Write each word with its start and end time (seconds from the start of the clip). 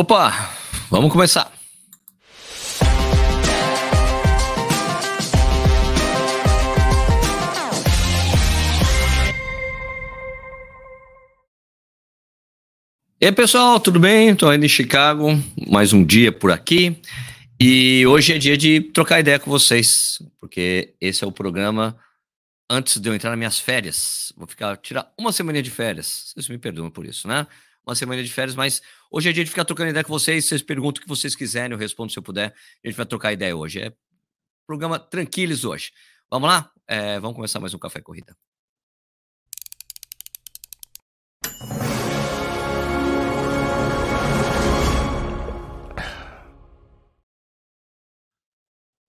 Opa, 0.00 0.54
vamos 0.90 1.10
começar. 1.10 1.52
E 13.20 13.26
aí, 13.26 13.32
pessoal, 13.32 13.80
tudo 13.80 13.98
bem? 13.98 14.28
Estou 14.28 14.54
indo 14.54 14.64
em 14.64 14.68
Chicago, 14.68 15.30
mais 15.66 15.92
um 15.92 16.04
dia 16.04 16.30
por 16.30 16.52
aqui. 16.52 16.96
E 17.60 18.06
hoje 18.06 18.34
é 18.34 18.38
dia 18.38 18.56
de 18.56 18.80
trocar 18.80 19.18
ideia 19.18 19.40
com 19.40 19.50
vocês, 19.50 20.22
porque 20.38 20.94
esse 21.00 21.24
é 21.24 21.26
o 21.26 21.32
programa 21.32 21.98
antes 22.70 23.00
de 23.00 23.08
eu 23.08 23.16
entrar 23.16 23.30
nas 23.30 23.38
minhas 23.38 23.58
férias. 23.58 24.32
Vou 24.36 24.46
ficar 24.46 24.76
tirar 24.76 25.12
uma 25.18 25.32
semana 25.32 25.60
de 25.60 25.72
férias. 25.72 26.30
Vocês 26.36 26.48
me 26.48 26.56
perdoam 26.56 26.88
por 26.88 27.04
isso, 27.04 27.26
né? 27.26 27.48
Uma 27.88 27.94
semana 27.94 28.22
de 28.22 28.30
férias, 28.30 28.54
mas 28.54 28.82
hoje 29.10 29.30
é 29.30 29.32
dia 29.32 29.42
de 29.42 29.48
ficar 29.48 29.64
trocando 29.64 29.88
ideia 29.88 30.04
com 30.04 30.12
vocês. 30.12 30.44
Vocês 30.44 30.60
perguntam 30.60 31.00
o 31.00 31.02
que 31.02 31.08
vocês 31.08 31.34
quiserem, 31.34 31.72
eu 31.72 31.78
respondo 31.78 32.12
se 32.12 32.18
eu 32.18 32.22
puder. 32.22 32.54
A 32.84 32.86
gente 32.86 32.94
vai 32.98 33.06
trocar 33.06 33.32
ideia 33.32 33.56
hoje. 33.56 33.80
É 33.80 33.90
programa 34.66 34.98
tranquilos 34.98 35.64
hoje. 35.64 35.90
Vamos 36.30 36.50
lá? 36.50 36.70
É, 36.86 37.18
vamos 37.18 37.34
começar 37.34 37.58
mais 37.60 37.72
um 37.72 37.78
Café 37.78 38.02
Corrida. 38.02 38.36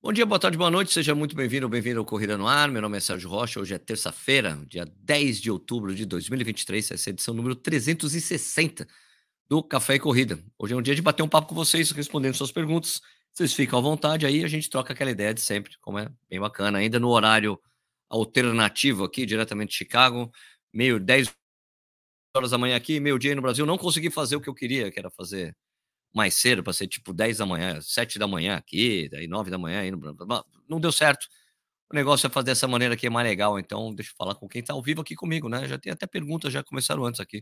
Bom 0.01 0.13
dia, 0.13 0.25
boa 0.25 0.39
tarde, 0.39 0.57
boa 0.57 0.71
noite, 0.71 0.93
seja 0.93 1.13
muito 1.13 1.35
bem-vindo 1.35 1.65
ou 1.65 1.69
bem-vindo 1.69 1.99
ao 1.99 2.05
Corrida 2.05 2.37
no 2.37 2.47
Ar. 2.47 2.71
Meu 2.71 2.81
nome 2.81 2.95
é 2.95 3.01
Sérgio 3.01 3.29
Rocha, 3.29 3.59
hoje 3.59 3.73
é 3.73 3.77
terça-feira, 3.77 4.57
dia 4.65 4.85
10 4.85 5.41
de 5.41 5.51
outubro 5.51 5.93
de 5.93 6.05
2023, 6.05 6.91
essa 6.91 7.09
é 7.09 7.11
a 7.11 7.13
edição 7.13 7.33
número 7.33 7.53
360 7.53 8.87
do 9.49 9.61
Café 9.61 9.95
e 9.95 9.99
Corrida. 9.99 10.41
Hoje 10.57 10.73
é 10.73 10.77
um 10.77 10.81
dia 10.81 10.95
de 10.95 11.01
bater 11.01 11.21
um 11.21 11.27
papo 11.27 11.49
com 11.49 11.55
vocês, 11.55 11.91
respondendo 11.91 12.33
suas 12.33 12.49
perguntas. 12.49 13.01
Vocês 13.33 13.53
ficam 13.53 13.77
à 13.77 13.81
vontade 13.81 14.25
aí, 14.25 14.41
a 14.41 14.47
gente 14.47 14.69
troca 14.69 14.93
aquela 14.93 15.11
ideia 15.11 15.33
de 15.33 15.41
sempre, 15.41 15.73
como 15.81 15.99
é 15.99 16.09
bem 16.29 16.39
bacana. 16.39 16.77
Ainda 16.77 16.97
no 16.97 17.09
horário 17.09 17.59
alternativo 18.09 19.03
aqui, 19.03 19.25
diretamente 19.25 19.71
de 19.71 19.79
Chicago, 19.79 20.31
meio 20.73 20.97
10 20.97 21.29
horas 22.37 22.51
da 22.51 22.57
manhã 22.57 22.77
aqui, 22.77 23.01
meio 23.01 23.19
dia 23.19 23.35
no 23.35 23.41
Brasil. 23.41 23.65
Não 23.65 23.77
consegui 23.77 24.09
fazer 24.09 24.37
o 24.37 24.41
que 24.41 24.49
eu 24.49 24.55
queria, 24.55 24.89
que 24.89 24.97
era 24.97 25.11
fazer 25.11 25.53
mais 26.13 26.35
cedo, 26.35 26.63
para 26.63 26.73
ser 26.73 26.87
tipo 26.87 27.13
10 27.13 27.37
da 27.37 27.45
manhã, 27.45 27.79
7 27.81 28.19
da 28.19 28.27
manhã 28.27 28.55
aqui, 28.55 29.07
daí 29.09 29.27
9 29.27 29.51
da 29.51 29.57
manhã 29.57 29.81
aí 29.81 29.91
Não 30.67 30.79
deu 30.79 30.91
certo. 30.91 31.27
O 31.91 31.95
negócio 31.95 32.27
é 32.27 32.29
fazer 32.29 32.47
dessa 32.47 32.67
maneira 32.67 32.93
aqui 32.93 33.07
é 33.07 33.09
mais 33.09 33.27
legal, 33.27 33.59
então 33.59 33.93
deixa 33.93 34.11
eu 34.11 34.15
falar 34.17 34.35
com 34.35 34.47
quem 34.47 34.61
está 34.61 34.73
ao 34.73 34.81
vivo 34.81 35.01
aqui 35.01 35.15
comigo, 35.15 35.49
né? 35.49 35.67
Já 35.67 35.77
tem 35.77 35.91
até 35.91 36.05
perguntas, 36.07 36.53
já 36.53 36.63
começaram 36.63 37.05
antes 37.05 37.19
aqui. 37.19 37.41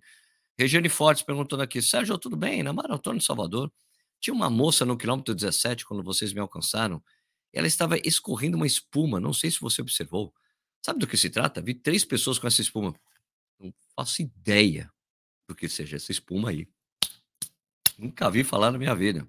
Regiane 0.57 0.89
Fortes 0.89 1.23
perguntando 1.23 1.63
aqui, 1.63 1.81
Sérgio, 1.81 2.17
tudo 2.17 2.37
bem? 2.37 2.63
Na 2.63 2.73
Maratona 2.73 3.19
de 3.19 3.25
Salvador, 3.25 3.71
tinha 4.19 4.33
uma 4.33 4.49
moça 4.49 4.85
no 4.85 4.97
quilômetro 4.97 5.35
17, 5.35 5.85
quando 5.85 6.03
vocês 6.03 6.33
me 6.33 6.39
alcançaram, 6.39 7.03
ela 7.53 7.67
estava 7.67 7.97
escorrendo 8.05 8.57
uma 8.57 8.67
espuma, 8.67 9.19
não 9.19 9.33
sei 9.33 9.51
se 9.51 9.59
você 9.61 9.81
observou. 9.81 10.33
Sabe 10.85 10.99
do 10.99 11.07
que 11.07 11.17
se 11.17 11.29
trata? 11.29 11.61
Vi 11.61 11.73
três 11.73 12.05
pessoas 12.05 12.39
com 12.39 12.47
essa 12.47 12.61
espuma. 12.61 12.95
Não 13.59 13.73
faço 13.95 14.21
ideia 14.21 14.91
do 15.49 15.55
que 15.55 15.69
seja 15.69 15.97
essa 15.97 16.11
espuma 16.11 16.51
aí. 16.51 16.67
Nunca 17.97 18.29
vi 18.29 18.43
falar 18.43 18.71
na 18.71 18.77
minha 18.77 18.95
vida. 18.95 19.27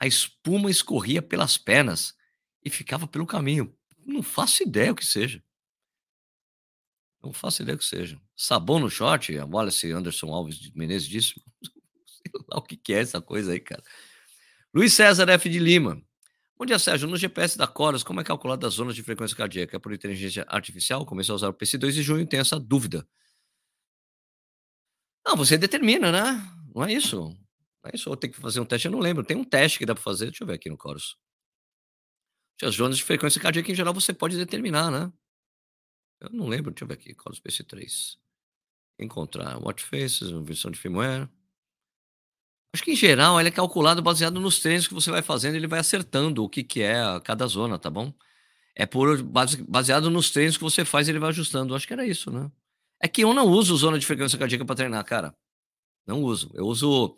A 0.00 0.06
espuma 0.06 0.70
escorria 0.70 1.20
pelas 1.20 1.58
pernas 1.58 2.14
e 2.64 2.70
ficava 2.70 3.06
pelo 3.06 3.26
caminho. 3.26 3.76
Não 4.04 4.22
faço 4.22 4.62
ideia 4.62 4.92
o 4.92 4.96
que 4.96 5.04
seja. 5.04 5.42
Não 7.22 7.32
faço 7.32 7.62
ideia 7.62 7.76
o 7.76 7.78
que 7.78 7.84
seja. 7.84 8.20
Sabão 8.34 8.80
no 8.80 8.90
short, 8.90 9.36
a 9.38 9.44
Wallace 9.44 9.90
Anderson 9.92 10.32
Alves 10.32 10.58
de 10.58 10.76
Menezes 10.76 11.06
disse. 11.06 11.34
Sei 12.06 12.32
lá 12.48 12.58
o 12.58 12.62
que 12.62 12.92
é 12.92 13.00
essa 13.00 13.20
coisa 13.20 13.52
aí, 13.52 13.60
cara. 13.60 13.82
Luiz 14.74 14.92
César 14.94 15.28
F. 15.28 15.48
de 15.48 15.58
Lima. 15.58 16.02
Bom 16.58 16.64
dia, 16.64 16.78
Sérgio. 16.78 17.08
No 17.08 17.16
GPS 17.16 17.58
da 17.58 17.66
Coras, 17.66 18.02
como 18.02 18.20
é 18.20 18.24
calculada 18.24 18.66
as 18.66 18.74
zonas 18.74 18.94
de 18.94 19.02
frequência 19.02 19.36
cardíaca? 19.36 19.76
É 19.76 19.78
por 19.78 19.92
inteligência 19.92 20.44
artificial? 20.48 21.04
Comecei 21.04 21.32
a 21.32 21.36
usar 21.36 21.48
o 21.48 21.54
PC2 21.54 21.98
em 21.98 22.02
junho 22.02 22.26
tenho 22.26 22.40
essa 22.40 22.58
dúvida. 22.58 23.06
Não, 25.26 25.36
você 25.36 25.58
determina, 25.58 26.10
né? 26.10 26.42
Não 26.74 26.84
é 26.84 26.92
isso. 26.92 27.36
Isso, 27.92 28.08
ou 28.08 28.16
tem 28.16 28.30
que 28.30 28.40
fazer 28.40 28.60
um 28.60 28.64
teste, 28.64 28.86
eu 28.86 28.92
não 28.92 29.00
lembro. 29.00 29.24
Tem 29.24 29.36
um 29.36 29.44
teste 29.44 29.78
que 29.78 29.86
dá 29.86 29.94
para 29.94 30.02
fazer, 30.02 30.26
deixa 30.26 30.44
eu 30.44 30.46
ver 30.46 30.54
aqui 30.54 30.70
no 30.70 30.78
Chorus. 30.80 31.16
As 32.62 32.76
zonas 32.76 32.96
de 32.96 33.04
frequência 33.04 33.40
cardíaca 33.40 33.72
em 33.72 33.74
geral 33.74 33.92
você 33.92 34.12
pode 34.12 34.36
determinar, 34.36 34.90
né? 34.90 35.12
Eu 36.20 36.30
não 36.30 36.46
lembro, 36.46 36.70
deixa 36.70 36.84
eu 36.84 36.88
ver 36.88 36.94
aqui, 36.94 37.16
Chorus 37.20 37.40
PC3. 37.40 38.16
Encontrar 39.00 39.58
watch 39.58 39.82
faces, 39.82 40.30
versão 40.30 40.70
de 40.70 40.78
firmware. 40.78 41.28
Acho 42.74 42.84
que 42.84 42.92
em 42.92 42.96
geral 42.96 43.38
ele 43.38 43.48
é 43.48 43.52
calculado 43.52 44.00
baseado 44.00 44.40
nos 44.40 44.60
treinos 44.60 44.86
que 44.86 44.94
você 44.94 45.10
vai 45.10 45.20
fazendo, 45.20 45.56
ele 45.56 45.66
vai 45.66 45.80
acertando 45.80 46.42
o 46.42 46.48
que, 46.48 46.62
que 46.62 46.80
é 46.80 47.02
cada 47.20 47.46
zona, 47.46 47.78
tá 47.78 47.90
bom? 47.90 48.14
É 48.74 48.86
por 48.86 49.22
baseado 49.68 50.08
nos 50.08 50.30
treinos 50.30 50.56
que 50.56 50.62
você 50.62 50.84
faz, 50.84 51.08
ele 51.08 51.18
vai 51.18 51.28
ajustando. 51.30 51.74
Acho 51.74 51.86
que 51.86 51.92
era 51.92 52.06
isso, 52.06 52.30
né? 52.30 52.50
É 53.00 53.08
que 53.08 53.22
eu 53.24 53.34
não 53.34 53.46
uso 53.46 53.76
zona 53.76 53.98
de 53.98 54.06
frequência 54.06 54.38
cardíaca 54.38 54.64
para 54.64 54.76
treinar, 54.76 55.04
cara. 55.04 55.36
Não 56.06 56.22
uso. 56.22 56.50
Eu 56.54 56.66
uso 56.66 57.16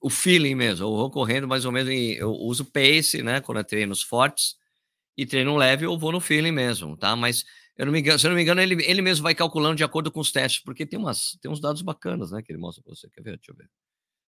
o 0.00 0.10
feeling 0.10 0.54
mesmo. 0.54 0.86
Eu 0.86 0.90
vou 0.96 1.10
correndo 1.10 1.48
mais 1.48 1.64
ou 1.64 1.72
menos 1.72 1.90
em, 1.90 2.12
eu 2.14 2.32
uso 2.32 2.64
pace, 2.64 3.22
né, 3.22 3.40
quando 3.40 3.60
é 3.60 3.64
treinos 3.64 4.02
fortes 4.02 4.56
e 5.16 5.26
treino 5.26 5.56
leve, 5.56 5.86
eu 5.86 5.98
vou 5.98 6.12
no 6.12 6.20
feeling 6.20 6.52
mesmo, 6.52 6.96
tá? 6.96 7.16
Mas 7.16 7.44
eu 7.76 7.86
não 7.86 7.92
me 7.92 8.00
engano, 8.00 8.18
se 8.18 8.26
eu 8.26 8.30
não 8.30 8.36
me 8.36 8.42
engano, 8.42 8.60
ele, 8.60 8.82
ele 8.84 9.02
mesmo 9.02 9.22
vai 9.24 9.34
calculando 9.34 9.76
de 9.76 9.84
acordo 9.84 10.10
com 10.12 10.20
os 10.20 10.32
testes, 10.32 10.62
porque 10.64 10.86
tem 10.86 10.98
umas 10.98 11.38
tem 11.42 11.50
uns 11.50 11.60
dados 11.60 11.82
bacanas, 11.82 12.32
né, 12.32 12.42
que 12.42 12.52
ele 12.52 12.58
mostra 12.60 12.82
para 12.84 12.94
você. 12.94 13.08
Quer 13.10 13.22
ver? 13.22 13.36
Deixa 13.38 13.52
eu 13.52 13.56
ver. 13.56 13.64
Deixa 13.64 13.70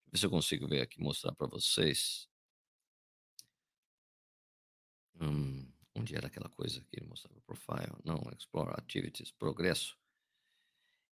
eu 0.08 0.12
ver 0.12 0.18
se 0.20 0.26
eu 0.26 0.30
consigo 0.30 0.68
ver 0.68 0.82
aqui 0.82 1.00
mostrar 1.02 1.34
para 1.34 1.48
vocês. 1.48 2.28
Hum, 5.20 5.70
onde 5.94 6.14
era 6.16 6.28
aquela 6.28 6.48
coisa 6.48 6.80
que 6.88 6.98
ele 6.98 7.06
mostrava 7.06 7.40
profile? 7.42 7.92
Não, 8.04 8.20
explore 8.36 8.70
activities, 8.72 9.30
progresso. 9.32 9.96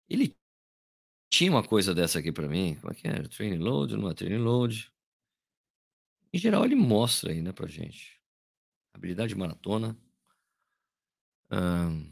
Ele 0.10 0.36
tinha 1.30 1.52
uma 1.52 1.64
coisa 1.64 1.94
dessa 1.94 2.20
aqui 2.20 2.32
para 2.32 2.48
mim. 2.48 2.76
Como 2.82 2.92
é 2.92 2.96
que 2.96 3.08
é? 3.08 3.24
Training 3.24 3.58
load, 3.58 3.96
não 3.96 4.10
é 4.10 4.14
training 4.14 4.38
load. 4.44 4.92
Em 6.34 6.38
geral, 6.38 6.66
ele 6.66 6.76
mostra 6.76 7.32
aí, 7.32 7.42
né, 7.42 7.52
pra 7.52 7.68
gente. 7.68 8.20
Habilidade 8.94 9.36
maratona. 9.36 9.98
Um, 11.52 12.12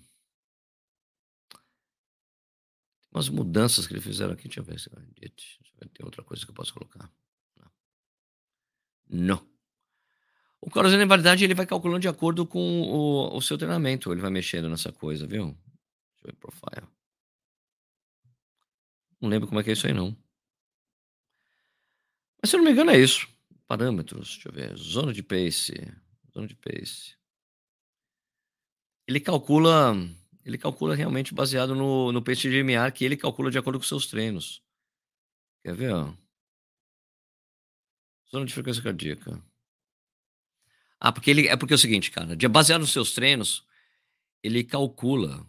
umas 3.11 3.29
mudanças 3.29 3.85
que 3.85 3.94
eles 3.94 4.03
fizeram 4.03 4.33
aqui. 4.33 4.47
Deixa 4.47 4.59
eu 4.59 4.63
ver 4.63 4.79
se 4.79 4.89
tem 4.89 6.05
outra 6.05 6.23
coisa 6.23 6.44
que 6.44 6.51
eu 6.51 6.55
posso 6.55 6.73
colocar. 6.73 7.11
Não. 9.09 9.45
O 10.59 10.69
Corazon, 10.69 10.97
na 10.97 11.05
verdade, 11.05 11.44
ele 11.44 11.53
vai 11.53 11.66
calculando 11.66 12.01
de 12.01 12.07
acordo 12.07 12.45
com 12.45 12.81
o, 12.81 13.38
o 13.38 13.41
seu 13.41 13.57
treinamento. 13.57 14.11
Ele 14.11 14.22
vai 14.22 14.31
mexendo 14.31 14.69
nessa 14.69 14.91
coisa, 14.91 15.28
viu? 15.28 15.45
Deixa 15.45 16.25
eu 16.25 16.31
ver 16.31 16.35
profile. 16.35 16.86
Não 19.22 19.29
lembro 19.29 19.47
como 19.47 19.59
é 19.59 19.63
que 19.63 19.69
é 19.69 19.73
isso 19.73 19.88
aí, 19.88 19.94
não. 19.94 20.16
Mas 22.41 22.50
se 22.50 22.55
eu 22.55 22.59
não 22.59 22.66
me 22.66 22.72
engano, 22.72 22.91
é 22.91 22.97
isso. 22.97 23.28
Parâmetros, 23.67 24.35
deixa 24.35 24.50
eu 24.50 24.53
ver. 24.53 24.78
Zona 24.78 25.13
de 25.13 25.23
pace. 25.23 25.73
Zona 26.33 26.47
de 26.47 26.55
pace. 26.55 27.16
Ele 29.07 29.19
calcula. 29.19 29.95
Ele 30.45 30.57
calcula 30.57 30.95
realmente 30.95 31.33
baseado 31.33 31.75
no, 31.75 32.11
no 32.11 32.22
pace 32.22 32.50
de 32.50 32.57
MR, 32.57 32.91
que 32.91 33.03
ele 33.03 33.17
calcula 33.17 33.51
de 33.51 33.57
acordo 33.57 33.79
com 33.79 33.85
seus 33.85 34.07
treinos. 34.07 34.63
Quer 35.63 35.75
ver, 35.75 35.94
ó? 35.94 36.13
Zona 38.31 38.45
de 38.45 38.53
frequência 38.53 38.81
cardíaca. 38.81 39.44
Ah, 40.99 41.11
porque 41.11 41.29
ele 41.29 41.47
é 41.47 41.55
porque 41.55 41.73
é 41.73 41.75
o 41.75 41.79
seguinte, 41.79 42.09
cara, 42.11 42.35
baseado 42.49 42.81
nos 42.81 42.91
seus 42.91 43.13
treinos, 43.13 43.66
ele 44.41 44.63
calcula. 44.63 45.45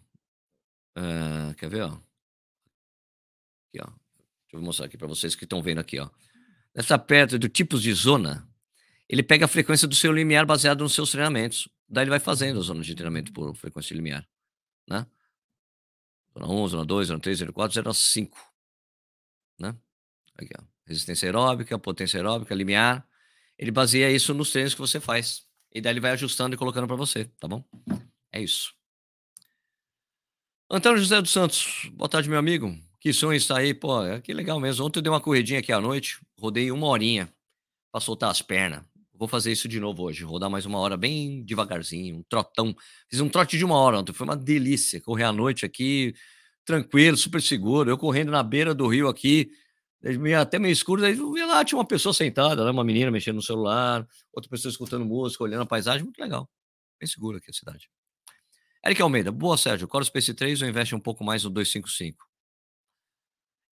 Uh, 0.97 1.53
quer 1.55 1.69
ver, 1.69 1.83
ó? 1.83 2.08
Aqui, 3.69 3.79
ó. 3.81 3.85
Deixa 3.85 4.55
eu 4.55 4.61
mostrar 4.61 4.85
aqui 4.87 4.97
para 4.97 5.07
vocês 5.07 5.35
que 5.35 5.43
estão 5.43 5.61
vendo 5.61 5.79
aqui, 5.79 5.99
ó. 5.99 6.09
Nessa 6.75 6.97
perto 6.97 7.37
do 7.37 7.47
tipos 7.49 7.81
de 7.81 7.93
zona, 7.93 8.47
ele 9.07 9.23
pega 9.23 9.45
a 9.45 9.47
frequência 9.47 9.87
do 9.87 9.95
seu 9.95 10.11
limiar 10.11 10.45
baseado 10.45 10.81
nos 10.81 10.93
seus 10.93 11.11
treinamentos. 11.11 11.69
Daí 11.87 12.03
ele 12.03 12.09
vai 12.11 12.19
fazendo 12.19 12.59
as 12.59 12.65
zonas 12.65 12.85
de 12.85 12.93
treinamento 12.93 13.33
por 13.33 13.55
frequência 13.55 13.93
limiar, 13.95 14.27
né? 14.87 15.05
Zona 16.33 16.47
1, 16.47 16.67
zona 16.67 16.85
2, 16.85 17.07
zona 17.07 17.19
3, 17.19 17.39
zona 17.39 17.51
4, 17.51 17.73
zona 17.75 17.93
5, 17.93 18.53
né? 19.59 19.75
Aqui, 20.35 20.53
ó. 20.59 20.63
Resistência 20.85 21.27
aeróbica, 21.27 21.77
potência 21.77 22.17
aeróbica, 22.17 22.53
limiar. 22.55 23.07
Ele 23.57 23.71
baseia 23.71 24.11
isso 24.11 24.33
nos 24.33 24.51
treinos 24.51 24.73
que 24.73 24.79
você 24.79 24.99
faz. 24.99 25.45
E 25.71 25.81
daí 25.81 25.93
ele 25.93 25.99
vai 25.99 26.11
ajustando 26.11 26.55
e 26.55 26.57
colocando 26.57 26.87
para 26.87 26.95
você, 26.95 27.25
tá 27.39 27.47
bom? 27.47 27.63
É 28.31 28.41
isso. 28.41 28.73
Antônio 30.69 30.99
José 30.99 31.21
dos 31.21 31.31
Santos, 31.31 31.89
boa 31.93 32.07
tarde, 32.07 32.29
meu 32.29 32.39
amigo. 32.39 32.75
Que 33.01 33.13
sonho 33.13 33.37
está 33.37 33.57
aí, 33.57 33.73
pô, 33.73 34.03
é 34.03 34.19
que 34.19 34.33
legal 34.33 34.59
mesmo. 34.59 34.85
Ontem 34.85 34.99
eu 34.99 35.03
dei 35.03 35.09
uma 35.09 35.21
corridinha 35.21 35.59
aqui 35.59 35.71
à 35.71 35.79
noite, 35.79 36.19
rodei 36.37 36.69
uma 36.69 36.87
horinha 36.87 37.33
para 37.91 38.01
soltar 38.01 38.29
as 38.29 38.41
pernas. 38.41 38.83
Vou 39.13 39.27
fazer 39.27 39.51
isso 39.51 39.67
de 39.67 39.79
novo 39.79 40.03
hoje, 40.03 40.23
rodar 40.23 40.49
mais 40.49 40.65
uma 40.65 40.79
hora 40.79 40.97
bem 40.97 41.43
devagarzinho, 41.43 42.17
um 42.17 42.23
trotão. 42.23 42.75
Fiz 43.09 43.21
um 43.21 43.29
trote 43.29 43.57
de 43.57 43.63
uma 43.63 43.77
hora 43.77 43.99
ontem, 43.99 44.13
foi 44.13 44.27
uma 44.27 44.35
delícia 44.35 45.01
correr 45.01 45.23
à 45.23 45.31
noite 45.31 45.65
aqui, 45.65 46.13
tranquilo, 46.65 47.15
super 47.17 47.41
seguro. 47.41 47.89
Eu 47.89 47.97
correndo 47.97 48.31
na 48.31 48.43
beira 48.43 48.73
do 48.73 48.87
rio 48.87 49.07
aqui, 49.07 49.49
até 50.39 50.59
meio 50.59 50.73
escuro, 50.73 51.01
daí 51.01 51.13
vi 51.13 51.45
lá, 51.45 51.63
tinha 51.63 51.77
uma 51.77 51.87
pessoa 51.87 52.13
sentada, 52.13 52.65
né, 52.65 52.71
uma 52.71 52.83
menina 52.83 53.11
mexendo 53.11 53.35
no 53.35 53.41
celular, 53.41 54.05
outra 54.33 54.49
pessoa 54.49 54.69
escutando 54.71 55.05
música, 55.05 55.43
olhando 55.43 55.63
a 55.63 55.65
paisagem, 55.65 56.03
muito 56.03 56.19
legal. 56.19 56.49
Bem 56.99 57.07
seguro 57.07 57.37
aqui 57.37 57.49
a 57.49 57.53
cidade. 57.53 57.89
Eric 58.85 59.01
Almeida, 59.01 59.31
boa, 59.31 59.57
Sérgio. 59.57 59.87
Coros 59.87 60.09
PC3 60.09 60.61
ou 60.61 60.67
investe 60.67 60.95
um 60.95 60.99
pouco 60.99 61.23
mais 61.23 61.43
no 61.43 61.49
255? 61.49 62.28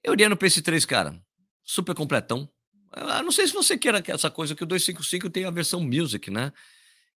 Eu 0.06 0.12
iria 0.12 0.28
no 0.28 0.36
PC3, 0.36 0.86
cara. 0.86 1.20
Super 1.64 1.92
completão. 1.92 2.48
Eu 2.94 3.24
não 3.24 3.32
sei 3.32 3.48
se 3.48 3.52
você 3.52 3.76
quer 3.76 4.08
essa 4.08 4.30
coisa 4.30 4.54
que 4.54 4.62
o 4.62 4.66
255 4.66 5.28
tem 5.28 5.44
a 5.44 5.50
versão 5.50 5.82
music, 5.82 6.30
né? 6.30 6.52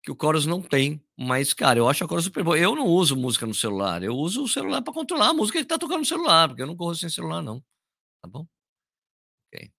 Que 0.02 0.10
o 0.10 0.16
Chorus 0.20 0.44
não 0.44 0.60
tem. 0.60 1.00
Mas, 1.16 1.54
cara, 1.54 1.78
eu 1.78 1.88
acho 1.88 2.04
a 2.04 2.08
Chorus 2.08 2.24
super 2.24 2.42
boa. 2.42 2.58
Eu 2.58 2.74
não 2.74 2.86
uso 2.86 3.14
música 3.14 3.46
no 3.46 3.54
celular. 3.54 4.02
Eu 4.02 4.16
uso 4.16 4.42
o 4.42 4.48
celular 4.48 4.82
para 4.82 4.92
controlar 4.92 5.28
a 5.28 5.32
música 5.32 5.60
que 5.60 5.64
tá 5.64 5.78
tocando 5.78 6.00
no 6.00 6.04
celular, 6.04 6.48
porque 6.48 6.62
eu 6.62 6.66
não 6.66 6.74
corro 6.76 6.96
sem 6.96 7.08
celular, 7.08 7.40
não. 7.40 7.60
Tá 8.20 8.28
bom? 8.28 8.44
Ok. 9.54 9.70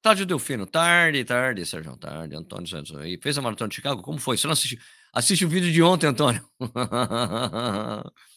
Tarde 0.00 0.24
Delfino, 0.24 0.66
tarde, 0.66 1.24
tarde, 1.24 1.66
Sérgio, 1.66 1.96
tarde. 1.98 2.34
Antônio 2.34 2.66
Santos 2.66 2.96
aí. 2.96 3.18
Fez 3.22 3.36
a 3.36 3.42
maratona 3.42 3.68
de 3.68 3.74
Chicago? 3.76 4.00
Como 4.00 4.18
foi? 4.18 4.38
Você 4.38 4.46
não 4.46 4.54
assistiu? 4.54 4.78
Assiste 5.12 5.44
o 5.44 5.48
vídeo 5.50 5.70
de 5.70 5.82
ontem, 5.82 6.06
Antônio. 6.06 6.42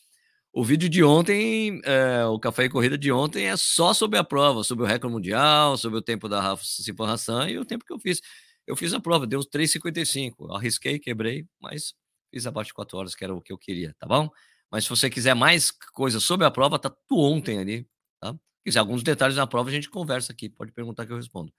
o 0.58 0.64
vídeo 0.64 0.88
de 0.88 1.04
ontem, 1.04 1.82
é, 1.84 2.26
o 2.28 2.40
Café 2.40 2.64
e 2.64 2.70
Corrida 2.70 2.98
de 2.98 3.12
ontem 3.12 3.50
é 3.50 3.58
só 3.58 3.94
sobre 3.94 4.18
a 4.18 4.24
prova, 4.24 4.64
sobre 4.64 4.86
o 4.86 4.88
recorde 4.88 5.14
mundial, 5.14 5.76
sobre 5.76 6.00
o 6.00 6.02
tempo 6.02 6.30
da 6.30 6.40
Rafa 6.42 6.64
Cipan 6.64 7.12
Hassan 7.12 7.50
e 7.50 7.58
o 7.60 7.66
tempo 7.66 7.84
que 7.84 7.92
eu 7.92 8.00
fiz. 8.00 8.22
Eu 8.66 8.78
fiz 8.78 8.94
a 8.94 9.00
prova, 9.02 9.28
deu 9.28 9.42
3,55. 9.42 10.56
Arrisquei, 10.56 10.98
quebrei, 10.98 11.46
mas 11.60 11.94
fiz 12.34 12.48
abaixo 12.48 12.70
de 12.70 12.74
4 12.74 12.98
horas, 12.98 13.14
que 13.14 13.26
era 13.26 13.36
o 13.36 13.42
que 13.42 13.52
eu 13.52 13.58
queria, 13.58 13.94
tá 14.00 14.08
bom? 14.08 14.30
Mas 14.72 14.86
se 14.86 14.90
você 14.90 15.10
quiser 15.10 15.36
mais 15.36 15.72
coisas 15.94 16.24
sobre 16.24 16.46
a 16.48 16.52
prova, 16.52 16.80
tá 16.80 16.90
tudo 16.90 17.20
ontem 17.20 17.60
ali, 17.60 17.86
tá? 18.22 18.32
Se 18.32 18.64
quiser 18.64 18.80
alguns 18.80 19.04
detalhes 19.04 19.36
da 19.36 19.46
prova, 19.46 19.70
a 19.70 19.74
gente 19.74 19.90
conversa 19.90 20.32
aqui, 20.32 20.48
pode 20.48 20.72
perguntar 20.72 21.06
que 21.06 21.12
eu 21.12 21.18
respondo. 21.18 21.52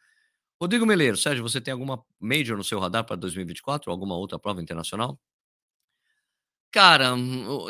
Rodrigo 0.58 0.86
Meleiro, 0.86 1.18
Sérgio, 1.18 1.42
você 1.42 1.60
tem 1.60 1.70
alguma 1.70 2.02
major 2.18 2.56
no 2.56 2.64
seu 2.64 2.80
radar 2.80 3.04
para 3.04 3.16
2024? 3.16 3.90
Alguma 3.92 4.16
outra 4.16 4.38
prova 4.38 4.62
internacional? 4.62 5.20
Cara, 6.76 7.14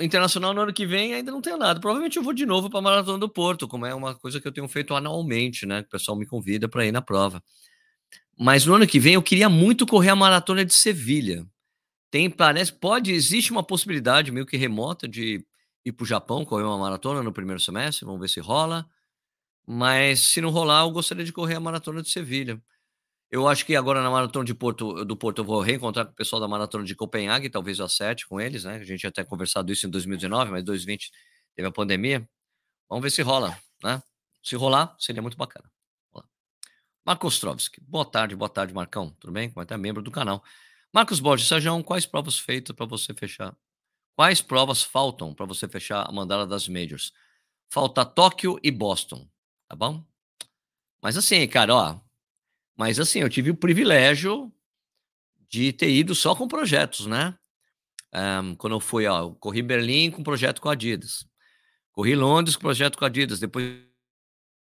internacional 0.02 0.52
no 0.52 0.62
ano 0.62 0.72
que 0.72 0.84
vem 0.84 1.14
ainda 1.14 1.30
não 1.30 1.40
tenho 1.40 1.56
nada. 1.56 1.78
Provavelmente 1.78 2.16
eu 2.16 2.24
vou 2.24 2.32
de 2.32 2.44
novo 2.44 2.68
para 2.68 2.80
a 2.80 2.82
Maratona 2.82 3.16
do 3.16 3.28
Porto, 3.28 3.68
como 3.68 3.86
é 3.86 3.94
uma 3.94 4.16
coisa 4.16 4.40
que 4.40 4.48
eu 4.48 4.50
tenho 4.50 4.66
feito 4.66 4.96
anualmente, 4.96 5.64
né? 5.64 5.78
O 5.78 5.88
pessoal 5.88 6.18
me 6.18 6.26
convida 6.26 6.68
para 6.68 6.84
ir 6.84 6.90
na 6.90 7.00
prova. 7.00 7.40
Mas 8.36 8.66
no 8.66 8.74
ano 8.74 8.84
que 8.84 8.98
vem 8.98 9.14
eu 9.14 9.22
queria 9.22 9.48
muito 9.48 9.86
correr 9.86 10.10
a 10.10 10.16
Maratona 10.16 10.64
de 10.64 10.74
Sevilha. 10.74 11.46
Tem, 12.10 12.28
parece, 12.28 12.72
pode, 12.72 13.12
existe 13.12 13.52
uma 13.52 13.62
possibilidade 13.62 14.32
meio 14.32 14.44
que 14.44 14.56
remota 14.56 15.06
de 15.06 15.46
ir 15.84 15.92
para 15.92 16.02
o 16.02 16.06
Japão 16.08 16.44
correr 16.44 16.64
uma 16.64 16.76
maratona 16.76 17.22
no 17.22 17.32
primeiro 17.32 17.60
semestre, 17.60 18.04
vamos 18.04 18.20
ver 18.20 18.28
se 18.28 18.40
rola. 18.40 18.84
Mas 19.64 20.18
se 20.18 20.40
não 20.40 20.50
rolar, 20.50 20.82
eu 20.82 20.90
gostaria 20.90 21.24
de 21.24 21.32
correr 21.32 21.54
a 21.54 21.60
Maratona 21.60 22.02
de 22.02 22.10
Sevilha. 22.10 22.60
Eu 23.30 23.48
acho 23.48 23.66
que 23.66 23.74
agora 23.74 24.02
na 24.02 24.10
maratona 24.10 24.44
de 24.44 24.54
Porto, 24.54 25.04
do 25.04 25.16
Porto 25.16 25.38
eu 25.38 25.44
vou 25.44 25.60
reencontrar 25.60 26.06
com 26.06 26.12
o 26.12 26.14
pessoal 26.14 26.40
da 26.40 26.46
maratona 26.46 26.84
de 26.84 26.94
Copenhague, 26.94 27.50
talvez 27.50 27.80
a 27.80 27.88
7 27.88 28.26
com 28.26 28.40
eles, 28.40 28.64
né? 28.64 28.76
A 28.76 28.84
gente 28.84 29.02
já 29.02 29.08
até 29.08 29.24
conversado 29.24 29.72
isso 29.72 29.86
em 29.86 29.90
2019, 29.90 30.52
mas 30.52 30.64
2020 30.64 31.10
teve 31.54 31.68
a 31.68 31.72
pandemia. 31.72 32.28
Vamos 32.88 33.02
ver 33.02 33.10
se 33.10 33.22
rola, 33.22 33.58
né? 33.82 34.02
Se 34.42 34.54
rolar, 34.54 34.94
seria 34.98 35.20
muito 35.20 35.36
bacana. 35.36 35.68
Marcos 37.06 37.34
Ostrovski. 37.34 37.80
Boa 37.82 38.04
tarde, 38.04 38.34
boa 38.34 38.48
tarde, 38.48 38.74
Marcão. 38.74 39.10
Tudo 39.20 39.32
bem? 39.32 39.48
Como 39.48 39.62
é 39.62 39.64
até 39.64 39.76
membro 39.76 40.02
do 40.02 40.10
canal. 40.10 40.42
Marcos 40.92 41.20
Borges, 41.20 41.46
Sérgio, 41.46 41.84
quais 41.84 42.04
provas 42.04 42.36
feitas 42.36 42.74
para 42.74 42.84
você 42.84 43.14
fechar? 43.14 43.56
Quais 44.16 44.40
provas 44.40 44.82
faltam 44.82 45.32
para 45.32 45.46
você 45.46 45.68
fechar 45.68 46.02
a 46.02 46.10
mandala 46.10 46.44
das 46.44 46.66
Majors? 46.66 47.12
Falta 47.70 48.04
Tóquio 48.04 48.58
e 48.60 48.72
Boston, 48.72 49.28
tá 49.68 49.76
bom? 49.76 50.04
Mas 51.00 51.16
assim, 51.16 51.46
cara, 51.46 51.74
ó, 51.74 52.00
mas 52.76 53.00
assim, 53.00 53.20
eu 53.20 53.28
tive 53.28 53.50
o 53.50 53.56
privilégio 53.56 54.52
de 55.48 55.72
ter 55.72 55.90
ido 55.90 56.14
só 56.14 56.34
com 56.34 56.46
projetos, 56.46 57.06
né? 57.06 57.36
Um, 58.14 58.54
quando 58.56 58.74
eu 58.74 58.80
fui, 58.80 59.06
ó, 59.06 59.20
eu 59.20 59.34
corri 59.34 59.62
Berlim 59.62 60.10
com 60.10 60.22
projeto 60.22 60.60
com 60.60 60.68
Adidas. 60.68 61.26
Corri 61.92 62.14
Londres 62.14 62.56
com 62.56 62.62
projeto 62.62 62.98
com 62.98 63.04
Adidas. 63.04 63.40
Depois 63.40 63.86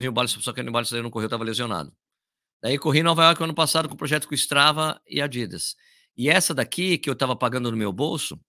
o 0.03 0.11
Bali, 0.11 0.27
só 0.27 0.53
que 0.53 0.63
no 0.63 0.71
Bali 0.71 0.87
eu 0.91 1.03
não 1.03 1.09
corri, 1.09 1.23
eu 1.23 1.27
estava 1.27 1.43
lesionado. 1.43 1.93
Daí 2.61 2.77
corri 2.77 3.03
Nova 3.03 3.23
York 3.23 3.43
ano 3.43 3.53
passado 3.53 3.87
com 3.87 3.95
projeto 3.95 4.27
com 4.27 4.35
Strava 4.35 5.01
e 5.07 5.21
Adidas. 5.21 5.75
E 6.17 6.29
essa 6.29 6.53
daqui, 6.53 6.97
que 6.97 7.09
eu 7.09 7.13
estava 7.13 7.35
pagando 7.35 7.69
no 7.69 7.77
meu 7.77 7.91
bolso, 7.91 8.39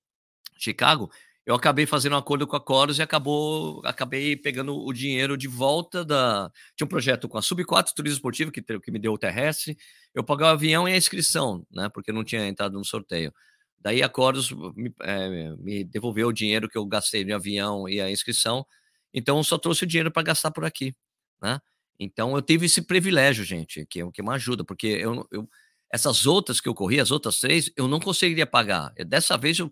Chicago, 0.58 1.10
eu 1.46 1.54
acabei 1.54 1.86
fazendo 1.86 2.14
um 2.14 2.18
acordo 2.18 2.44
com 2.44 2.56
a 2.56 2.60
Coros 2.60 2.98
e 2.98 3.02
acabou, 3.02 3.80
acabei 3.84 4.36
pegando 4.36 4.76
o 4.76 4.92
dinheiro 4.92 5.36
de 5.36 5.46
volta 5.46 6.04
da. 6.04 6.50
Tinha 6.76 6.84
um 6.84 6.88
projeto 6.88 7.28
com 7.28 7.38
a 7.38 7.42
Sub 7.42 7.64
4 7.64 7.94
Turismo 7.94 8.16
Esportivo, 8.16 8.50
que, 8.50 8.60
que 8.60 8.90
me 8.90 8.98
deu 8.98 9.12
o 9.12 9.18
terrestre. 9.18 9.78
Eu 10.12 10.24
paguei 10.24 10.44
o 10.44 10.48
avião 10.48 10.88
e 10.88 10.92
a 10.92 10.96
inscrição, 10.96 11.64
né? 11.70 11.88
Porque 11.88 12.10
não 12.10 12.24
tinha 12.24 12.48
entrado 12.48 12.72
no 12.76 12.84
sorteio. 12.84 13.32
Daí 13.78 14.02
a 14.02 14.08
Coros 14.08 14.50
me, 14.74 14.92
é, 15.02 15.54
me 15.58 15.84
devolveu 15.84 16.28
o 16.28 16.32
dinheiro 16.32 16.68
que 16.68 16.76
eu 16.76 16.84
gastei 16.84 17.24
no 17.24 17.36
avião 17.36 17.88
e 17.88 18.00
a 18.00 18.10
inscrição. 18.10 18.66
Então 19.14 19.40
só 19.44 19.56
trouxe 19.56 19.84
o 19.84 19.86
dinheiro 19.86 20.10
para 20.10 20.24
gastar 20.24 20.50
por 20.50 20.64
aqui, 20.64 20.96
né? 21.40 21.60
Então 21.98 22.34
eu 22.34 22.42
tive 22.42 22.66
esse 22.66 22.82
privilégio, 22.82 23.44
gente, 23.44 23.86
que, 23.86 24.10
que 24.10 24.22
me 24.22 24.34
ajuda, 24.34 24.64
porque 24.64 24.88
eu, 24.88 25.24
eu 25.30 25.48
essas 25.92 26.26
outras 26.26 26.60
que 26.60 26.68
eu 26.68 26.74
corri, 26.74 26.98
as 26.98 27.12
outras 27.12 27.38
três, 27.38 27.70
eu 27.76 27.86
não 27.86 28.00
conseguiria 28.00 28.46
pagar. 28.46 28.92
Dessa 29.06 29.36
vez 29.38 29.60
eu 29.60 29.70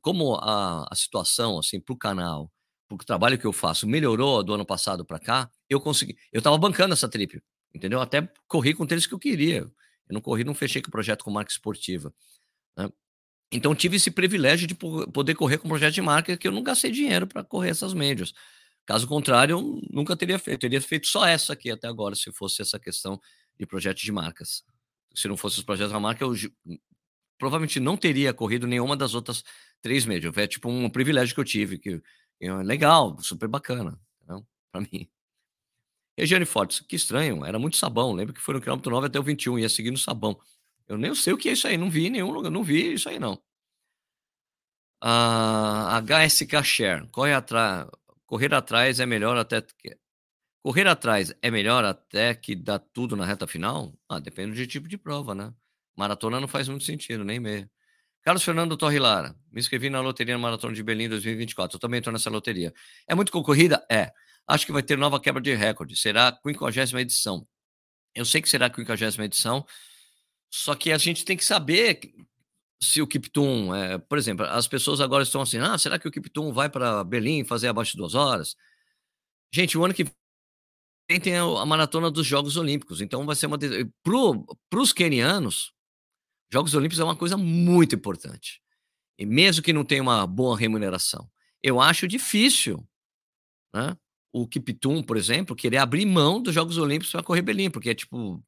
como 0.00 0.34
a, 0.36 0.86
a 0.90 0.94
situação 0.94 1.58
assim 1.58 1.80
para 1.80 1.92
o 1.92 1.98
canal, 1.98 2.52
para 2.88 2.94
o 2.94 2.98
trabalho 2.98 3.38
que 3.38 3.46
eu 3.46 3.52
faço 3.52 3.86
melhorou 3.86 4.42
do 4.42 4.54
ano 4.54 4.64
passado 4.64 5.04
para 5.04 5.18
cá, 5.18 5.50
eu 5.68 5.80
consegui, 5.80 6.16
eu 6.32 6.38
estava 6.38 6.56
bancando 6.56 6.92
essa 6.94 7.08
trip, 7.08 7.42
entendeu? 7.74 8.00
Até 8.00 8.28
corri 8.46 8.74
com 8.74 8.86
tênis 8.86 9.06
que 9.06 9.14
eu 9.14 9.18
queria. 9.18 9.70
Eu 10.08 10.14
não 10.14 10.20
corri, 10.20 10.44
não 10.44 10.54
fechei 10.54 10.80
com 10.80 10.88
o 10.88 10.92
projeto 10.92 11.24
com 11.24 11.30
marca 11.30 11.50
esportiva. 11.50 12.14
Né? 12.76 12.88
Então 13.50 13.74
tive 13.74 13.96
esse 13.96 14.10
privilégio 14.10 14.66
de 14.66 14.74
poder 14.74 15.34
correr 15.34 15.58
com 15.58 15.68
projeto 15.68 15.94
de 15.94 16.02
marca 16.02 16.36
que 16.36 16.46
eu 16.46 16.52
não 16.52 16.62
gastei 16.62 16.90
dinheiro 16.90 17.26
para 17.26 17.42
correr 17.44 17.70
essas 17.70 17.92
médias. 17.92 18.32
Caso 18.86 19.06
contrário, 19.08 19.54
eu 19.54 19.80
nunca 19.90 20.16
teria 20.16 20.38
feito. 20.38 20.58
Eu 20.58 20.60
teria 20.70 20.80
feito 20.80 21.08
só 21.08 21.26
essa 21.26 21.52
aqui 21.52 21.70
até 21.70 21.88
agora, 21.88 22.14
se 22.14 22.30
fosse 22.32 22.62
essa 22.62 22.78
questão 22.78 23.20
de 23.58 23.66
projetos 23.66 24.02
de 24.02 24.12
marcas. 24.12 24.62
Se 25.14 25.26
não 25.26 25.36
fosse 25.36 25.58
os 25.58 25.64
projetos 25.64 25.92
da 25.92 25.98
marca, 25.98 26.22
eu 26.22 26.32
provavelmente 27.38 27.80
não 27.80 27.96
teria 27.96 28.32
corrido 28.34 28.66
nenhuma 28.66 28.96
das 28.96 29.14
outras 29.14 29.44
três 29.80 30.04
médios. 30.06 30.36
É 30.36 30.46
tipo 30.46 30.68
um 30.68 30.88
privilégio 30.90 31.34
que 31.34 31.40
eu 31.40 31.44
tive, 31.44 31.78
que 31.78 32.02
é 32.40 32.52
legal, 32.62 33.18
super 33.20 33.48
bacana, 33.48 33.98
para 34.72 34.80
mim. 34.80 35.08
Regiane 36.18 36.46
Fortes, 36.46 36.80
que 36.80 36.96
estranho, 36.96 37.44
era 37.44 37.58
muito 37.58 37.76
sabão. 37.76 38.12
Lembro 38.12 38.34
que 38.34 38.40
foi 38.40 38.54
no 38.54 38.60
quilômetro 38.60 38.90
9 38.90 39.06
até 39.06 39.18
o 39.18 39.22
21, 39.22 39.58
ia 39.58 39.68
seguindo 39.68 39.98
sabão. 39.98 40.38
Eu 40.88 40.96
nem 40.96 41.14
sei 41.14 41.32
o 41.32 41.38
que 41.38 41.48
é 41.48 41.52
isso 41.52 41.66
aí, 41.66 41.76
não 41.76 41.90
vi 41.90 42.08
nenhum 42.10 42.30
lugar, 42.30 42.50
não 42.50 42.62
vi 42.64 42.94
isso 42.94 43.08
aí 43.08 43.18
não. 43.18 43.40
Ah, 45.00 46.00
HSK 46.00 46.62
Share, 46.64 47.08
corre 47.08 47.32
atrás, 47.34 47.86
correr 48.24 48.52
atrás 48.54 48.98
é 48.98 49.06
melhor 49.06 49.36
até 49.36 49.60
que 49.60 49.96
correr 50.62 50.88
atrás 50.88 51.32
é 51.42 51.50
melhor 51.50 51.84
até 51.84 52.34
que 52.34 52.56
dá 52.56 52.78
tudo 52.78 53.16
na 53.16 53.24
reta 53.26 53.46
final? 53.46 53.94
Ah, 54.08 54.18
depende 54.18 54.60
do 54.60 54.66
tipo 54.66 54.88
de 54.88 54.98
prova, 54.98 55.34
né? 55.34 55.54
Maratona 55.96 56.40
não 56.40 56.48
faz 56.48 56.68
muito 56.68 56.84
sentido, 56.84 57.24
nem 57.24 57.40
meia. 57.40 57.70
Carlos 58.22 58.42
Fernando 58.42 58.76
Torrilara, 58.76 59.34
me 59.52 59.60
inscrevi 59.60 59.88
na 59.88 60.00
loteria 60.00 60.36
Maratona 60.36 60.74
de 60.74 60.82
Berlim 60.82 61.08
2024. 61.08 61.76
Eu 61.76 61.80
também 61.80 61.98
estou 61.98 62.12
nessa 62.12 62.28
loteria. 62.28 62.74
É 63.08 63.14
muito 63.14 63.30
concorrida? 63.30 63.84
É. 63.90 64.10
Acho 64.46 64.66
que 64.66 64.72
vai 64.72 64.82
ter 64.82 64.98
nova 64.98 65.20
quebra 65.20 65.40
de 65.40 65.54
recorde. 65.54 65.96
Será 65.96 66.28
a 66.28 66.32
50 66.34 67.00
edição. 67.00 67.46
Eu 68.14 68.24
sei 68.24 68.42
que 68.42 68.48
será 68.48 68.66
a 68.66 68.74
50 68.74 69.24
edição, 69.24 69.64
só 70.50 70.74
que 70.74 70.90
a 70.90 70.98
gente 70.98 71.24
tem 71.24 71.36
que 71.36 71.44
saber 71.44 72.00
se 72.80 73.00
o 73.00 73.06
Kiptum, 73.06 73.74
é, 73.74 73.98
por 73.98 74.18
exemplo, 74.18 74.44
as 74.46 74.66
pessoas 74.66 75.00
agora 75.00 75.22
estão 75.22 75.40
assim, 75.40 75.58
ah, 75.58 75.78
será 75.78 75.98
que 75.98 76.08
o 76.08 76.10
Kiptum 76.10 76.52
vai 76.52 76.68
para 76.68 77.04
Berlim 77.04 77.44
fazer 77.44 77.68
abaixo 77.68 77.92
de 77.92 77.98
duas 77.98 78.14
horas? 78.14 78.56
Gente, 79.52 79.78
o 79.78 79.84
ano 79.84 79.94
que 79.94 80.04
vem 81.08 81.20
tem 81.20 81.36
a 81.36 81.64
maratona 81.64 82.10
dos 82.10 82.26
Jogos 82.26 82.56
Olímpicos, 82.56 83.00
então 83.00 83.24
vai 83.24 83.36
ser 83.36 83.46
uma. 83.46 83.58
Para 83.58 84.80
os 84.80 84.92
quenianos, 84.92 85.72
Jogos 86.50 86.74
Olímpicos 86.74 87.00
é 87.00 87.04
uma 87.04 87.16
coisa 87.16 87.36
muito 87.36 87.94
importante. 87.94 88.60
E 89.18 89.24
mesmo 89.24 89.62
que 89.62 89.72
não 89.72 89.84
tenha 89.84 90.02
uma 90.02 90.26
boa 90.26 90.56
remuneração, 90.56 91.28
eu 91.62 91.80
acho 91.80 92.06
difícil, 92.06 92.86
né? 93.74 93.96
O 94.32 94.46
Kiptum, 94.46 95.02
por 95.02 95.16
exemplo, 95.16 95.56
querer 95.56 95.78
abrir 95.78 96.04
mão 96.04 96.42
dos 96.42 96.54
Jogos 96.54 96.76
Olímpicos 96.76 97.10
para 97.10 97.22
correr 97.22 97.42
Berlim, 97.42 97.70
porque 97.70 97.90
é 97.90 97.94
tipo 97.94 98.42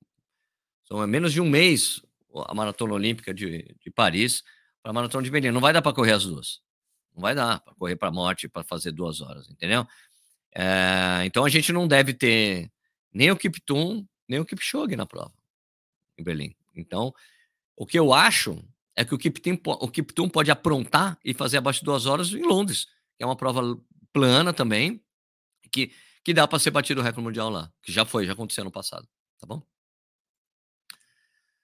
são 0.85 1.03
é 1.03 1.07
menos 1.07 1.33
de 1.33 1.41
um 1.41 1.49
mês 1.49 2.03
a 2.47 2.55
maratona 2.55 2.95
olímpica 2.95 3.33
de, 3.35 3.75
de 3.81 3.91
Paris 3.91 4.43
para 4.83 4.91
a 4.91 4.93
maratona 4.93 5.25
de 5.25 5.31
Berlim. 5.31 5.51
Não 5.51 5.61
vai 5.61 5.73
dar 5.73 5.83
para 5.83 5.93
correr 5.93 6.13
as 6.13 6.25
duas. 6.25 6.61
Não 7.15 7.23
vai 7.23 7.35
dar 7.35 7.61
para 7.61 7.75
correr 7.75 7.97
para 7.97 8.09
a 8.09 8.13
morte 8.13 8.49
para 8.49 8.63
fazer 8.63 8.93
duas 8.93 9.21
horas, 9.21 9.49
entendeu? 9.51 9.87
É, 10.55 11.25
então 11.25 11.45
a 11.45 11.49
gente 11.49 11.73
não 11.73 11.87
deve 11.87 12.15
ter 12.15 12.71
nem 13.13 13.31
o 13.31 13.37
Kiptum, 13.37 14.07
nem 14.27 14.41
o 14.41 14.45
Kipchoge 14.45 14.97
na 14.97 15.07
prova 15.07 15.33
em 16.17 16.23
Berlim. 16.23 16.55
Então 16.75 17.15
o 17.79 17.87
que 17.87 17.99
eu 17.99 18.13
acho 18.13 18.61
é 18.97 19.05
que 19.05 19.15
o 19.15 19.19
Kiptum 19.19 20.29
pode 20.29 20.51
aprontar 20.51 21.17
e 21.25 21.33
fazer 21.33 21.59
abaixo 21.59 21.79
de 21.79 21.85
duas 21.85 22.07
horas 22.07 22.33
em 22.33 22.43
Londres, 22.43 22.87
que 23.17 23.23
é 23.23 23.27
uma 23.27 23.37
prova 23.37 23.81
plana 24.13 24.53
também, 24.53 25.01
que, 25.71 25.93
que 26.25 26.35
dá 26.35 26.49
para 26.49 26.59
ser 26.59 26.73
batido 26.73 27.01
o 27.01 27.05
recorde 27.05 27.25
mundial 27.25 27.49
lá, 27.49 27.73
que 27.81 27.93
já 27.93 28.05
foi, 28.05 28.27
já 28.27 28.33
aconteceu 28.33 28.65
no 28.65 28.73
passado, 28.73 29.09
tá 29.39 29.47
bom? 29.47 29.63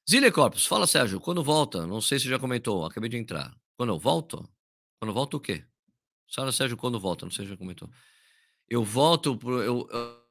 Zile 0.09 0.31
Corpus, 0.31 0.67
fala 0.67 0.87
Sérgio, 0.87 1.19
quando 1.19 1.43
volta? 1.43 1.85
Não 1.85 2.01
sei 2.01 2.21
se 2.21 2.29
já 2.29 2.39
comentou, 2.39 2.85
acabei 2.85 3.11
de 3.11 3.17
entrar. 3.17 3.53
Quando 3.77 3.93
eu 3.93 3.99
volto? 3.99 4.49
Quando 5.01 5.13
volto 5.13 5.39
o 5.39 5.41
quê? 5.41 5.65
Sara 6.29 6.53
Sérgio, 6.53 6.77
quando 6.77 7.01
volta? 7.01 7.27
Não 7.27 7.33
sei 7.33 7.45
se 7.45 7.51
já 7.51 7.57
comentou. 7.57 7.91
Eu 8.69 8.85
volto, 8.85 9.37
pro, 9.37 9.61
eu, 9.61 9.89
eu, 9.91 10.25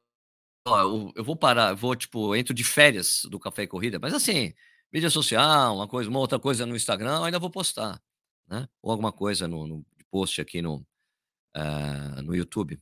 eu, 0.66 1.12
eu 1.16 1.24
vou 1.24 1.36
parar, 1.36 1.74
vou, 1.74 1.94
tipo, 1.94 2.34
entro 2.34 2.54
de 2.54 2.64
férias 2.64 3.26
do 3.28 3.38
Café 3.38 3.64
e 3.64 3.66
Corrida, 3.66 3.98
mas 3.98 4.14
assim, 4.14 4.54
mídia 4.94 5.10
social, 5.10 5.74
uma 5.74 5.88
coisa, 5.88 6.08
uma 6.08 6.20
outra 6.20 6.38
coisa 6.38 6.64
no 6.64 6.76
Instagram, 6.76 7.24
ainda 7.24 7.40
vou 7.40 7.50
postar, 7.50 8.00
né? 8.46 8.68
Ou 8.80 8.92
alguma 8.92 9.10
coisa 9.10 9.48
no, 9.48 9.66
no 9.66 9.84
post 10.08 10.40
aqui 10.40 10.62
no, 10.62 10.86
uh, 11.56 12.22
no 12.22 12.32
YouTube. 12.32 12.80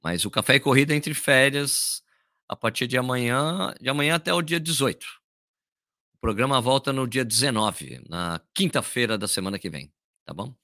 Mas 0.00 0.24
o 0.24 0.30
Café 0.30 0.54
e 0.54 0.60
Corrida 0.60 0.94
entre 0.94 1.12
férias 1.14 2.00
a 2.48 2.54
partir 2.54 2.86
de 2.86 2.96
amanhã, 2.96 3.74
de 3.80 3.88
amanhã 3.88 4.14
até 4.14 4.32
o 4.32 4.40
dia 4.40 4.60
18. 4.60 5.04
O 6.14 6.18
programa 6.20 6.60
volta 6.60 6.92
no 6.92 7.08
dia 7.08 7.24
19, 7.24 8.04
na 8.08 8.40
quinta-feira 8.54 9.18
da 9.18 9.26
semana 9.26 9.58
que 9.58 9.68
vem, 9.68 9.92
tá 10.24 10.32
bom? 10.32 10.54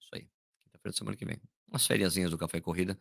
Isso 0.00 0.10
aí, 0.12 0.28
quinta-feira 0.58 0.92
da 0.92 0.98
semana 0.98 1.16
que 1.16 1.24
vem. 1.24 1.40
Umas 1.68 1.86
férias 1.86 2.14
do 2.14 2.36
Café 2.36 2.58
e 2.58 2.60
Corrida 2.60 2.98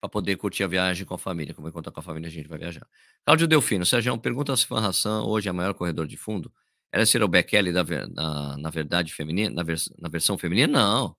para 0.00 0.10
poder 0.10 0.36
curtir 0.36 0.64
a 0.64 0.66
viagem 0.66 1.06
com 1.06 1.14
a 1.14 1.18
família. 1.18 1.54
Como 1.54 1.68
enquanto 1.68 1.92
com 1.92 2.00
a 2.00 2.02
família 2.02 2.28
a 2.28 2.32
gente 2.32 2.48
vai 2.48 2.58
viajar. 2.58 2.86
Cláudio 3.24 3.46
Delfino, 3.46 3.86
Sérgio, 3.86 4.18
pergunta 4.18 4.56
se 4.56 4.66
Fan 4.66 4.84
Hassan 4.84 5.22
hoje 5.22 5.48
é 5.48 5.52
o 5.52 5.54
maior 5.54 5.72
corredor 5.72 6.08
de 6.08 6.16
fundo. 6.16 6.52
Ela 6.92 7.06
seria 7.06 7.24
o 7.24 7.28
Bekele 7.28 7.72
da, 7.72 7.84
na, 8.08 8.56
na 8.58 8.70
verdade 8.70 9.12
feminina, 9.14 9.54
na, 9.54 9.62
vers, 9.62 9.90
na 9.98 10.08
versão 10.08 10.36
feminina? 10.36 10.72
Não. 10.72 11.16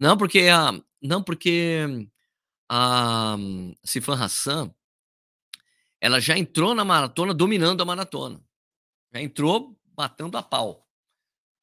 Não, 0.00 0.16
porque 0.16 0.40
a, 0.48 0.72
não 1.02 1.22
porque 1.22 2.08
a 2.68 3.36
Sifan 3.84 4.22
Hassan 4.22 4.70
ela 6.00 6.20
já 6.20 6.36
entrou 6.36 6.74
na 6.74 6.84
maratona 6.84 7.32
dominando 7.34 7.80
a 7.82 7.84
maratona. 7.84 8.40
Já 9.12 9.20
entrou 9.20 9.76
batendo 9.94 10.36
a 10.36 10.42
pau. 10.42 10.86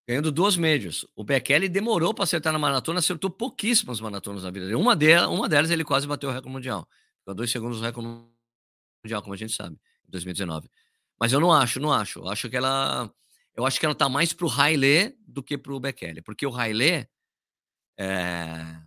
Ganhando 0.07 0.31
duas 0.31 0.57
médias. 0.57 1.05
O 1.15 1.23
Bekele 1.23 1.69
demorou 1.69 2.13
para 2.13 2.23
acertar 2.23 2.51
na 2.51 2.59
maratona, 2.59 2.99
acertou 2.99 3.29
pouquíssimas 3.29 4.01
maratonas 4.01 4.43
na 4.43 4.51
vida 4.51 4.65
dele. 4.65 4.75
Uma 4.75 4.95
delas, 4.95 5.29
uma 5.29 5.47
delas 5.47 5.71
ele 5.71 5.83
quase 5.83 6.07
bateu 6.07 6.29
o 6.29 6.33
recorde 6.33 6.51
mundial. 6.51 6.87
Ficou 7.19 7.33
dois 7.33 7.51
segundos 7.51 7.79
no 7.79 7.85
recorde 7.85 8.09
mundial, 9.05 9.21
como 9.21 9.33
a 9.33 9.37
gente 9.37 9.53
sabe, 9.53 9.77
em 10.07 10.11
2019. 10.11 10.69
Mas 11.19 11.31
eu 11.31 11.39
não 11.39 11.53
acho, 11.53 11.79
não 11.79 11.93
acho. 11.93 12.19
Eu 12.19 12.27
acho 12.27 12.49
que 12.49 12.57
ela 12.57 13.09
eu 13.55 13.65
acho 13.65 13.79
que 13.79 13.86
ela 13.86 13.95
tá 13.95 14.10
mais 14.10 14.33
pro 14.33 14.50
Haile 14.50 15.15
do 15.27 15.43
que 15.43 15.57
pro 15.57 15.79
Bekele, 15.79 16.22
porque 16.22 16.45
o 16.45 16.55
Haile 16.55 17.07
é, 17.98 18.81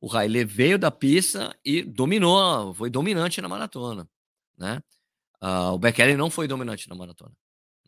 o 0.00 0.14
Haile 0.14 0.44
veio 0.44 0.78
da 0.78 0.90
pista 0.90 1.56
e 1.64 1.82
dominou, 1.82 2.72
foi 2.74 2.90
dominante 2.90 3.40
na 3.40 3.48
maratona, 3.48 4.08
né? 4.56 4.82
Uh, 5.42 5.72
o 5.72 5.78
Bekele 5.78 6.16
não 6.16 6.30
foi 6.30 6.46
dominante 6.48 6.88
na 6.88 6.94
maratona, 6.94 7.34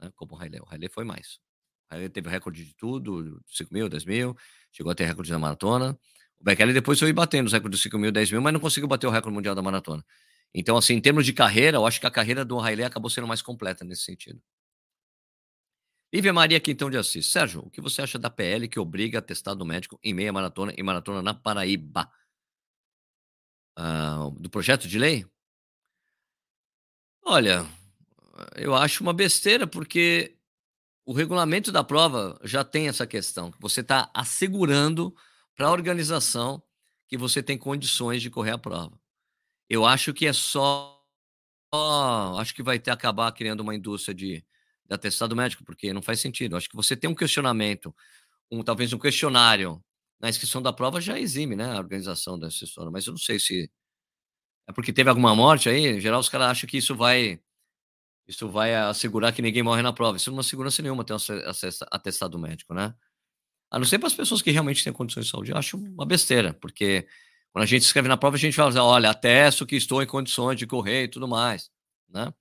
né? 0.01 0.11
Como 0.17 0.35
o 0.35 0.39
Haile, 0.39 0.61
o 0.61 0.67
Haile 0.69 0.89
foi 0.89 1.05
mais. 1.05 1.39
O 1.91 1.95
Haile 1.95 2.09
teve 2.09 2.29
recorde 2.29 2.65
de 2.65 2.75
tudo, 2.75 3.41
5 3.47 3.73
mil, 3.73 3.89
10 3.89 4.05
mil, 4.05 4.37
chegou 4.73 4.93
a 4.93 4.95
ter 4.95 5.05
recorde 5.05 5.31
na 5.31 5.39
maratona. 5.39 5.99
O 6.41 6.45
Bekele 6.45 6.73
depois 6.73 6.99
foi 6.99 7.13
batendo 7.13 7.47
os 7.47 7.53
recordes 7.53 7.79
de 7.79 7.83
5 7.85 7.99
mil, 7.99 8.13
10 8.13 8.33
mil, 8.33 8.41
mas 8.41 8.53
não 8.53 8.61
conseguiu 8.61 8.89
bater 8.89 9.07
o 9.07 9.11
recorde 9.11 9.35
mundial 9.35 9.55
da 9.55 9.63
maratona. 9.63 10.05
Então, 10.55 10.77
assim, 10.77 10.95
em 10.95 11.01
termos 11.01 11.27
de 11.27 11.33
carreira, 11.33 11.77
eu 11.77 11.87
acho 11.87 12.01
que 12.01 12.07
a 12.07 12.11
carreira 12.11 12.45
do 12.45 12.59
Haile 12.59 12.85
acabou 12.85 13.11
sendo 13.11 13.27
mais 13.27 13.43
completa 13.43 13.85
nesse 13.85 14.03
sentido. 14.03 14.41
Lívia 16.13 16.33
Maria 16.33 16.59
Quintão 16.59 16.91
de 16.91 16.97
Assis. 16.97 17.27
Sérgio, 17.27 17.61
o 17.61 17.71
que 17.71 17.81
você 17.81 18.01
acha 18.01 18.19
da 18.19 18.31
PL 18.31 18.67
que 18.67 18.81
obriga 18.81 19.19
a 19.19 19.23
testado 19.23 19.65
médico 19.65 19.99
em 20.03 20.15
meia 20.15 20.33
maratona 20.33 20.73
e 20.77 20.83
maratona 20.83 21.21
na 21.21 21.35
Paraíba? 21.35 22.11
Uh, 23.79 24.31
do 24.41 24.49
projeto 24.49 24.89
de 24.89 24.99
lei? 24.99 25.27
Olha, 27.23 27.67
eu 28.57 28.75
acho 28.75 29.03
uma 29.03 29.13
besteira, 29.13 29.67
porque 29.67 30.39
o 31.05 31.13
regulamento 31.13 31.71
da 31.71 31.85
prova 31.85 32.41
já 32.43 32.65
tem 32.65 32.89
essa 32.89 33.07
questão. 33.07 33.53
Você 33.61 33.83
está 33.83 34.11
assegurando 34.15 35.15
para 35.55 35.67
a 35.67 35.73
organização 35.73 36.63
que 37.07 37.19
você 37.19 37.43
tem 37.43 37.59
condições 37.59 38.23
de 38.23 38.31
correr 38.31 38.53
a 38.53 38.59
prova. 38.59 38.99
Eu 39.69 39.85
acho 39.85 40.15
que 40.15 40.27
é 40.27 40.33
só. 40.33 40.95
Acho 42.39 42.55
que 42.55 42.63
vai 42.63 42.79
ter 42.79 42.91
acabar 42.91 43.31
criando 43.33 43.61
uma 43.61 43.75
indústria 43.75 44.15
de 44.15 44.45
de 44.89 44.95
atestado 44.95 45.37
médico, 45.37 45.65
porque 45.65 45.93
não 45.93 46.03
faz 46.03 46.21
sentido. 46.21 46.57
Acho 46.57 46.69
que 46.69 46.77
você 46.77 46.97
tem 46.97 47.11
um 47.11 47.15
questionamento, 47.15 47.95
um, 48.51 48.63
talvez 48.63 48.93
um 48.93 48.99
questionário 48.99 49.83
na 50.21 50.29
inscrição 50.29 50.63
da 50.63 50.73
prova 50.73 51.01
já 51.01 51.19
exime, 51.19 51.55
né, 51.57 51.73
a 51.73 51.79
organização 51.79 52.39
da 52.39 52.49
assessora, 52.49 52.91
mas 52.91 53.07
eu 53.07 53.13
não 53.13 53.19
sei 53.19 53.39
se 53.39 53.71
é 54.69 54.73
porque 54.73 54.93
teve 54.93 55.09
alguma 55.09 55.35
morte 55.35 55.69
aí, 55.69 55.87
em 55.87 56.01
geral 56.01 56.21
os 56.21 56.29
caras 56.29 56.49
acham 56.49 56.69
que 56.69 56.77
isso 56.79 56.95
vai 56.95 57.41
isso 58.29 58.49
vai 58.49 58.75
assegurar 58.75 59.33
que 59.33 59.41
ninguém 59.41 59.63
morre 59.63 59.81
na 59.81 59.93
prova. 59.93 60.19
Isso 60.19 60.31
não 60.31 60.41
é 60.41 60.43
segurança 60.43 60.83
nenhuma 60.83 61.03
ter 61.03 61.15
um 61.15 61.19
atestado 61.91 62.39
médico, 62.39 62.75
né? 62.75 62.95
A 63.71 63.79
não 63.79 63.87
ser 63.87 63.99
para 63.99 64.09
as 64.09 64.15
pessoas 64.15 64.43
que 64.43 64.51
realmente 64.51 64.85
têm 64.85 64.93
condições 64.93 65.27
de 65.27 65.33
saúde. 65.33 65.51
Eu 65.53 65.57
acho 65.57 65.79
uma 65.79 66.07
besteira, 66.07 66.55
porque 66.55 67.07
quando 67.53 67.65
a 67.65 67.67
gente 67.67 67.83
escreve 67.83 68.09
na 68.09 68.17
prova, 68.17 68.37
a 68.37 68.39
gente 68.39 68.55
fala, 68.55 68.83
olha, 68.83 69.11
atesto 69.11 69.67
que 69.67 69.77
estou 69.77 70.03
em 70.03 70.07
condições 70.07 70.59
de 70.59 70.67
correr 70.67 71.05
e 71.05 71.09
tudo 71.09 71.27
mais, 71.27 71.71
né? 72.09 72.33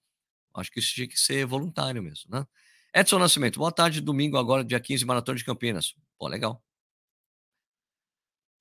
Acho 0.60 0.72
que 0.72 0.80
isso 0.80 0.94
tinha 0.94 1.08
que 1.08 1.20
ser 1.20 1.46
voluntário 1.46 2.02
mesmo, 2.02 2.30
né? 2.32 2.46
Edson 2.94 3.20
Nascimento, 3.20 3.60
boa 3.60 3.72
tarde, 3.72 4.02
domingo 4.02 4.38
agora, 4.38 4.64
dia 4.64 4.80
15, 4.80 5.06
Maratona 5.06 5.38
de 5.38 5.46
Campinas. 5.46 5.94
Pô, 6.18 6.28
legal. 6.28 6.64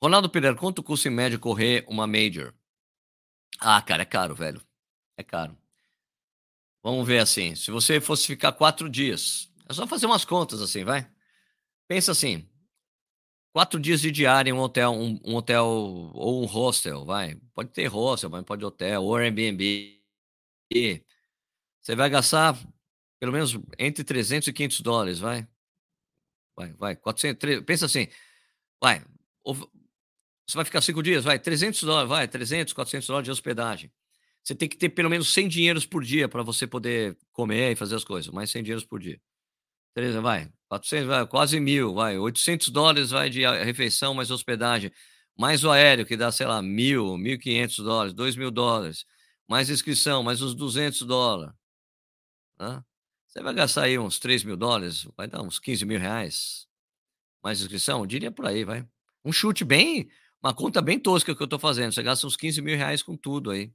Ronaldo 0.03 0.29
Pereira, 0.29 0.57
quanto 0.57 0.83
custa 0.83 1.09
em 1.09 1.11
média 1.11 1.39
correr 1.39 1.85
uma 1.89 2.07
Major? 2.07 2.55
Ah, 3.59 3.81
cara, 3.81 4.03
é 4.03 4.05
caro, 4.05 4.35
velho. 4.35 4.61
É 5.17 5.23
caro. 5.23 5.57
Vamos 6.83 7.07
ver 7.07 7.19
assim, 7.19 7.55
se 7.57 7.71
você 7.71 8.01
fosse 8.01 8.27
ficar 8.27 8.53
quatro 8.53 8.89
dias, 8.89 9.51
é 9.69 9.73
só 9.73 9.87
fazer 9.87 10.07
umas 10.07 10.25
contas 10.25 10.61
assim, 10.61 10.85
vai. 10.85 11.11
Pensa 11.89 12.13
assim, 12.13 12.47
quatro 13.53 13.81
dias 13.81 14.01
de 14.03 14.11
diária 14.11 14.51
em 14.51 14.53
um 14.53 14.61
hotel, 14.61 14.93
um, 14.93 15.19
um 15.25 15.35
hotel 15.35 15.67
ou 15.67 16.43
um 16.43 16.47
hostel, 16.47 17.05
vai. 17.05 17.37
Pode 17.55 17.71
ter 17.71 17.87
hostel, 17.87 18.29
mas 18.29 18.45
pode 18.45 18.65
hotel, 18.65 19.03
ou 19.03 19.17
Airbnb. 19.17 19.97
Você 21.87 21.95
vai 21.95 22.11
gastar 22.11 22.59
pelo 23.21 23.31
menos 23.31 23.57
entre 23.79 24.03
300 24.03 24.49
e 24.49 24.53
500 24.53 24.81
dólares, 24.81 25.19
vai. 25.21 25.47
Vai, 26.57 26.73
vai. 26.73 26.97
400, 26.97 27.39
300, 27.39 27.65
pensa 27.65 27.87
assim, 27.87 28.09
vai. 28.83 29.05
Você 29.45 30.57
vai 30.57 30.65
ficar 30.65 30.81
cinco 30.81 31.01
dias, 31.01 31.23
vai. 31.23 31.39
300 31.39 31.85
dólares, 31.85 32.09
vai. 32.09 32.27
300, 32.27 32.73
400 32.75 33.07
dólares 33.07 33.25
de 33.27 33.31
hospedagem. 33.31 33.93
Você 34.43 34.53
tem 34.53 34.69
que 34.69 34.77
ter 34.77 34.89
pelo 34.89 35.09
menos 35.09 35.33
100 35.33 35.47
dinheiros 35.47 35.87
por 35.87 36.03
dia 36.03 36.29
para 36.29 36.43
você 36.43 36.67
poder 36.67 37.17
comer 37.31 37.71
e 37.71 37.77
fazer 37.77 37.95
as 37.95 38.03
coisas. 38.03 38.33
Mais 38.35 38.51
100 38.51 38.65
dinheiros 38.65 38.85
por 38.85 38.99
dia. 38.99 39.21
300, 39.95 40.21
vai. 40.21 40.51
400, 40.69 41.07
vai. 41.07 41.25
Quase 41.29 41.61
mil, 41.61 41.95
vai. 41.95 42.19
800 42.19 42.69
dólares 42.71 43.11
vai 43.11 43.31
de 43.31 43.47
refeição 43.63 44.13
mais 44.13 44.33
hospedagem. 44.33 44.91
Mais 45.39 45.63
o 45.63 45.71
aéreo, 45.71 46.05
que 46.05 46.17
dá, 46.17 46.33
sei 46.33 46.49
lá, 46.49 46.61
mil, 46.61 47.17
1.500 47.17 47.85
dólares, 47.85 48.13
2 48.13 48.35
mil 48.35 48.51
dólares. 48.51 49.07
Mais 49.49 49.71
inscrição, 49.71 50.25
mais 50.25 50.43
uns 50.43 50.53
200 50.53 51.03
dólares. 51.03 51.55
Né? 52.59 52.85
Você 53.27 53.43
vai 53.43 53.55
gastar 53.55 53.83
aí 53.83 53.99
uns 53.99 54.19
3 54.19 54.45
mil 54.45 54.57
dólares, 54.57 55.07
vai 55.17 55.29
dar 55.29 55.43
uns 55.43 55.59
15 55.59 55.85
mil 55.85 55.99
reais. 55.99 56.67
Mais 57.43 57.61
inscrição? 57.61 58.01
Eu 58.01 58.07
diria 58.07 58.31
por 58.31 58.47
aí, 58.47 58.65
vai. 58.65 58.87
Um 59.25 59.33
chute 59.33 59.65
bem, 59.65 60.09
uma 60.43 60.55
conta 60.55 60.81
bem 60.81 60.99
tosca 60.99 61.35
que 61.35 61.43
eu 61.43 61.45
estou 61.45 61.59
fazendo. 61.59 61.93
Você 61.93 62.03
gasta 62.03 62.27
uns 62.27 62.37
15 62.37 62.63
mil 62.63 62.77
reais 62.77 63.03
com 63.03 63.17
tudo 63.17 63.51
aí. 63.51 63.73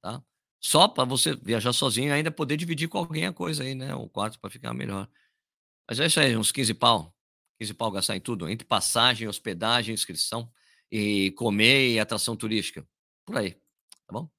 Tá? 0.00 0.22
Só 0.60 0.88
para 0.88 1.04
você 1.04 1.34
viajar 1.36 1.72
sozinho 1.72 2.08
e 2.08 2.12
ainda 2.12 2.30
poder 2.30 2.56
dividir 2.56 2.88
com 2.88 2.98
alguém 2.98 3.26
a 3.26 3.32
coisa 3.32 3.62
aí, 3.62 3.74
né? 3.74 3.94
O 3.94 4.08
quarto 4.08 4.38
para 4.38 4.50
ficar 4.50 4.74
melhor. 4.74 5.08
Mas 5.88 5.98
é 6.00 6.06
isso 6.06 6.20
aí, 6.20 6.36
uns 6.36 6.52
15 6.52 6.74
pau. 6.74 7.14
15 7.58 7.74
pau 7.74 7.90
gastar 7.90 8.16
em 8.16 8.20
tudo, 8.20 8.48
entre 8.48 8.66
passagem, 8.66 9.26
hospedagem, 9.26 9.94
inscrição 9.94 10.50
e 10.90 11.32
comer 11.32 11.90
e 11.90 12.00
atração 12.00 12.36
turística. 12.36 12.86
Por 13.24 13.36
aí, 13.36 13.52
tá 13.52 14.12
bom? 14.12 14.30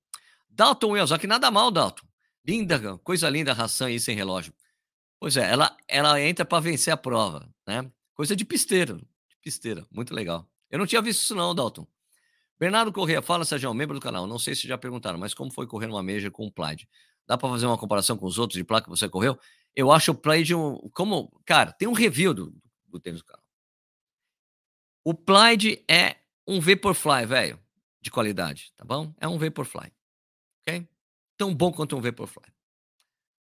Dalton 0.50 0.92
Wilson, 0.92 1.20
que 1.20 1.28
nada 1.28 1.52
mal, 1.52 1.72
Dalton. 1.72 2.09
Linda, 2.46 2.98
coisa 3.00 3.30
linda 3.30 3.52
a 3.52 3.56
ração 3.56 3.88
aí 3.88 4.00
sem 4.00 4.16
relógio. 4.16 4.54
Pois 5.20 5.36
é, 5.36 5.52
ela, 5.52 5.76
ela 5.88 6.22
entra 6.22 6.46
para 6.46 6.62
vencer 6.62 6.94
a 6.94 6.98
prova, 6.98 7.54
né? 7.68 7.92
Coisa 8.14 8.36
de 8.36 8.46
pisteiro, 8.46 8.98
de 9.28 9.38
pisteira, 9.42 9.86
muito 9.92 10.14
legal. 10.14 10.50
Eu 10.70 10.80
não 10.80 10.88
tinha 10.88 11.02
visto 11.02 11.22
isso 11.22 11.36
não, 11.36 11.54
Dalton. 11.54 11.86
Bernardo 12.60 12.92
Corrêa, 12.92 13.22
fala, 13.22 13.46
Sérgio, 13.46 13.74
membro 13.74 13.98
do 13.98 14.02
canal. 14.02 14.28
Não 14.28 14.38
sei 14.38 14.54
se 14.54 14.68
já 14.68 14.78
perguntaram, 14.78 15.18
mas 15.18 15.34
como 15.34 15.52
foi 15.52 15.66
correr 15.66 15.88
uma 15.88 16.04
Major 16.04 16.32
com 16.32 16.46
o 16.46 16.52
Plaid? 16.52 16.88
Dá 17.26 17.38
para 17.38 17.50
fazer 17.50 17.66
uma 17.66 17.78
comparação 17.78 18.18
com 18.18 18.26
os 18.26 18.38
outros 18.38 18.58
de 18.58 18.64
placa 18.64 18.86
que 18.86 18.90
você 18.90 19.08
correu? 19.08 19.40
Eu 19.76 19.92
acho 19.92 20.12
o 20.12 20.16
Plaid 20.16 20.54
um... 20.54 20.78
Como... 20.94 21.32
Cara, 21.46 21.72
tem 21.72 21.88
um 21.88 21.94
review 21.94 22.34
do, 22.34 22.54
do 22.88 23.00
tênis 23.00 23.22
do 23.22 23.26
canal. 23.26 23.44
O 25.04 25.14
Plaid 25.14 25.84
é 25.88 26.18
um 26.48 26.60
Vaporfly, 26.60 27.26
velho, 27.26 27.60
de 28.02 28.12
qualidade, 28.12 28.74
tá 28.76 28.84
bom? 28.84 29.14
É 29.20 29.28
um 29.28 29.38
Vaporfly, 29.38 29.94
ok? 30.62 30.88
Tão 31.40 31.56
bom 31.56 31.72
quanto 31.72 31.96
um 31.96 32.02
Vaporfly. 32.02 32.54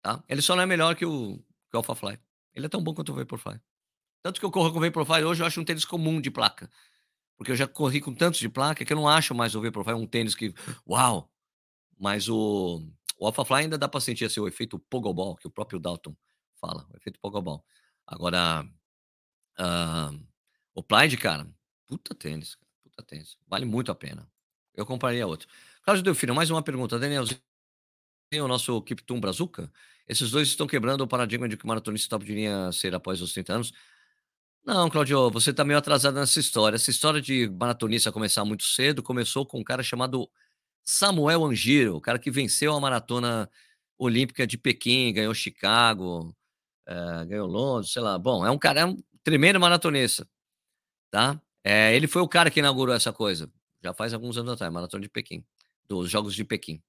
Tá? 0.03 0.23
Ele 0.29 0.41
só 0.41 0.55
não 0.55 0.61
é 0.61 0.65
melhor 0.67 0.95
que 0.95 1.03
o, 1.03 1.37
que 1.69 1.75
o 1.75 1.77
AlphaFly. 1.77 2.19
Ele 2.53 2.67
é 2.67 2.69
tão 2.69 2.81
bom 2.81 2.93
quanto 2.93 3.11
o 3.11 3.15
Vaporfly. 3.15 3.59
Tanto 4.21 4.39
que 4.39 4.45
eu 4.45 4.51
corro 4.51 4.71
com 4.71 4.77
o 4.77 4.81
Vaporfly 4.81 5.23
hoje, 5.23 5.41
eu 5.41 5.47
acho 5.47 5.59
um 5.59 5.65
tênis 5.65 5.83
comum 5.83 6.21
de 6.21 6.29
placa. 6.29 6.69
Porque 7.35 7.51
eu 7.51 7.55
já 7.55 7.67
corri 7.67 7.99
com 7.99 8.13
tantos 8.13 8.39
de 8.39 8.47
placa 8.47 8.85
que 8.85 8.93
eu 8.93 8.97
não 8.97 9.07
acho 9.07 9.33
mais 9.33 9.55
o 9.55 9.61
Vaporfly 9.61 9.95
um 9.95 10.05
tênis 10.05 10.35
que, 10.35 10.53
uau, 10.87 11.31
Mas 11.99 12.29
o, 12.29 12.87
o 13.17 13.25
AlphaFly 13.25 13.63
ainda 13.63 13.79
dá 13.79 13.89
para 13.89 13.99
sentir 13.99 14.25
assim, 14.25 14.39
o 14.39 14.47
efeito 14.47 14.77
Pogobol, 14.77 15.35
que 15.35 15.47
o 15.47 15.51
próprio 15.51 15.79
Dalton 15.79 16.15
fala, 16.61 16.87
o 16.93 16.97
efeito 16.97 17.19
Pogobol. 17.19 17.65
Agora, 18.05 18.63
uh, 19.59 20.27
o 20.75 20.83
Plaid, 20.83 21.17
cara, 21.17 21.49
puta 21.87 22.13
tênis, 22.13 22.57
puta 22.83 23.01
tênis, 23.03 23.37
vale 23.47 23.65
muito 23.65 23.91
a 23.91 23.95
pena. 23.95 24.29
Eu 24.75 24.85
compraria 24.85 25.25
outro. 25.25 25.47
Cláudio 25.81 26.03
Delfino, 26.03 26.35
mais 26.35 26.51
uma 26.51 26.61
pergunta. 26.61 26.99
Danielzinho, 26.99 27.41
o 28.35 28.47
nosso 28.47 28.81
Kiptum 28.81 29.19
Brazuca, 29.21 29.71
esses 30.07 30.31
dois 30.31 30.49
estão 30.49 30.67
quebrando 30.67 31.01
o 31.01 31.07
paradigma 31.07 31.47
de 31.47 31.55
que 31.55 31.63
o 31.63 31.67
maratonista 31.67 32.09
top 32.09 32.25
de 32.25 32.33
linha 32.33 32.71
ser 32.73 32.93
após 32.93 33.21
os 33.21 33.31
30 33.31 33.53
anos. 33.53 33.73
Não, 34.65 34.89
Claudio, 34.89 35.29
você 35.29 35.51
está 35.51 35.63
meio 35.63 35.79
atrasado 35.79 36.15
nessa 36.15 36.39
história. 36.39 36.75
Essa 36.75 36.91
história 36.91 37.21
de 37.21 37.49
maratonista 37.49 38.11
começar 38.11 38.43
muito 38.43 38.63
cedo 38.63 39.01
começou 39.01 39.45
com 39.45 39.59
um 39.59 39.63
cara 39.63 39.81
chamado 39.81 40.29
Samuel 40.83 41.45
Angiro, 41.45 41.95
o 41.95 42.01
cara 42.01 42.19
que 42.19 42.29
venceu 42.29 42.73
a 42.73 42.79
maratona 42.79 43.49
olímpica 43.97 44.45
de 44.45 44.57
Pequim, 44.57 45.13
ganhou 45.13 45.33
Chicago, 45.33 46.35
é, 46.85 47.25
ganhou 47.25 47.47
Londres, 47.47 47.91
sei 47.93 48.01
lá. 48.01 48.17
Bom, 48.17 48.45
é 48.45 48.51
um 48.51 48.57
cara, 48.57 48.81
é 48.81 48.85
um 48.85 48.97
tremendo 49.23 49.59
maratonista, 49.59 50.27
tá? 51.09 51.41
É, 51.63 51.95
ele 51.95 52.07
foi 52.07 52.21
o 52.21 52.27
cara 52.27 52.51
que 52.51 52.59
inaugurou 52.59 52.93
essa 52.95 53.11
coisa, 53.13 53.51
já 53.83 53.93
faz 53.93 54.13
alguns 54.13 54.37
anos 54.37 54.53
atrás, 54.53 54.71
maratona 54.71 55.03
de 55.03 55.09
Pequim, 55.09 55.45
dos 55.87 56.09
Jogos 56.09 56.35
de 56.35 56.45
Pequim, 56.45 56.81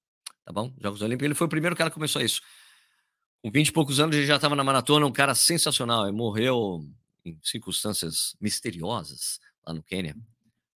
tá 0.49 0.53
bom? 0.53 0.73
Jogos 0.81 1.03
Olímpicos, 1.03 1.25
ele 1.25 1.35
foi 1.35 1.45
o 1.45 1.49
primeiro 1.49 1.75
cara 1.75 1.91
que 1.91 1.93
começou 1.93 2.19
isso. 2.23 2.41
Com 3.39 3.51
20 3.51 3.67
e 3.67 3.71
poucos 3.71 3.99
anos 3.99 4.15
ele 4.15 4.25
já 4.25 4.37
estava 4.37 4.55
na 4.55 4.63
maratona, 4.63 5.05
um 5.05 5.11
cara 5.11 5.35
sensacional, 5.35 6.07
ele 6.07 6.17
morreu 6.17 6.83
em 7.23 7.39
circunstâncias 7.43 8.35
misteriosas 8.41 9.39
lá 9.63 9.75
no 9.75 9.83
Quênia, 9.83 10.15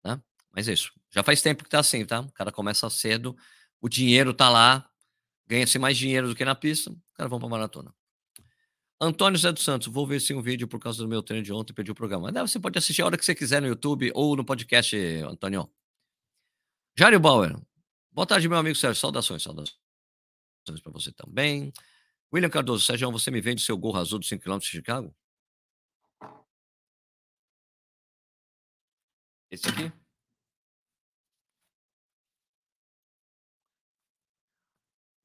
né? 0.04 0.20
Mas 0.54 0.68
é 0.68 0.74
isso. 0.74 0.92
Já 1.10 1.22
faz 1.22 1.40
tempo 1.40 1.64
que 1.64 1.70
tá 1.70 1.80
assim, 1.80 2.04
tá? 2.04 2.20
O 2.20 2.30
cara 2.32 2.52
começa 2.52 2.88
cedo, 2.90 3.34
o 3.80 3.88
dinheiro 3.88 4.34
tá 4.34 4.50
lá, 4.50 4.86
ganha-se 5.46 5.78
mais 5.78 5.96
dinheiro 5.96 6.28
do 6.28 6.36
que 6.36 6.44
na 6.44 6.54
pista, 6.54 6.90
o 6.90 6.98
cara 7.14 7.30
vão 7.30 7.38
pra 7.38 7.48
maratona. 7.48 7.94
Antônio 9.00 9.38
Zé 9.38 9.52
dos 9.52 9.64
Santos, 9.64 9.88
vou 9.88 10.06
ver 10.06 10.20
sim 10.20 10.34
um 10.34 10.42
vídeo 10.42 10.68
por 10.68 10.78
causa 10.78 11.02
do 11.02 11.08
meu 11.08 11.22
treino 11.22 11.42
de 11.42 11.52
ontem, 11.52 11.72
perdi 11.72 11.90
o 11.90 11.94
programa. 11.94 12.30
Mas 12.30 12.50
você 12.50 12.60
pode 12.60 12.76
assistir 12.76 13.00
a 13.00 13.06
hora 13.06 13.16
que 13.16 13.24
você 13.24 13.34
quiser 13.34 13.62
no 13.62 13.68
YouTube 13.68 14.12
ou 14.14 14.36
no 14.36 14.44
podcast, 14.44 14.94
Antônio. 15.26 15.66
Jário 16.94 17.18
Bauer, 17.18 17.56
boa 18.12 18.26
tarde, 18.26 18.48
meu 18.48 18.58
amigo 18.58 18.76
Sérgio. 18.76 19.00
Saudações, 19.00 19.42
saudações 19.42 19.76
para 20.82 20.92
você 20.92 21.12
também. 21.12 21.72
William 22.32 22.50
Cardoso, 22.50 22.84
Sérgio, 22.84 23.10
você 23.12 23.30
me 23.30 23.40
vende 23.40 23.62
seu 23.62 23.76
gorro 23.76 23.98
azul 23.98 24.18
dos 24.18 24.28
5km 24.28 24.60
de 24.60 24.66
Chicago? 24.66 25.14
Esse 29.50 29.68
aqui? 29.68 29.92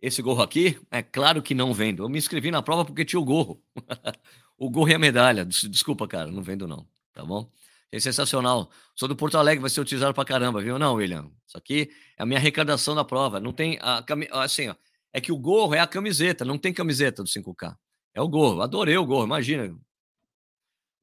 Esse 0.02 0.22
gorro 0.22 0.42
aqui, 0.44 0.80
é 0.92 1.02
claro 1.02 1.42
que 1.42 1.56
não 1.56 1.74
vendo. 1.74 2.04
Eu 2.04 2.10
me 2.10 2.20
inscrevi 2.20 2.52
na 2.52 2.62
prova 2.62 2.86
porque 2.86 3.04
tinha 3.04 3.20
o 3.20 3.26
gorro. 3.26 3.64
o 4.58 4.70
gorro 4.70 4.90
e 4.90 4.94
a 4.94 5.00
medalha. 5.00 5.44
Desculpa, 5.46 6.08
cara, 6.08 6.32
não 6.32 6.44
vendo 6.44 6.68
não, 6.68 6.88
tá 7.14 7.26
bom? 7.26 7.52
É 7.92 8.00
sensacional. 8.00 8.70
Sou 8.96 9.08
do 9.08 9.16
Porto 9.16 9.38
Alegre, 9.38 9.62
vai 9.62 9.70
ser 9.70 9.80
utilizado 9.80 10.14
pra 10.14 10.26
caramba, 10.26 10.62
viu? 10.62 10.78
Não, 10.78 10.96
William. 10.96 11.32
Isso 11.48 11.58
aqui 11.58 11.90
é 12.18 12.24
a 12.24 12.26
minha 12.26 12.40
arrecadação 12.40 12.94
da 12.94 13.06
prova. 13.06 13.40
Não 13.40 13.54
tem 13.54 13.80
a 13.82 14.04
assim, 14.44 14.68
ó, 14.68 14.76
é 15.14 15.22
que 15.22 15.32
o 15.32 15.38
gorro 15.38 15.74
é 15.74 15.80
a 15.80 15.88
camiseta, 15.88 16.44
não 16.44 16.58
tem 16.58 16.74
camiseta 16.74 17.24
do 17.24 17.30
5K. 17.30 17.78
É 18.14 18.22
o 18.22 18.28
gorro. 18.28 18.62
Adorei 18.62 18.98
o 18.98 19.06
gorro, 19.06 19.26
imagina. 19.26 19.74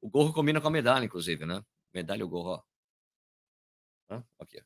O 0.01 0.09
gorro 0.09 0.31
combina 0.33 0.61
com 0.61 0.67
a 0.67 0.71
medalha, 0.71 1.05
inclusive, 1.05 1.45
né? 1.45 1.63
Medalha 1.93 2.21
e 2.21 2.23
o 2.23 2.29
gorro, 2.29 2.63
ó. 4.09 4.21
Aqui. 4.39 4.61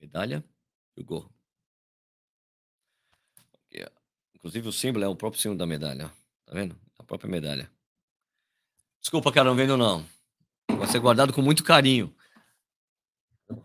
Medalha 0.00 0.44
e 0.96 1.00
o 1.00 1.04
gorro. 1.04 1.32
Aqui, 3.54 3.84
Inclusive 4.34 4.68
o 4.68 4.72
símbolo 4.72 5.04
é 5.04 5.08
o 5.08 5.16
próprio 5.16 5.40
símbolo 5.40 5.58
da 5.58 5.66
medalha. 5.66 6.08
Tá 6.44 6.52
vendo? 6.52 6.78
A 6.98 7.02
própria 7.02 7.30
medalha. 7.30 7.73
Desculpa, 9.04 9.30
cara, 9.30 9.50
não 9.50 9.54
vendo 9.54 9.76
não. 9.76 10.02
Vai 10.78 10.86
ser 10.86 10.98
guardado 10.98 11.30
com 11.30 11.42
muito 11.42 11.62
carinho. 11.62 12.10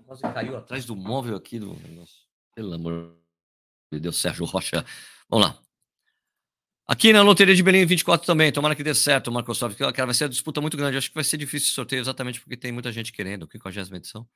Quase 0.05 0.21
caiu 0.21 0.57
atrás 0.57 0.83
do 0.83 0.97
móvel 0.97 1.37
aqui 1.37 1.57
do 1.57 1.73
negócio. 1.75 2.17
Pelo 2.53 2.73
amor 2.73 3.15
de 3.89 4.01
Deus, 4.01 4.17
Sérgio 4.17 4.43
Rocha. 4.43 4.85
Vamos 5.29 5.47
lá. 5.47 5.57
Aqui 6.85 7.13
na 7.13 7.21
Loteria 7.21 7.55
de 7.55 7.63
Belém 7.63 7.85
24 7.85 8.27
também, 8.27 8.51
tomara 8.51 8.75
que 8.75 8.83
dê 8.83 8.93
certo, 8.93 9.31
Microsoft. 9.31 9.77
Cara, 9.77 10.07
vai 10.07 10.13
ser 10.13 10.25
uma 10.25 10.29
disputa 10.29 10.59
muito 10.59 10.75
grande. 10.75 10.97
Acho 10.97 11.07
que 11.07 11.15
vai 11.15 11.23
ser 11.23 11.37
difícil 11.37 11.67
esse 11.67 11.75
sorteio 11.75 12.01
exatamente 12.01 12.41
porque 12.41 12.57
tem 12.57 12.73
muita 12.73 12.91
gente 12.91 13.13
querendo. 13.13 13.43
O 13.43 13.49
50 13.49 13.95
edição. 13.95 14.27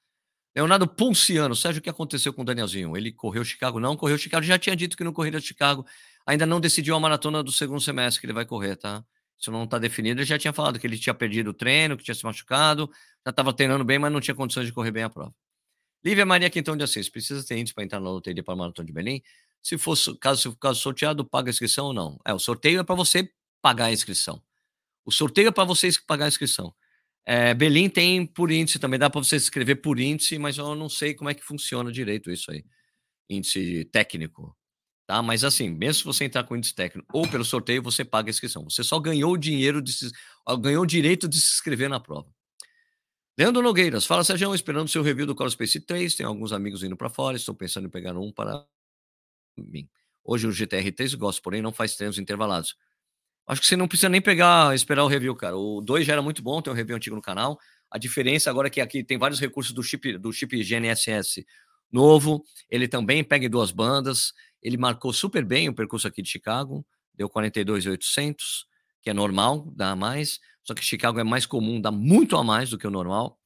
Leonardo 0.55 0.87
Ponciano, 0.87 1.53
Sérgio, 1.53 1.79
o 1.81 1.83
que 1.83 1.89
aconteceu 1.89 2.31
com 2.31 2.43
o 2.43 2.45
Danielzinho? 2.45 2.95
Ele 2.95 3.11
correu 3.11 3.43
Chicago? 3.43 3.77
Não, 3.77 3.97
correu 3.97 4.17
Chicago. 4.17 4.45
Já 4.45 4.57
tinha 4.57 4.75
dito 4.75 4.95
que 4.95 5.03
não 5.03 5.11
correria 5.11 5.41
Chicago. 5.41 5.85
Ainda 6.25 6.45
não 6.45 6.61
decidiu 6.61 6.95
a 6.95 6.99
maratona 6.99 7.43
do 7.43 7.51
segundo 7.51 7.81
semestre 7.81 8.21
que 8.21 8.25
ele 8.25 8.33
vai 8.33 8.45
correr, 8.45 8.77
tá? 8.77 9.03
Isso 9.39 9.51
não 9.51 9.63
está 9.63 9.77
definido. 9.77 10.21
Ele 10.21 10.25
já 10.25 10.37
tinha 10.39 10.53
falado 10.53 10.79
que 10.79 10.87
ele 10.87 10.97
tinha 10.97 11.13
perdido 11.13 11.49
o 11.49 11.53
treino, 11.53 11.97
que 11.97 12.03
tinha 12.03 12.15
se 12.15 12.23
machucado, 12.23 12.89
já 13.25 13.29
estava 13.29 13.53
treinando 13.53 13.83
bem, 13.83 13.99
mas 13.99 14.11
não 14.11 14.21
tinha 14.21 14.35
condições 14.35 14.65
de 14.65 14.71
correr 14.71 14.91
bem 14.91 15.03
a 15.03 15.09
prova. 15.09 15.33
Lívia 16.03 16.25
Maria 16.25 16.49
Quintão 16.49 16.75
de 16.75 16.83
Assis, 16.83 17.09
precisa 17.09 17.45
ter 17.45 17.57
índice 17.57 17.73
para 17.73 17.83
entrar 17.83 17.99
na 17.99 18.09
loteria 18.09 18.43
para 18.43 18.53
a 18.53 18.57
maratona 18.57 18.85
de 18.85 18.91
Belém? 18.91 19.23
Se 19.61 19.77
fosse 19.77 20.15
caso, 20.17 20.55
caso 20.57 20.81
sorteado, 20.81 21.23
paga 21.23 21.49
a 21.49 21.51
inscrição 21.51 21.87
ou 21.87 21.93
não? 21.93 22.19
É, 22.25 22.33
o 22.33 22.39
sorteio 22.39 22.81
é 22.81 22.83
para 22.83 22.95
você 22.95 23.29
pagar 23.61 23.85
a 23.85 23.93
inscrição. 23.93 24.41
O 25.05 25.11
sorteio 25.11 25.47
é 25.47 25.51
para 25.51 25.63
vocês 25.63 25.97
pagar 25.97 26.25
a 26.25 26.27
inscrição. 26.27 26.73
É, 27.25 27.53
Belém 27.53 27.89
tem 27.89 28.25
por 28.25 28.51
índice 28.51 28.79
também, 28.79 28.99
dá 28.99 29.09
para 29.09 29.23
você 29.23 29.39
se 29.39 29.45
inscrever 29.45 29.81
por 29.81 29.97
índice, 29.97 30.37
mas 30.37 30.57
eu 30.57 30.75
não 30.75 30.89
sei 30.89 31.13
como 31.13 31.29
é 31.29 31.33
que 31.33 31.43
funciona 31.43 31.89
direito 31.89 32.29
isso 32.29 32.51
aí. 32.51 32.65
Índice 33.29 33.85
técnico. 33.85 34.55
Tá? 35.05 35.21
Mas 35.21 35.43
assim, 35.43 35.69
mesmo 35.69 35.95
se 35.95 36.03
você 36.05 36.23
entrar 36.25 36.43
com 36.45 36.55
índice 36.55 36.73
técnico 36.73 37.07
ou 37.13 37.27
pelo 37.27 37.43
sorteio, 37.43 37.81
você 37.83 38.05
paga 38.05 38.29
a 38.29 38.31
inscrição. 38.31 38.63
Você 38.63 38.83
só 38.83 38.99
ganhou 38.99 39.33
o 39.33 39.37
dinheiro 39.37 39.81
de 39.81 39.91
se, 39.91 40.11
ganhou 40.61 40.83
o 40.83 40.87
direito 40.87 41.27
de 41.27 41.39
se 41.39 41.53
inscrever 41.55 41.89
na 41.89 41.99
prova. 41.99 42.29
Leandro 43.37 43.63
Nogueiras, 43.63 44.05
fala 44.05 44.23
Sérgio, 44.23 44.53
esperando 44.53 44.87
seu 44.87 45.01
review 45.01 45.25
do 45.25 45.35
Call 45.35 45.49
Space 45.49 45.79
3. 45.79 46.15
Tem 46.15 46.25
alguns 46.25 46.53
amigos 46.53 46.83
indo 46.83 46.95
para 46.95 47.09
fora, 47.09 47.35
estou 47.35 47.55
pensando 47.55 47.87
em 47.87 47.89
pegar 47.89 48.15
um 48.17 48.31
para 48.31 48.65
mim. 49.57 49.89
Hoje 50.23 50.47
o 50.47 50.51
GTR3 50.51 51.17
gosto, 51.17 51.41
porém 51.41 51.61
não 51.61 51.73
faz 51.73 51.95
treinos 51.95 52.17
intervalados. 52.17 52.75
Acho 53.45 53.59
que 53.59 53.67
você 53.67 53.75
não 53.75 53.87
precisa 53.87 54.07
nem 54.07 54.21
pegar, 54.21 54.73
esperar 54.73 55.03
o 55.03 55.07
review, 55.07 55.35
cara. 55.35 55.57
O 55.57 55.81
2 55.81 56.05
já 56.05 56.13
era 56.13 56.21
muito 56.21 56.41
bom, 56.41 56.61
tem 56.61 56.71
um 56.71 56.75
review 56.75 56.95
antigo 56.95 57.15
no 57.15 57.21
canal. 57.21 57.59
A 57.91 57.97
diferença 57.97 58.49
agora 58.49 58.67
é 58.67 58.71
que 58.71 58.79
aqui 58.79 59.03
tem 59.03 59.17
vários 59.17 59.39
recursos 59.39 59.73
do 59.73 59.83
chip 59.83 60.17
do 60.17 60.31
chip 60.31 60.63
GNSS 60.63 61.45
novo. 61.93 62.43
Ele 62.69 62.87
também 62.87 63.23
pega 63.23 63.45
em 63.45 63.49
duas 63.49 63.71
bandas. 63.71 64.33
Ele 64.61 64.77
marcou 64.77 65.13
super 65.13 65.45
bem 65.45 65.69
o 65.69 65.73
percurso 65.73 66.07
aqui 66.07 66.21
de 66.21 66.29
Chicago, 66.29 66.85
deu 67.13 67.29
42,800, 67.29 68.65
que 69.01 69.09
é 69.09 69.13
normal, 69.13 69.71
dá 69.75 69.91
a 69.91 69.95
mais. 69.95 70.39
Só 70.63 70.73
que 70.73 70.83
Chicago 70.83 71.19
é 71.19 71.23
mais 71.23 71.45
comum, 71.45 71.79
dá 71.79 71.91
muito 71.91 72.37
a 72.37 72.43
mais 72.43 72.69
do 72.69 72.77
que 72.77 72.87
o 72.87 72.91
normal. 72.91 73.37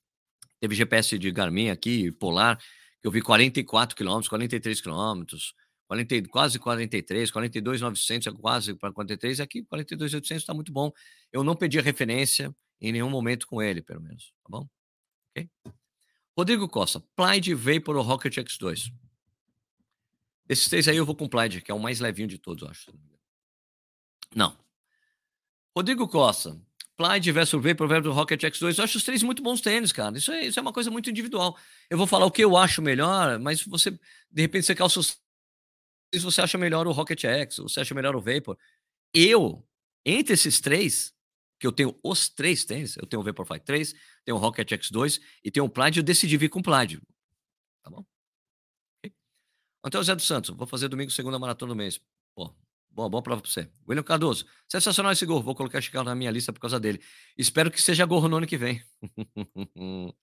Teve 0.60 0.76
GPS 0.76 1.18
de 1.18 1.32
Garmin 1.32 1.70
aqui, 1.70 2.12
Polar, 2.12 2.58
que 3.02 3.08
eu 3.08 3.12
vi 3.12 3.22
44 3.22 3.96
quilômetros, 3.96 4.28
43 4.30 4.80
quilômetros. 4.82 5.54
40, 5.88 6.28
quase 6.30 6.60
43, 6.60 7.32
42,900, 7.32 8.28
é 8.28 8.32
quase 8.32 8.76
para 8.76 8.92
43, 8.92 9.40
aqui 9.40 9.64
42,800 9.64 10.44
está 10.44 10.54
muito 10.54 10.72
bom. 10.72 10.92
Eu 11.32 11.44
não 11.44 11.56
pedi 11.56 11.80
referência 11.80 12.54
em 12.82 12.92
nenhum 12.92 13.10
momento 13.10 13.48
com 13.48 13.62
ele, 13.62 13.82
pelo 13.82 14.02
menos, 14.02 14.34
tá 14.44 14.50
bom? 14.50 14.68
Ok? 15.32 15.50
Rodrigo 16.38 16.68
Costa, 16.68 17.00
Plaid 17.16 17.54
Vapor 17.56 17.96
ou 17.96 18.04
Rocket 18.04 18.38
X2? 18.38 18.94
Desses 20.46 20.70
três 20.70 20.88
aí 20.88 20.96
eu 20.96 21.06
vou 21.06 21.16
com 21.16 21.28
Plaid, 21.28 21.62
que 21.62 21.72
é 21.72 21.74
o 21.74 21.80
mais 21.80 22.00
levinho 22.00 22.28
de 22.28 22.38
todos, 22.38 22.64
eu 22.64 22.70
acho. 22.70 22.94
Não. 24.36 24.58
Rodrigo 25.76 26.08
Costa, 26.08 26.60
Plaid 26.96 27.32
versus 27.32 27.62
Vapor 27.62 27.88
versus 27.88 28.14
Rocket 28.14 28.44
X2. 28.44 28.78
Eu 28.78 28.84
acho 28.84 28.98
os 28.98 29.04
três 29.04 29.24
muito 29.24 29.42
bons 29.42 29.62
tênis, 29.62 29.92
cara. 29.92 30.18
Isso 30.18 30.32
é, 30.32 30.46
isso 30.46 30.60
é 30.60 30.62
uma 30.62 30.74
coisa 30.74 30.92
muito 30.92 31.10
individual. 31.10 31.58
Eu 31.90 31.98
vou 31.98 32.08
falar 32.08 32.26
o 32.26 32.32
que 32.32 32.44
eu 32.44 32.56
acho 32.56 32.82
melhor, 32.82 33.40
mas 33.40 33.64
você, 33.64 33.92
de 33.92 34.42
repente, 34.42 34.66
você 34.66 34.76
calça 34.76 35.00
os 35.00 35.20
se 36.14 36.20
você 36.20 36.42
acha 36.42 36.58
melhor 36.58 36.88
o 36.88 36.92
Rocket 36.92 37.24
X, 37.24 37.58
você 37.58 37.82
acha 37.82 37.94
melhor 37.94 38.16
o 38.16 38.22
Vapor. 38.22 38.58
Eu, 39.14 39.66
entre 40.06 40.34
esses 40.34 40.60
três, 40.60 41.14
que 41.60 41.66
eu 41.66 41.72
tenho 41.72 41.98
os 42.04 42.30
três 42.30 42.64
tênis, 42.66 42.96
eu 42.98 43.08
tenho 43.08 43.22
o 43.22 43.24
Vaporfly 43.24 43.60
3, 43.60 43.94
tenho 44.24 44.38
o 44.38 44.40
Rocket 44.40 44.72
X2 44.72 45.20
e 45.44 45.52
tenho 45.52 45.66
o 45.66 45.70
Plaid, 45.70 45.98
eu 45.98 46.04
decidi 46.04 46.38
vir 46.38 46.50
com 46.50 46.60
o 46.60 46.64
Plaid. 46.64 47.02
Tá 47.84 47.90
bom? 47.90 48.06
Antônio 49.84 50.04
Zé 50.04 50.16
dos 50.16 50.28
Santos, 50.28 50.56
vou 50.56 50.68
fazer 50.68 50.88
domingo 50.88 51.12
segunda 51.12 51.40
maratona 51.40 51.74
do 51.74 51.76
mês. 51.76 52.00
Pô, 52.36 52.54
boa, 52.90 53.10
boa 53.10 53.24
prova 53.24 53.42
pra 53.42 53.50
você. 53.50 53.70
William 53.88 54.04
Cardoso, 54.04 54.46
sensacional 54.68 55.12
esse 55.12 55.26
gorro, 55.26 55.44
vou 55.44 55.56
colocar 55.56 55.82
Chicago 55.82 56.06
na 56.06 56.16
minha 56.16 56.32
lista 56.32 56.52
por 56.52 56.60
causa 56.60 56.80
dele. 56.80 57.02
Espero 57.38 57.72
que 57.72 57.82
seja 57.82 58.06
gorro 58.06 58.28
no 58.28 58.38
ano 58.38 58.48
que 58.48 58.58
vem. 58.58 58.84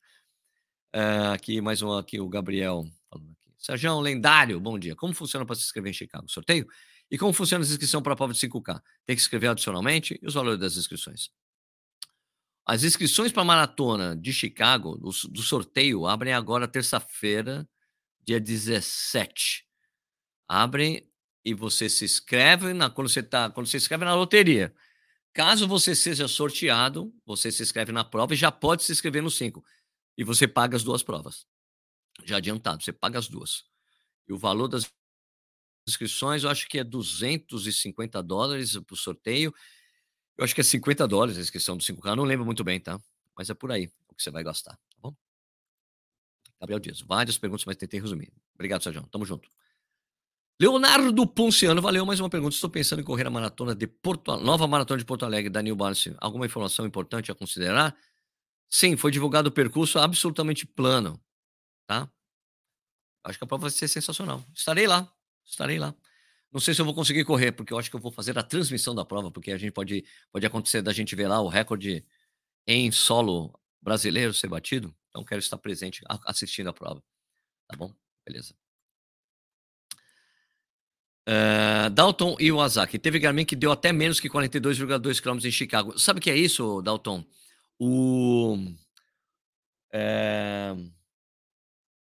é, 0.93 1.33
aqui 1.33 1.61
mais 1.61 1.83
um 1.83 1.93
aqui, 1.93 2.21
o 2.21 2.29
Gabriel 2.29 2.85
falando. 3.09 3.35
Sérgio, 3.59 3.99
lendário, 3.99 4.61
bom 4.61 4.79
dia. 4.79 4.95
Como 4.95 5.15
funciona 5.15 5.47
para 5.47 5.57
se 5.57 5.63
inscrever 5.63 5.89
em 5.89 5.95
Chicago? 5.95 6.29
Sorteio? 6.29 6.69
E 7.11 7.19
como 7.19 7.33
funciona 7.33 7.65
a 7.65 7.67
inscrição 7.67 8.03
para 8.03 8.15
a 8.15 8.17
prova 8.17 8.33
de 8.33 8.39
5K? 8.41 8.83
Tem 9.07 9.15
que 9.15 9.23
escrever 9.23 9.49
adicionalmente 9.49 10.19
e 10.21 10.27
os 10.27 10.35
valores 10.35 10.59
das 10.59 10.77
inscrições. 10.77 11.31
As 12.67 12.83
inscrições 12.83 13.31
para 13.31 13.43
a 13.43 13.45
maratona 13.45 14.17
de 14.17 14.33
Chicago, 14.33 14.97
do, 14.97 15.11
do 15.29 15.43
sorteio, 15.43 16.07
abrem 16.07 16.33
agora 16.33 16.67
terça-feira, 16.67 17.69
dia 18.27 18.41
17. 18.41 19.67
Abre 20.49 21.09
e 21.45 21.53
você 21.53 21.91
se 21.91 22.07
inscreve 22.07 22.73
na 22.73 22.89
quando 22.89 23.09
você 23.09 23.23
tá 23.23 23.51
quando 23.51 23.67
você 23.67 23.77
inscreve 23.77 24.05
na 24.05 24.15
loteria. 24.15 24.75
Caso 25.35 25.69
você 25.69 25.95
seja 25.95 26.27
sorteado, 26.27 27.13
você 27.27 27.53
se 27.53 27.63
inscreve 27.63 27.93
na 27.93 28.05
prova 28.05 28.33
e 28.33 28.37
já 28.37 28.51
pode 28.51 28.83
se 28.83 28.93
inscrever 28.93 29.23
no 29.23 29.31
5. 29.31 29.63
E 30.17 30.25
você 30.25 30.49
paga 30.49 30.77
as 30.77 30.85
duas 30.85 31.03
provas. 31.03 31.47
Já 32.25 32.39
adiantado, 32.39 32.83
você 32.83 32.93
paga 32.93 33.19
as 33.19 33.29
duas. 33.29 33.65
E 34.29 34.33
o 34.33 34.39
valor 34.39 34.69
das 34.69 34.91
inscrições, 35.87 36.45
eu 36.45 36.51
acho 36.51 36.67
que 36.69 36.79
é 36.79 36.85
250 36.85 38.23
dólares 38.23 38.77
para 38.79 38.95
o 38.95 38.97
sorteio. 38.97 39.55
Eu 40.37 40.45
acho 40.45 40.55
que 40.55 40.61
é 40.61 40.65
50 40.65 41.07
dólares 41.07 41.39
a 41.39 41.41
inscrição 41.41 41.77
do 41.77 41.83
5K, 41.83 42.09
eu 42.09 42.17
não 42.17 42.25
lembro 42.25 42.45
muito 42.45 42.65
bem, 42.65 42.81
tá? 42.81 43.01
Mas 43.37 43.51
é 43.51 43.55
por 43.55 43.71
aí 43.71 43.91
o 44.09 44.15
que 44.15 44.23
você 44.23 44.31
vai 44.31 44.43
gastar, 44.43 44.73
tá 44.73 44.97
bom? 44.99 45.15
Gabriel 46.61 46.81
Dias, 46.81 47.01
várias 47.01 47.39
perguntas, 47.39 47.65
mas 47.65 47.77
tentei 47.77 48.01
resumir. 48.01 48.33
Obrigado, 48.55 48.83
Sérgio. 48.83 49.07
Tamo 49.11 49.25
junto. 49.25 49.49
Leonardo 50.61 51.27
Ponciano, 51.27 51.83
valeu 51.83 52.07
mais 52.07 52.21
uma 52.21 52.31
pergunta. 52.31 52.55
Estou 52.55 52.71
pensando 52.71 53.01
em 53.01 53.05
correr 53.05 53.27
a 53.27 53.31
maratona 53.31 53.75
de 53.75 53.89
Porto 53.89 54.37
Nova 54.37 54.67
Maratona 54.69 54.99
de 54.99 55.05
Porto 55.05 55.25
Alegre, 55.25 55.51
da 55.51 55.61
New 55.61 55.75
Balance. 55.75 56.15
Alguma 56.19 56.47
informação 56.47 56.87
importante 56.87 57.31
a 57.31 57.35
considerar? 57.35 57.97
Sim, 58.71 58.97
foi 58.97 59.11
divulgado 59.11 59.49
o 59.49 59.53
percurso 59.53 59.99
absolutamente 59.99 60.65
plano, 60.65 61.21
tá? 61.87 62.09
Acho 63.25 63.39
que 63.39 63.45
a 63.45 63.47
prova 63.49 63.63
vai 63.63 63.71
ser 63.71 63.89
sensacional. 63.89 64.45
Estarei 64.55 64.87
lá, 64.87 65.13
estarei 65.45 65.79
lá. 65.79 65.95
Não 66.53 66.61
sei 66.61 66.73
se 66.73 66.81
eu 66.81 66.85
vou 66.85 66.95
conseguir 66.95 67.25
correr, 67.25 67.53
porque 67.53 67.73
eu 67.73 67.79
acho 67.79 67.91
que 67.91 67.97
eu 67.97 68.01
vou 68.01 68.13
fazer 68.13 68.39
a 68.39 68.43
transmissão 68.43 68.95
da 68.95 69.05
prova, 69.05 69.31
porque 69.31 69.51
a 69.51 69.59
gente 69.59 69.73
pode, 69.73 70.05
pode 70.31 70.47
acontecer 70.47 70.83
da 70.83 70.93
gente 70.93 71.17
ver 71.17 71.27
lá 71.27 71.41
o 71.41 71.49
recorde 71.49 72.05
em 72.67 72.93
solo 72.93 73.53
brasileiro 73.83 74.33
ser 74.33 74.49
batido. 74.49 74.95
Então 75.09 75.25
quero 75.25 75.41
estar 75.41 75.59
presente 75.59 76.03
assistindo 76.25 76.69
a 76.69 76.73
prova. 76.73 77.03
Tá 77.69 77.77
bom? 77.77 77.93
Beleza. 78.27 78.55
Uh, 81.29 81.89
Dalton 81.91 82.37
Iwasaki. 82.39 82.99
Teve 82.99 83.19
Garmin 83.19 83.45
que 83.45 83.57
deu 83.57 83.73
até 83.73 83.93
menos 83.93 84.21
que 84.21 84.29
42,2 84.29 85.21
km 85.21 85.47
em 85.47 85.51
Chicago. 85.51 85.99
Sabe 85.99 86.19
o 86.19 86.23
que 86.23 86.31
é 86.31 86.37
isso, 86.37 86.83
Dalton? 86.83 87.25
O. 87.79 88.57
É, 89.93 90.75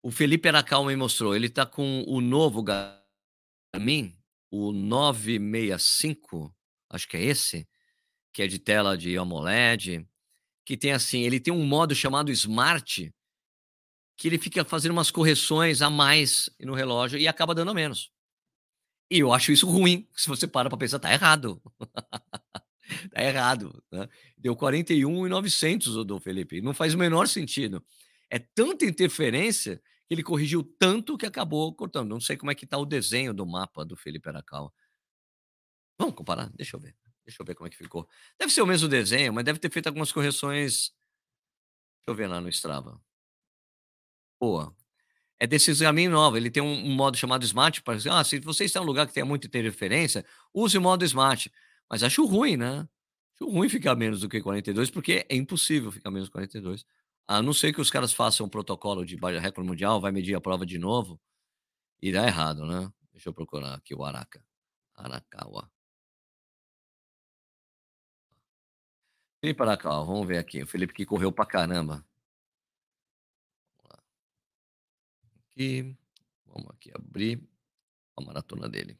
o 0.02 0.12
Felipe 0.12 0.48
Aracal 0.48 0.86
me 0.86 0.96
mostrou. 0.96 1.36
Ele 1.36 1.48
está 1.48 1.66
com 1.66 2.04
o 2.08 2.22
novo 2.22 2.64
Garmin, 2.64 3.03
o 4.52 4.72
965, 4.72 6.56
acho 6.90 7.08
que 7.08 7.18
é 7.18 7.24
esse, 7.24 7.68
que 8.32 8.44
é 8.44 8.48
de 8.48 8.60
tela 8.60 8.96
de 8.98 9.18
AMOLED, 9.18 10.08
que 10.66 10.78
tem 10.78 10.92
assim, 10.92 11.22
ele 11.22 11.40
tem 11.40 11.54
um 11.54 11.66
modo 11.66 11.96
chamado 11.96 12.32
Smart, 12.32 13.12
que 14.16 14.28
ele 14.28 14.38
fica 14.38 14.64
fazendo 14.64 14.92
umas 14.92 15.10
correções 15.10 15.82
a 15.82 15.90
mais 15.90 16.50
no 16.60 16.76
relógio 16.76 17.18
e 17.18 17.28
acaba 17.28 17.56
dando 17.56 17.74
menos. 17.74 18.12
E 19.10 19.20
eu 19.20 19.34
acho 19.34 19.52
isso 19.52 19.68
ruim. 19.68 20.08
Se 20.16 20.28
você 20.28 20.48
para 20.48 20.70
para 20.70 20.78
pensar, 20.78 21.00
tá 21.00 21.12
errado. 21.12 21.62
tá 23.12 23.24
errado. 23.24 23.84
Né? 23.92 24.08
Deu 24.38 24.56
41,900 24.56 25.98
o 25.98 26.04
do 26.04 26.20
Felipe. 26.20 26.62
Não 26.62 26.74
faz 26.74 26.94
o 26.94 26.98
menor 26.98 27.28
sentido. 27.28 27.84
É 28.30 28.40
tanta 28.40 28.86
interferência 28.86 29.82
ele 30.10 30.24
corrigiu 30.24 30.64
tanto 30.64 31.18
que 31.18 31.26
acabou 31.26 31.74
cortando. 31.74 32.10
Não 32.10 32.20
sei 32.20 32.38
como 32.38 32.52
é 32.52 32.56
que 32.56 32.66
tá 32.66 32.78
o 32.78 32.86
desenho 32.86 33.34
do 33.34 33.46
mapa 33.46 33.86
do 33.86 33.96
Felipe 33.96 34.30
Arakawa. 34.30 34.72
Vamos 35.98 36.16
comparar? 36.16 36.50
Deixa 36.56 36.76
eu 36.76 36.80
ver. 36.80 36.96
Deixa 37.26 37.42
eu 37.42 37.46
ver 37.46 37.56
como 37.56 37.68
é 37.68 37.70
que 37.70 37.78
ficou. 37.78 38.08
Deve 38.38 38.52
ser 38.52 38.62
o 38.62 38.68
mesmo 38.68 38.88
desenho, 38.88 39.34
mas 39.34 39.46
deve 39.46 39.60
ter 39.60 39.72
feito 39.72 39.88
algumas 39.88 40.12
correções. 40.12 40.92
Deixa 42.00 42.10
eu 42.10 42.16
ver 42.16 42.28
lá 42.28 42.42
no 42.42 42.50
Strava. 42.50 43.02
Boa. 44.40 44.76
É 45.40 45.48
desses 45.48 45.80
caminhos 45.80 46.14
novos. 46.14 46.38
Ele 46.38 46.52
tem 46.52 46.62
um, 46.62 46.86
um, 46.86 46.94
modo 46.94 47.18
chamado 47.18 47.44
Smart. 47.46 47.82
Para 47.82 47.96
dizer, 47.96 48.12
ah, 48.12 48.24
se 48.24 48.40
você 48.40 48.66
está 48.66 48.80
em 48.80 48.84
um 48.84 48.86
lugar 48.86 49.08
que 49.08 49.14
tem 49.14 49.24
muita 49.24 49.48
interferência, 49.48 50.26
use 50.54 50.78
o 50.78 50.82
modo 50.82 51.06
Smart. 51.06 51.52
Mas 51.90 52.04
acho 52.04 52.26
ruim, 52.26 52.58
né? 52.58 52.88
Acho 53.36 53.50
ruim 53.50 53.70
ficar 53.70 53.96
menos 53.96 54.22
do 54.22 54.30
que 54.30 54.42
42, 54.42 54.90
porque 54.92 55.26
é 55.30 55.36
impossível 55.36 55.92
ficar 55.92 56.12
menos 56.12 56.28
que 56.28 56.34
42. 56.34 56.86
A 57.28 57.42
não 57.42 57.54
ser 57.54 57.74
que 57.74 57.82
os 57.82 57.90
caras 57.90 58.14
façam 58.14 58.46
um 58.46 58.50
protocolo 58.50 59.06
de 59.06 59.16
recorde 59.16 59.70
mundial, 59.70 60.02
vai 60.02 60.12
medir 60.12 60.36
a 60.36 60.42
prova 60.42 60.66
de 60.66 60.78
novo 60.78 61.20
e 62.02 62.12
dá 62.12 62.26
errado, 62.28 62.66
né? 62.66 62.92
Deixa 63.12 63.30
eu 63.30 63.34
procurar 63.34 63.76
aqui 63.76 63.96
o 63.96 64.04
Araka. 64.04 64.46
Arakawa. 64.96 65.72
Felipe 69.42 69.62
Arakawa, 69.62 70.06
vamos 70.06 70.28
ver 70.28 70.38
aqui. 70.38 70.64
O 70.64 70.68
Felipe 70.68 70.94
que 70.94 71.06
correu 71.06 71.32
pra 71.32 71.46
caramba. 71.46 72.06
Aqui. 75.52 75.96
Vamos 76.46 76.70
aqui 76.72 76.92
abrir 76.94 77.42
a 78.18 78.22
maratona 78.22 78.70
dele. 78.70 79.00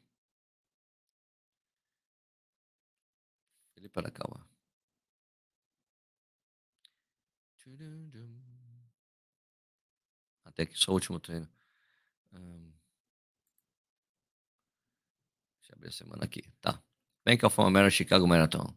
Felipe 3.74 3.98
Arakawa. 3.98 4.53
Até 10.44 10.66
que 10.66 10.78
só 10.78 10.92
o 10.92 10.94
último 10.94 11.18
treino. 11.18 11.48
Um, 12.32 12.72
deixa 15.60 15.72
eu 15.72 15.76
abrir 15.76 15.88
a 15.88 15.92
semana 15.92 16.24
aqui. 16.24 16.42
Tá. 16.60 16.80
Bank 17.24 17.44
of 17.44 17.60
America 17.60 17.90
Chicago 17.90 18.26
Marathon. 18.26 18.72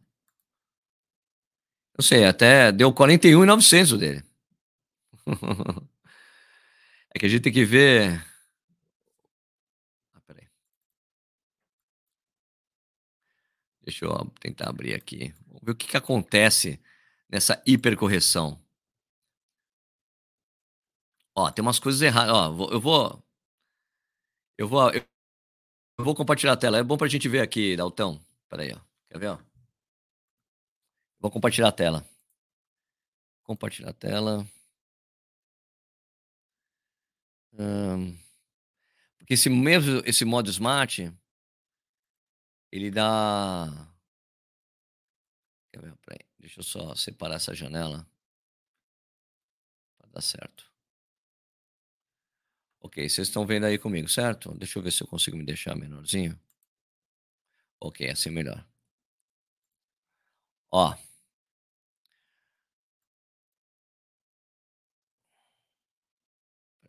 Eu 1.96 2.02
sei, 2.02 2.24
até 2.24 2.72
deu 2.72 2.92
41,900 2.92 3.92
o 3.92 3.98
dele. 3.98 4.24
é 7.14 7.18
que 7.18 7.26
a 7.26 7.28
gente 7.28 7.42
tem 7.42 7.52
que 7.52 7.64
ver. 7.64 8.24
Ah, 10.14 10.20
peraí. 10.20 10.48
Deixa 13.82 14.04
eu 14.04 14.32
tentar 14.40 14.70
abrir 14.70 14.94
aqui. 14.94 15.34
Vamos 15.46 15.62
ver 15.62 15.72
o 15.72 15.76
que, 15.76 15.88
que 15.88 15.96
acontece 15.96 16.80
nessa 17.28 17.62
hipercorreção. 17.66 18.60
Ó, 21.38 21.52
tem 21.52 21.62
umas 21.62 21.78
coisas 21.78 22.02
erradas. 22.02 22.34
Ó, 22.34 22.72
eu 22.72 22.80
vou. 22.80 23.22
Eu 24.58 24.66
vou. 24.68 24.90
Eu 24.92 26.04
vou 26.04 26.14
compartilhar 26.14 26.54
a 26.54 26.56
tela. 26.56 26.78
É 26.78 26.82
bom 26.82 26.96
pra 26.96 27.06
gente 27.06 27.28
ver 27.28 27.40
aqui, 27.40 27.76
Daltão. 27.76 28.20
Pera 28.48 28.62
aí, 28.62 28.72
ó. 28.72 28.80
Quer 29.08 29.18
ver, 29.18 29.28
ó? 29.28 29.38
Vou 31.20 31.30
compartilhar 31.30 31.68
a 31.68 31.72
tela. 31.72 32.04
Compartilhar 33.44 33.90
a 33.90 33.92
tela. 33.92 34.44
porque 39.18 39.34
esse 39.34 39.50
mesmo 39.50 40.00
esse 40.06 40.24
modo 40.24 40.48
smart 40.48 41.12
ele 42.70 42.90
dá? 42.90 43.66
Peraí, 45.72 46.20
deixa 46.38 46.60
eu 46.60 46.64
só 46.64 46.94
separar 46.94 47.36
essa 47.36 47.54
janela 47.54 48.06
para 49.98 50.10
dar 50.10 50.20
certo. 50.20 50.67
Ok, 52.88 52.96
vocês 53.06 53.28
estão 53.28 53.44
vendo 53.46 53.66
aí 53.66 53.76
comigo, 53.78 54.08
certo? 54.08 54.50
Deixa 54.56 54.78
eu 54.78 54.82
ver 54.82 54.90
se 54.92 55.02
eu 55.02 55.06
consigo 55.06 55.36
me 55.36 55.44
deixar 55.44 55.76
menorzinho. 55.76 56.38
Ok, 57.80 58.08
assim 58.08 58.30
melhor. 58.30 58.64
Ó. 60.70 60.94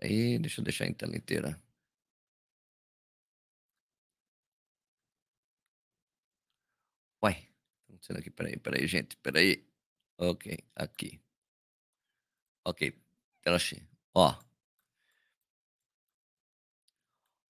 Aí, 0.02 0.38
deixa 0.40 0.60
eu 0.62 0.64
deixar 0.66 0.86
em 0.88 0.94
tela 0.94 1.16
inteira. 1.16 1.62
Uai, 7.22 7.48
acontecendo 7.88 8.20
aqui? 8.20 8.30
Peraí, 8.32 8.58
peraí, 8.58 8.88
gente, 8.88 9.16
peraí. 9.18 9.66
Ok, 10.18 10.58
aqui. 10.76 11.22
Ok, 12.64 12.82
tela 13.42 13.60
cheia. 13.60 13.86
Ó. 14.14 14.49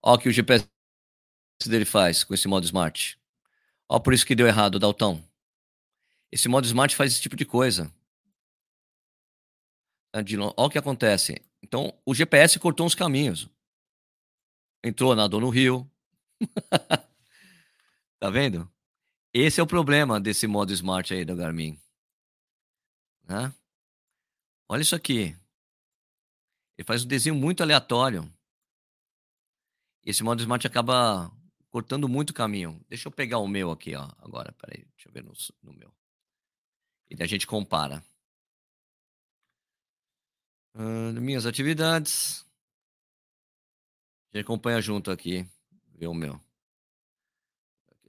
Ó 0.02 0.14
o 0.14 0.18
que 0.18 0.30
o 0.30 0.32
GPS 0.32 0.68
dele 1.66 1.86
faz 1.86 2.24
com 2.24 2.34
esse 2.34 2.48
modo 2.48 2.66
smart. 2.66 3.20
Ó 3.88 4.00
por 4.00 4.14
isso 4.14 4.26
que 4.26 4.36
deu 4.36 4.48
errado, 4.48 4.80
Daltão. 4.80 5.24
Esse 6.32 6.48
modo 6.48 6.66
smart 6.66 6.96
faz 6.96 7.14
esse 7.14 7.22
tipo 7.22 7.36
de 7.36 7.46
coisa. 7.46 7.92
Ó 10.56 10.66
o 10.66 10.70
que 10.70 10.78
acontece. 10.78 11.44
Então, 11.62 11.94
o 12.06 12.16
GPS 12.16 12.60
cortou 12.60 12.86
uns 12.86 12.96
caminhos. 12.96 13.50
Entrou, 14.84 15.16
nadou 15.16 15.42
no 15.42 15.50
rio. 15.50 15.90
tá 18.20 18.30
vendo? 18.30 18.72
Esse 19.34 19.60
é 19.60 19.64
o 19.64 19.68
problema 19.68 20.20
desse 20.20 20.48
modo 20.48 20.72
smart 20.74 21.14
aí 21.14 21.26
do 21.26 21.36
Garmin. 21.36 21.80
Né? 23.26 23.54
Olha 24.68 24.82
isso 24.82 24.96
aqui. 24.96 25.36
Ele 26.78 26.86
faz 26.86 27.04
um 27.04 27.08
desenho 27.08 27.36
muito 27.36 27.62
aleatório. 27.62 28.32
Esse 30.10 30.24
modo 30.24 30.42
Smart 30.42 30.66
acaba 30.66 31.32
cortando 31.70 32.10
muito 32.10 32.34
caminho. 32.34 32.84
Deixa 32.90 33.08
eu 33.08 33.12
pegar 33.12 33.38
o 33.38 33.48
meu 33.48 33.70
aqui, 33.70 33.96
ó. 33.96 34.10
Agora, 34.18 34.52
peraí, 34.54 34.84
deixa 34.96 35.08
eu 35.08 35.14
ver 35.14 35.24
no, 35.24 35.34
no 35.62 35.72
meu. 35.72 35.94
E 37.12 37.22
a 37.22 37.28
gente 37.28 37.46
compara. 37.46 38.04
Uh, 40.74 41.14
minhas 41.22 41.46
atividades. 41.46 42.44
A 44.34 44.38
gente 44.38 44.46
acompanha 44.46 44.82
junto 44.82 45.12
aqui, 45.12 45.48
vê 45.94 46.08
o 46.08 46.14
meu. 46.16 46.42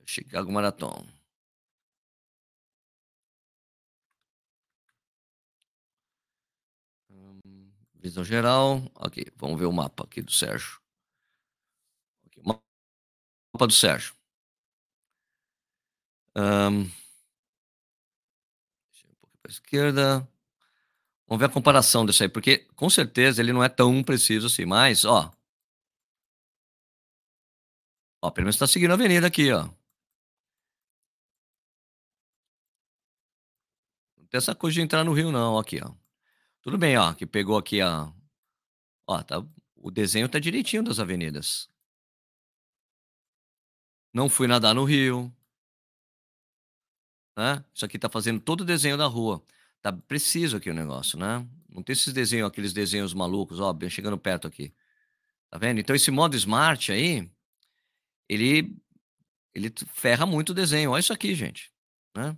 Chicago 0.07 0.51
Marathon. 0.51 1.07
Hum, 7.11 7.71
visão 7.95 8.25
geral, 8.25 8.91
ok, 8.95 9.27
vamos 9.37 9.61
ver 9.61 9.67
o 9.67 9.73
mapa 9.73 10.05
aqui 10.05 10.23
do 10.23 10.33
Sérgio. 10.33 10.80
Mapa 13.61 13.67
do 13.67 13.75
Sérgio. 13.75 14.15
Um, 16.35 16.81
um 16.83 16.89
pouco 19.21 19.37
para 19.43 19.51
a 19.51 19.53
esquerda. 19.53 20.29
Vamos 21.27 21.41
ver 21.41 21.47
a 21.47 21.53
comparação 21.53 22.07
disso 22.07 22.23
aí, 22.23 22.29
porque 22.29 22.67
com 22.75 22.89
certeza 22.89 23.43
ele 23.43 23.53
não 23.53 23.63
é 23.63 23.69
tão 23.69 24.03
preciso 24.03 24.47
assim, 24.47 24.65
mas, 24.65 25.05
ó. 25.05 25.31
Ó, 28.23 28.31
pelo 28.31 28.47
menos 28.47 28.57
está 28.57 28.67
seguindo 28.67 28.93
a 28.93 28.95
avenida 28.95 29.27
aqui, 29.27 29.53
ó. 29.53 29.69
Não 34.17 34.27
tem 34.27 34.39
essa 34.39 34.55
coisa 34.55 34.75
de 34.75 34.81
entrar 34.81 35.05
no 35.05 35.13
rio, 35.13 35.31
não, 35.31 35.59
aqui, 35.59 35.81
ó. 35.83 35.93
Tudo 36.63 36.79
bem, 36.79 36.97
ó, 36.97 37.13
que 37.13 37.27
pegou 37.27 37.59
aqui 37.59 37.81
a. 37.83 38.11
Ó, 39.07 39.23
tá, 39.23 39.45
o 39.77 39.91
desenho 39.91 40.29
tá 40.29 40.39
direitinho 40.39 40.83
das 40.83 40.99
avenidas. 40.99 41.71
Não 44.13 44.29
fui 44.29 44.47
nadar 44.47 44.75
no 44.75 44.85
rio. 44.85 45.33
Né? 47.37 47.65
Isso 47.73 47.85
aqui 47.85 47.99
tá 47.99 48.09
fazendo 48.09 48.41
todo 48.41 48.63
o 48.63 48.65
desenho 48.65 48.97
da 48.97 49.07
rua. 49.07 49.43
Tá 49.81 49.93
preciso 49.93 50.57
aqui 50.57 50.69
o 50.69 50.75
negócio, 50.75 51.19
né? 51.19 51.47
Não 51.69 51.83
tem 51.83 51.93
esses 51.93 52.13
desenhos, 52.13 52.49
aqueles 52.49 52.73
desenhos 52.73 53.15
malucos, 53.15 53.61
ó, 53.61 53.75
chegando 53.89 54.19
perto 54.19 54.47
aqui. 54.47 54.75
Tá 55.49 55.59
vendo? 55.59 55.81
Então 55.81 55.97
esse 55.97 56.11
modo 56.11 56.37
Smart 56.37 56.93
aí, 56.93 57.31
ele 58.29 58.77
ele 59.55 59.73
ferra 59.93 60.27
muito 60.27 60.51
o 60.51 60.55
desenho. 60.55 60.91
Olha 60.91 61.01
isso 61.01 61.13
aqui, 61.13 61.35
gente, 61.35 61.73
né? 62.17 62.37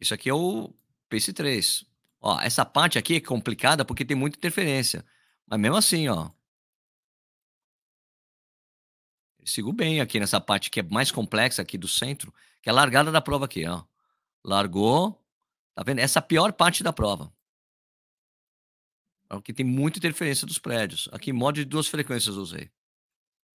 Isso 0.00 0.14
aqui 0.14 0.28
é 0.28 0.34
o 0.34 0.74
Pace 1.08 1.32
3. 1.32 1.84
Ó, 2.20 2.40
essa 2.40 2.64
parte 2.64 2.98
aqui 2.98 3.16
é 3.16 3.20
complicada 3.20 3.84
porque 3.84 4.04
tem 4.04 4.16
muita 4.16 4.36
interferência. 4.38 5.04
Mas 5.46 5.60
mesmo 5.60 5.76
assim, 5.76 6.08
ó. 6.08 6.30
Sigo 9.50 9.72
bem 9.72 10.00
aqui 10.00 10.18
nessa 10.20 10.40
parte 10.40 10.70
que 10.70 10.80
é 10.80 10.82
mais 10.82 11.10
complexa 11.10 11.62
aqui 11.62 11.76
do 11.76 11.88
centro, 11.88 12.32
que 12.62 12.68
é 12.68 12.72
a 12.72 12.74
largada 12.74 13.12
da 13.12 13.20
prova 13.20 13.44
aqui, 13.44 13.66
ó. 13.66 13.84
Largou. 14.44 15.22
Tá 15.74 15.82
vendo? 15.82 15.98
Essa 15.98 16.18
é 16.18 16.20
a 16.20 16.22
pior 16.22 16.52
parte 16.52 16.82
da 16.82 16.92
prova. 16.92 17.32
Porque 19.28 19.52
tem 19.52 19.64
muita 19.64 19.98
interferência 19.98 20.46
dos 20.46 20.58
prédios. 20.58 21.08
Aqui, 21.12 21.32
modo 21.32 21.54
de 21.54 21.64
duas 21.64 21.86
frequências 21.86 22.36
usei. 22.36 22.66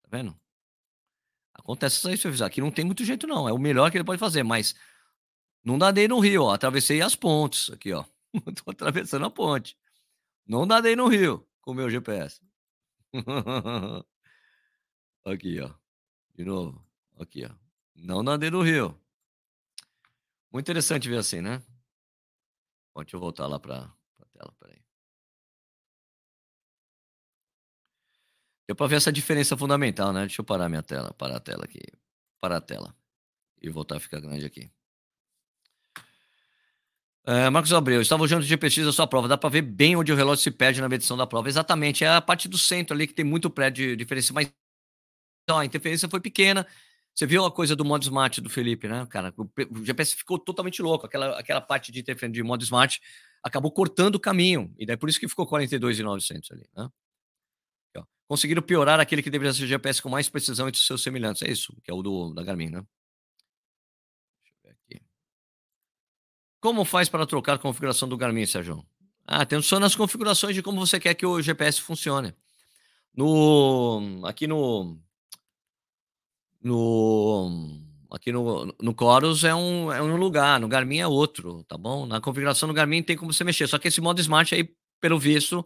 Tá 0.03 0.10
vendo? 0.10 0.39
Acontece 1.53 1.97
isso 1.97 2.08
aí, 2.08 2.17
se 2.17 2.27
eu. 2.27 2.45
Aqui 2.45 2.62
não 2.62 2.71
tem 2.71 2.86
muito 2.86 3.03
jeito, 3.03 3.27
não. 3.27 3.47
É 3.47 3.53
o 3.53 3.58
melhor 3.58 3.91
que 3.91 3.97
ele 3.97 4.03
pode 4.03 4.19
fazer, 4.19 4.43
mas 4.43 4.75
não 5.63 5.77
nadei 5.77 6.08
no 6.08 6.19
rio, 6.19 6.43
ó. 6.43 6.53
Atravessei 6.53 7.01
as 7.01 7.15
pontes 7.15 7.69
aqui, 7.71 7.91
ó. 7.91 8.05
Tô 8.63 8.71
atravessando 8.71 9.25
a 9.25 9.29
ponte. 9.29 9.77
Não 10.45 10.65
nadei 10.65 10.95
no 10.95 11.08
rio 11.08 11.45
com 11.62 11.71
o 11.71 11.73
meu 11.73 11.89
GPS. 11.89 12.39
aqui, 15.25 15.60
ó. 15.60 15.85
De 16.36 16.43
novo. 16.43 16.86
Aqui, 17.19 17.45
ó. 17.45 17.50
Não 17.95 18.21
nadei 18.21 18.52
no 18.52 18.62
rio. 18.62 19.00
Muito 20.52 20.65
interessante 20.65 21.10
ver 21.10 21.17
assim, 21.17 21.41
né? 21.41 21.62
Bom, 22.93 23.02
deixa 23.04 23.15
eu 23.15 23.19
voltar 23.19 23.48
lá 23.48 23.60
para 23.60 23.78
a 24.19 24.26
tela, 24.34 24.54
peraí. 24.60 24.82
Deu 28.67 28.76
para 28.76 28.88
ver 28.88 28.95
essa 28.95 29.12
diferença 29.12 29.56
fundamental, 29.56 30.12
né? 30.12 30.21
Deixa 30.21 30.41
eu 30.41 30.45
parar 30.45 30.69
minha 30.69 30.84
tela, 30.84 31.13
parar 31.13 31.38
a 31.38 31.39
tela 31.39 31.63
aqui. 31.63 31.82
Parar 32.41 32.58
a 32.58 32.62
tela. 32.62 32.95
E 33.62 33.69
voltar 33.69 33.98
a 33.98 34.00
ficar 34.00 34.19
grande 34.19 34.45
aqui. 34.45 34.69
É, 37.28 37.50
Marcos 37.50 37.74
Abreu, 37.74 38.02
estava 38.02 38.24
usando 38.24 38.45
de 38.45 38.58
pesquisa 38.58 38.88
da 38.88 38.93
sua 38.93 39.08
prova. 39.08 39.28
Dá 39.28 39.38
para 39.38 39.50
ver 39.50 39.62
bem 39.62 39.95
onde 39.95 40.12
o 40.12 40.15
relógio 40.15 40.43
se 40.43 40.52
perde 40.52 40.82
na 40.82 40.89
medição 40.89 41.17
da 41.17 41.26
prova. 41.26 41.48
Exatamente, 41.48 42.04
é 42.04 42.10
a 42.10 42.21
parte 42.21 42.48
do 42.48 42.58
centro 42.58 42.95
ali 42.95 43.08
que 43.08 43.13
tem 43.13 43.26
muito 43.26 43.50
prédio 43.50 43.88
de 43.88 43.95
diferença, 43.95 44.32
mas 44.32 44.52
ó, 45.49 45.60
a 45.60 45.65
interferência 45.65 46.10
foi 46.10 46.19
pequena. 46.19 46.65
Você 47.13 47.25
viu 47.25 47.45
a 47.45 47.51
coisa 47.51 47.75
do 47.75 47.86
modo 47.86 48.03
smart 48.03 48.41
do 48.41 48.49
Felipe, 48.49 48.88
né, 48.88 49.05
cara? 49.10 49.34
O 49.38 49.86
GPS 49.86 50.15
ficou 50.15 50.38
totalmente 50.38 50.81
louco. 50.81 51.05
Aquela, 51.05 51.39
aquela 51.39 51.62
parte 51.62 51.91
de 51.91 51.99
interferência 52.01 52.34
de 52.34 52.43
modo 52.43 52.63
smart 52.63 52.99
acabou 53.41 53.71
cortando 53.71 54.15
o 54.15 54.19
caminho. 54.19 54.73
E 54.77 54.86
daí 54.86 54.97
por 54.97 55.08
isso 55.08 55.19
que 55.19 55.27
ficou 55.27 55.47
42,900 55.47 56.51
ali, 56.51 56.67
né? 56.75 56.89
Ó, 57.97 58.03
conseguiram 58.27 58.62
piorar 58.62 58.99
aquele 58.99 59.23
que 59.23 59.29
deveria 59.29 59.53
ser 59.53 59.63
o 59.63 59.67
GPS 59.67 60.01
com 60.01 60.10
mais 60.10 60.27
precisão 60.27 60.67
entre 60.67 60.79
os 60.79 60.86
seus 60.86 61.01
semelhantes. 61.01 61.41
É 61.41 61.49
isso, 61.49 61.73
que 61.84 61.89
é 61.89 61.93
o 61.93 62.01
do, 62.01 62.34
da 62.34 62.43
Garmin, 62.43 62.69
né? 62.69 62.84
Como 66.60 66.84
faz 66.84 67.08
para 67.08 67.27
trocar 67.27 67.53
a 67.53 67.60
configuração 67.60 68.10
do 68.10 68.17
Garmin, 68.17 68.45
Sérgio? 68.47 68.84
Ah, 69.23 69.45
tem 69.45 69.62
só 69.62 69.79
nas 69.79 69.95
configurações 69.95 70.55
de 70.55 70.63
como 70.63 70.79
você 70.79 70.99
quer 70.99 71.13
que 71.13 71.25
o 71.25 71.39
GPS 71.39 71.79
funcione. 71.79 72.34
No 73.13 74.21
aqui 74.25 74.47
no 74.47 74.99
no 76.65 77.80
aqui 78.12 78.32
no, 78.32 78.73
no 78.82 78.95
Chorus 78.97 79.43
é 79.43 79.54
um, 79.54 79.91
é 79.91 80.01
um 80.01 80.15
lugar, 80.15 80.60
no 80.60 80.67
Garmin 80.67 80.99
é 80.99 81.08
outro, 81.08 81.63
tá 81.65 81.78
bom? 81.78 82.06
Na 82.06 82.21
configuração 82.21 82.67
do 82.67 82.73
Garmin 82.73 83.04
tem 83.04 83.15
como 83.15 83.32
você 83.32 83.43
mexer, 83.43 83.67
só 83.67 83.78
que 83.78 83.88
esse 83.88 84.01
modo 84.01 84.21
Smart 84.21 84.54
aí, 84.56 84.69
pelo 85.01 85.19
visto, 85.19 85.65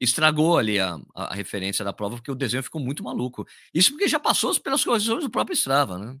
estragou 0.00 0.58
ali 0.58 0.78
a, 0.78 0.98
a, 1.14 1.34
referência 1.34 1.84
da 1.84 1.92
prova, 1.92 2.16
porque 2.16 2.30
o 2.30 2.36
desenho 2.36 2.62
ficou 2.62 2.80
muito 2.80 3.02
maluco. 3.02 3.46
Isso 3.74 3.90
porque 3.90 4.08
já 4.08 4.20
passou 4.20 4.58
pelas 4.60 4.84
correções 4.84 5.24
do 5.24 5.30
próprio 5.30 5.54
Strava, 5.54 5.98
né? 5.98 6.16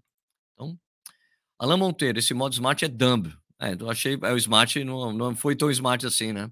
Então, 0.54 0.78
Alan 1.58 1.76
Monteiro, 1.76 2.18
esse 2.18 2.34
modo 2.34 2.52
Smart 2.54 2.84
é 2.84 2.88
dumb. 2.88 3.32
É, 3.60 3.74
eu 3.78 3.90
achei. 3.90 4.18
É, 4.22 4.32
o 4.32 4.36
Smart 4.36 4.82
não, 4.84 5.12
não 5.12 5.36
foi 5.36 5.56
tão 5.56 5.70
smart 5.70 6.04
assim, 6.06 6.32
né? 6.32 6.50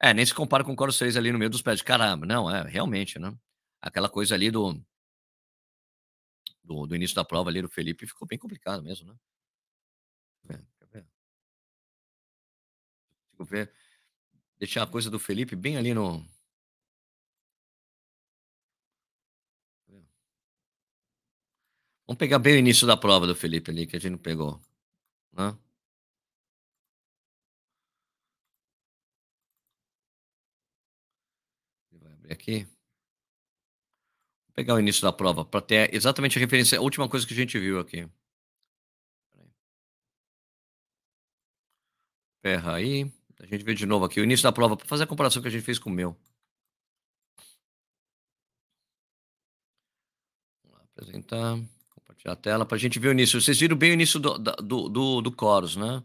É, 0.00 0.12
nem 0.12 0.26
se 0.26 0.34
compara 0.34 0.64
com 0.64 0.72
o 0.72 0.76
Core 0.76 0.92
6 0.92 1.16
ali 1.16 1.32
no 1.32 1.38
meio 1.38 1.50
dos 1.50 1.62
pés. 1.62 1.80
Caramba, 1.82 2.26
não, 2.26 2.50
é, 2.50 2.62
realmente, 2.68 3.18
né? 3.18 3.32
Aquela 3.80 4.08
coisa 4.08 4.34
ali 4.34 4.50
do, 4.50 4.82
do, 6.64 6.86
do 6.86 6.96
início 6.96 7.16
da 7.16 7.24
prova 7.24 7.50
ali 7.50 7.62
do 7.62 7.68
Felipe 7.68 8.06
ficou 8.06 8.26
bem 8.26 8.38
complicado 8.38 8.82
mesmo, 8.82 9.12
né? 9.12 9.18
É, 10.50 10.54
quer 10.78 10.86
ver? 10.92 11.06
Deixa 13.30 13.40
eu 13.40 13.44
ver. 13.44 13.72
Deixar 14.58 14.82
a 14.84 14.86
coisa 14.86 15.10
do 15.10 15.18
Felipe 15.18 15.56
bem 15.56 15.76
ali 15.76 15.94
no. 15.94 16.24
Vamos 22.06 22.18
pegar 22.18 22.38
bem 22.38 22.54
o 22.54 22.58
início 22.58 22.86
da 22.86 22.96
prova 22.96 23.26
do 23.26 23.34
Felipe 23.34 23.70
ali, 23.70 23.86
que 23.86 23.96
a 23.96 23.98
gente 24.00 24.12
não 24.12 24.18
pegou. 24.18 24.60
Né? 25.32 25.56
abrir 32.22 32.32
aqui. 32.32 32.81
Pegar 34.54 34.74
o 34.74 34.80
início 34.80 35.02
da 35.02 35.12
prova 35.12 35.44
para 35.44 35.60
ter 35.62 35.94
exatamente 35.94 36.38
a 36.38 36.40
referência, 36.40 36.78
a 36.78 36.82
última 36.82 37.08
coisa 37.08 37.26
que 37.26 37.32
a 37.32 37.36
gente 37.36 37.58
viu 37.58 37.78
aqui. 37.80 38.08
Ferra 42.42 42.74
aí. 42.74 43.10
A 43.40 43.46
gente 43.46 43.64
vê 43.64 43.74
de 43.74 43.86
novo 43.86 44.04
aqui 44.04 44.20
o 44.20 44.24
início 44.24 44.42
da 44.44 44.52
prova 44.52 44.76
para 44.76 44.86
fazer 44.86 45.04
a 45.04 45.06
comparação 45.06 45.42
que 45.42 45.48
a 45.48 45.50
gente 45.50 45.64
fez 45.64 45.78
com 45.78 45.90
o 45.90 45.92
meu. 45.92 46.16
Apresentar, 50.96 51.58
compartilhar 51.90 52.32
a 52.32 52.36
tela 52.36 52.66
para 52.66 52.76
a 52.76 52.78
gente 52.78 52.98
ver 52.98 53.08
o 53.08 53.12
início. 53.12 53.40
Vocês 53.40 53.58
viram 53.58 53.76
bem 53.76 53.90
o 53.90 53.94
início 53.94 54.20
do, 54.20 54.38
do, 54.38 54.88
do, 54.88 55.22
do 55.22 55.36
Chorus, 55.38 55.76
né? 55.76 56.02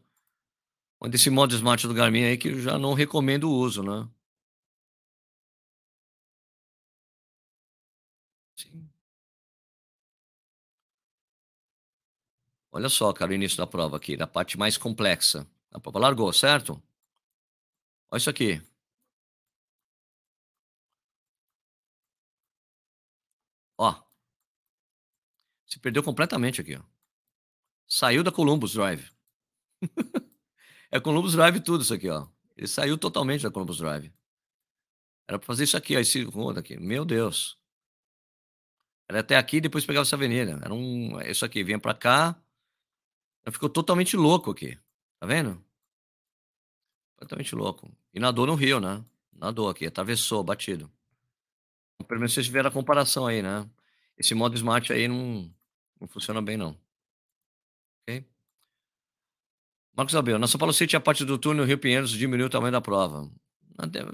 Onde 0.99 1.15
esse 1.15 1.29
modo 1.29 1.53
Smart 1.53 1.85
do 1.87 1.93
Garmin 1.93 2.23
aí 2.23 2.37
que 2.37 2.49
eu 2.49 2.59
já 2.59 2.79
não 2.79 2.93
recomendo 2.93 3.49
o 3.49 3.53
uso, 3.53 3.83
né? 3.83 4.09
Olha 12.77 12.89
só, 12.89 13.11
cara, 13.11 13.31
o 13.31 13.33
início 13.33 13.57
da 13.57 13.65
prova 13.65 13.97
aqui, 13.97 14.15
da 14.15 14.27
parte 14.27 14.55
mais 14.55 14.77
complexa. 14.77 15.47
A 15.71 15.79
prova 15.79 15.97
largou, 15.97 16.31
certo? 16.31 16.79
Olha 18.11 18.19
isso 18.19 18.29
aqui. 18.29 18.61
Ó. 23.79 23.95
Se 25.65 25.79
perdeu 25.79 26.03
completamente 26.03 26.61
aqui, 26.61 26.75
ó. 26.75 26.83
Saiu 27.87 28.23
da 28.23 28.31
Columbus 28.31 28.73
Drive. 28.73 29.09
é 30.91 30.99
Columbus 30.99 31.33
Drive 31.33 31.59
tudo 31.61 31.81
isso 31.81 31.95
aqui, 31.95 32.09
ó. 32.09 32.27
Ele 32.55 32.67
saiu 32.67 32.95
totalmente 32.95 33.41
da 33.41 33.49
Columbus 33.49 33.79
Drive. 33.79 34.13
Era 35.27 35.39
para 35.39 35.47
fazer 35.47 35.63
isso 35.63 35.75
aqui, 35.75 35.97
ó, 35.97 35.99
esse 35.99 36.23
rodo 36.25 36.59
aqui. 36.59 36.77
Meu 36.79 37.03
Deus. 37.03 37.57
Era 39.09 39.21
até 39.21 39.35
aqui, 39.35 39.59
depois 39.59 39.83
pegava 39.83 40.03
essa 40.03 40.15
avenida. 40.15 40.59
Era 40.63 40.75
um, 40.75 41.19
isso 41.21 41.43
aqui, 41.43 41.63
vinha 41.63 41.79
para 41.79 41.95
cá. 41.95 42.39
Ficou 43.51 43.69
totalmente 43.69 44.15
louco 44.17 44.51
aqui. 44.51 44.77
Tá 45.19 45.25
vendo? 45.27 45.63
Totalmente 47.17 47.55
louco. 47.55 47.89
E 48.13 48.19
nadou 48.19 48.45
no 48.45 48.55
rio, 48.55 48.79
né? 48.79 49.03
Nadou 49.33 49.69
aqui, 49.69 49.85
atravessou, 49.85 50.43
batido. 50.43 50.91
Pelo 52.07 52.19
menos 52.19 52.33
vocês 52.33 52.45
tiveram 52.45 52.69
a 52.69 52.73
comparação 52.73 53.25
aí, 53.25 53.41
né. 53.41 53.67
Esse 54.17 54.33
modo 54.35 54.55
smart 54.55 54.91
aí 54.91 55.07
não 55.07 55.53
não 55.99 56.07
funciona 56.07 56.41
bem 56.41 56.57
não. 56.57 56.77
Ok. 58.07 58.25
Marcos 59.95 60.15
Abel, 60.15 60.37
na 60.37 60.47
São 60.47 60.59
Paulo 60.59 60.73
City, 60.73 60.95
a 60.95 60.99
parte 60.99 61.25
do 61.25 61.37
túnel 61.39 61.65
Rio 61.65 61.79
Pinheiros 61.79 62.11
diminui 62.11 62.45
o 62.45 62.49
tamanho 62.49 62.71
da 62.71 62.81
prova. 62.81 63.29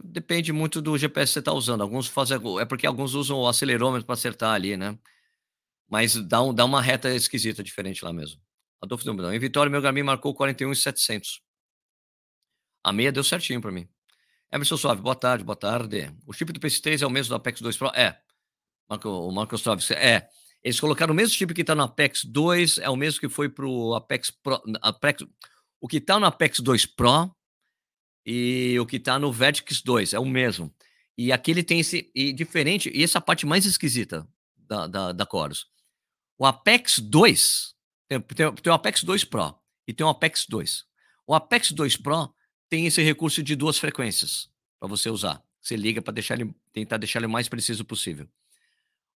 Depende 0.04 0.52
muito 0.52 0.82
do 0.82 0.98
GPS 0.98 1.30
que 1.30 1.34
você 1.34 1.39
está 1.39 1.54
usando. 1.54 1.82
Alguns 1.82 2.08
fazem. 2.08 2.38
É 2.60 2.65
porque 2.65 2.88
alguns 2.88 3.13
usam 3.13 3.38
o 3.39 3.48
acelerômetro 3.48 4.06
para 4.06 4.13
acertar 4.13 4.54
ali, 4.54 4.76
né? 4.78 4.98
Mas 5.89 6.15
dá, 6.15 6.41
um, 6.41 6.54
dá 6.54 6.65
uma 6.65 6.82
reta 6.82 7.13
esquisita, 7.13 7.63
diferente 7.63 8.04
lá 8.04 8.12
mesmo. 8.12 8.41
Adolfo 8.84 9.06
Dumbledão. 9.06 9.34
Em 9.34 9.39
Vitória, 9.39 9.69
meu 9.69 9.82
Garmin 9.82 10.04
marcou 10.04 10.36
41,700. 10.36 11.41
A 12.84 12.91
meia 12.91 13.13
deu 13.13 13.24
certinho 13.24 13.62
para 13.62 13.72
mim. 13.72 13.88
Emerson 14.52 14.76
Suave, 14.76 15.02
boa 15.02 15.15
tarde, 15.15 15.43
boa 15.43 15.56
tarde. 15.56 16.13
O 16.28 16.34
chip 16.34 16.52
do 16.52 16.60
PS3 16.60 17.02
é 17.02 17.08
o 17.08 17.10
mesmo 17.10 17.30
do 17.30 17.36
Apex 17.36 17.62
2 17.62 17.78
Pro? 17.78 17.88
É. 17.96 18.19
Marco, 18.89 19.08
o 19.08 19.32
Marcos 19.32 19.62
Suave, 19.62 19.82
é. 19.93 20.28
Eles 20.62 20.80
colocaram 20.80 21.13
o 21.13 21.15
mesmo 21.15 21.34
chip 21.34 21.54
que 21.54 21.62
está 21.62 21.74
no 21.74 21.84
Apex 21.84 22.26
2, 22.26 22.80
é 22.80 22.89
o 22.89 22.96
mesmo 22.98 23.22
que 23.22 23.30
foi 23.30 23.48
para 23.48 23.65
o 23.65 23.96
Apex 23.96 24.30
Pro. 24.30 24.62
Apex, 24.82 25.26
o 25.80 25.88
que 25.88 25.98
está 25.98 26.19
no 26.19 26.26
Apex 26.26 26.60
2 26.60 26.86
Pro 26.86 27.34
e 28.26 28.78
o 28.80 28.86
que 28.86 28.98
está 28.98 29.17
no 29.17 29.32
Vertex 29.32 29.82
2, 29.82 30.13
é 30.13 30.19
o 30.19 30.26
mesmo. 30.26 30.74
E 31.17 31.32
aqui 31.32 31.52
ele 31.52 31.63
tem 31.63 31.80
esse. 31.80 32.12
E 32.13 32.34
diferente, 32.34 32.91
e 32.93 33.02
essa 33.02 33.22
parte 33.22 33.46
mais 33.46 33.65
esquisita 33.65 34.28
da, 34.58 34.88
da, 34.88 35.12
da 35.13 35.26
Chorus. 35.30 35.67
O 36.38 36.46
Apex 36.46 37.00
2, 37.00 37.73
tem, 38.21 38.54
tem, 38.56 38.71
o 38.71 38.76
Apex 38.76 39.04
2 39.04 39.23
Pro 39.23 39.56
e 39.88 39.93
tem 39.93 40.06
o 40.06 40.10
Apex 40.10 40.45
2. 40.47 40.86
O 41.26 41.34
Apex 41.34 41.71
2 41.71 41.97
Pro 41.97 42.34
tem 42.69 42.86
esse 42.86 43.02
recurso 43.02 43.41
de 43.43 43.56
duas 43.56 43.78
frequências 43.78 44.49
para 44.80 44.89
você 44.89 45.10
usar. 45.10 45.43
Você 45.62 45.76
liga 45.76 46.02
para 46.02 46.13
deixar 46.13 46.39
ele, 46.39 46.54
tentar 46.71 46.97
deixar 46.97 47.19
ele 47.19 47.28
o 47.28 47.30
mais 47.30 47.47
preciso 47.47 47.86
possível. 47.86 48.28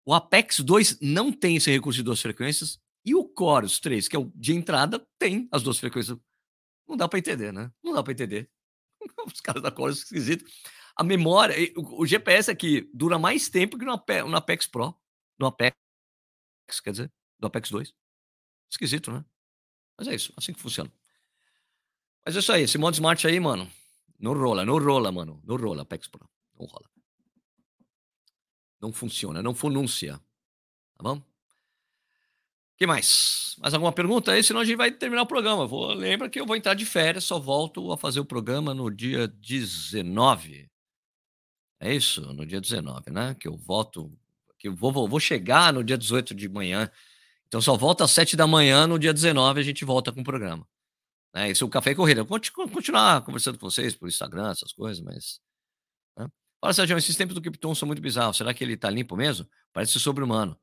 O 0.06 0.14
Apex 0.14 0.60
2 0.62 1.00
não 1.02 1.34
tem 1.34 1.58
esse 1.58 1.70
recurso 1.70 1.98
de 1.98 2.04
duas 2.04 2.22
frequências 2.22 2.80
e 3.04 3.14
o 3.14 3.30
Chorus 3.38 3.80
3, 3.80 4.08
que 4.08 4.16
é 4.16 4.20
o 4.20 4.32
de 4.34 4.54
entrada, 4.54 5.06
tem 5.20 5.48
as 5.52 5.64
duas 5.64 5.78
frequências. 5.78 6.18
Não 6.88 6.96
dá 6.96 7.08
para 7.08 7.20
entender, 7.20 7.52
né? 7.52 7.72
Não 7.84 7.94
dá 7.94 8.02
para 8.02 8.14
entender. 8.14 8.50
Os 9.28 9.42
caras 9.42 9.62
da 9.62 9.74
Chorus 9.74 10.00
esquisito. 10.00 10.46
A 10.96 11.04
memória, 11.04 11.56
o, 11.76 12.04
o 12.04 12.06
GPS 12.06 12.50
aqui 12.50 12.90
dura 12.94 13.20
mais 13.20 13.50
tempo 13.50 13.78
que 13.78 13.86
no 13.86 13.92
Apex, 13.92 14.30
no 14.30 14.38
Apex 14.38 14.66
Pro, 14.66 14.96
no 15.38 15.48
Apex, 15.48 15.76
quer 16.82 16.92
dizer, 16.92 17.12
do 17.38 17.48
Apex 17.48 17.70
2. 17.70 17.94
Esquisito, 18.70 19.12
né? 19.12 19.24
Mas 19.98 20.08
é 20.08 20.16
isso, 20.16 20.34
assim 20.38 20.54
que 20.54 20.60
funciona. 20.60 20.92
Mas 22.26 22.36
é 22.36 22.40
isso 22.40 22.52
aí, 22.52 22.64
esse 22.64 22.78
modo 22.78 22.94
smart 22.94 23.26
aí, 23.26 23.40
mano, 23.40 23.70
não 24.20 24.34
rola, 24.34 24.66
não 24.66 24.78
rola, 24.78 25.12
mano. 25.12 25.42
Não 25.44 25.56
rola, 25.56 25.84
Apex 25.84 26.08
Pro. 26.08 26.30
Não 26.60 26.66
rola. 26.66 26.90
Não 28.82 28.92
funciona, 28.92 29.42
não 29.42 29.56
fununcia. 29.56 30.20
Tá 30.98 31.04
bom? 31.04 31.22
que 32.78 32.86
mais? 32.86 33.56
Mais 33.60 33.74
alguma 33.74 33.92
pergunta 33.92 34.32
aí? 34.32 34.44
Senão 34.44 34.62
a 34.62 34.66
gente 34.66 34.78
vai 34.78 34.92
terminar 34.92 35.24
o 35.24 35.28
programa. 35.28 35.66
Vou, 35.66 35.94
lembra 35.94 36.30
que 36.30 36.40
eu 36.40 36.46
vou 36.46 36.56
entrar 36.56 36.76
de 36.76 36.86
férias, 36.86 37.24
só 37.24 37.40
volto 37.40 37.92
a 37.92 37.98
fazer 37.98 38.20
o 38.20 38.26
programa 38.26 38.74
no 38.74 38.92
dia 38.92 39.28
19. 39.28 40.70
É 41.80 41.94
isso? 41.94 42.22
No 42.34 42.46
dia 42.46 42.62
19, 42.62 43.10
né? 43.10 43.36
Que 43.40 43.48
eu 43.48 43.58
volto. 43.58 44.12
Que 44.60 44.68
eu 44.68 44.76
vou, 44.76 44.92
vou, 44.92 45.08
vou 45.08 45.20
chegar 45.20 45.74
no 45.74 45.84
dia 45.84 45.98
18 45.98 46.36
de 46.36 46.48
manhã. 46.48 46.90
Então 47.48 47.62
só 47.62 47.76
volta 47.76 48.04
às 48.04 48.12
7 48.12 48.36
da 48.36 48.46
manhã, 48.46 48.86
no 48.86 49.00
dia 49.00 49.14
19 49.14 49.60
a 49.60 49.64
gente 49.64 49.86
volta 49.86 50.12
com 50.12 50.22
o 50.22 50.24
programa. 50.24 50.68
É, 51.36 51.50
esse 51.50 51.64
é 51.64 51.66
o 51.66 51.70
Café 51.70 51.92
e 51.92 51.96
Corrida. 51.96 52.24
Vou 52.24 52.40
continuar 52.72 53.22
conversando 53.22 53.58
com 53.58 53.70
vocês 53.70 53.96
por 53.96 54.08
Instagram, 54.08 54.52
essas 54.52 54.74
coisas, 54.74 55.04
mas. 55.04 55.40
Né? 56.18 56.28
Fala, 56.60 56.74
Sérgio, 56.74 56.98
esses 56.98 57.16
tempos 57.16 57.36
do 57.36 57.42
Krypton 57.42 57.76
são 57.76 57.88
muito 57.88 58.02
bizarros. 58.02 58.38
Será 58.38 58.54
que 58.54 58.64
ele 58.64 58.76
tá 58.76 58.90
limpo 58.90 59.16
mesmo? 59.16 59.48
Parece 59.72 60.00
sobre-humano. 60.00 60.58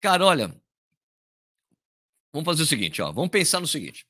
Cara, 0.00 0.24
olha, 0.24 0.54
Vamos 2.34 2.46
fazer 2.46 2.64
o 2.64 2.66
seguinte, 2.66 3.00
ó. 3.00 3.12
Vamos 3.12 3.30
pensar 3.30 3.60
no 3.60 3.66
seguinte. 3.68 4.04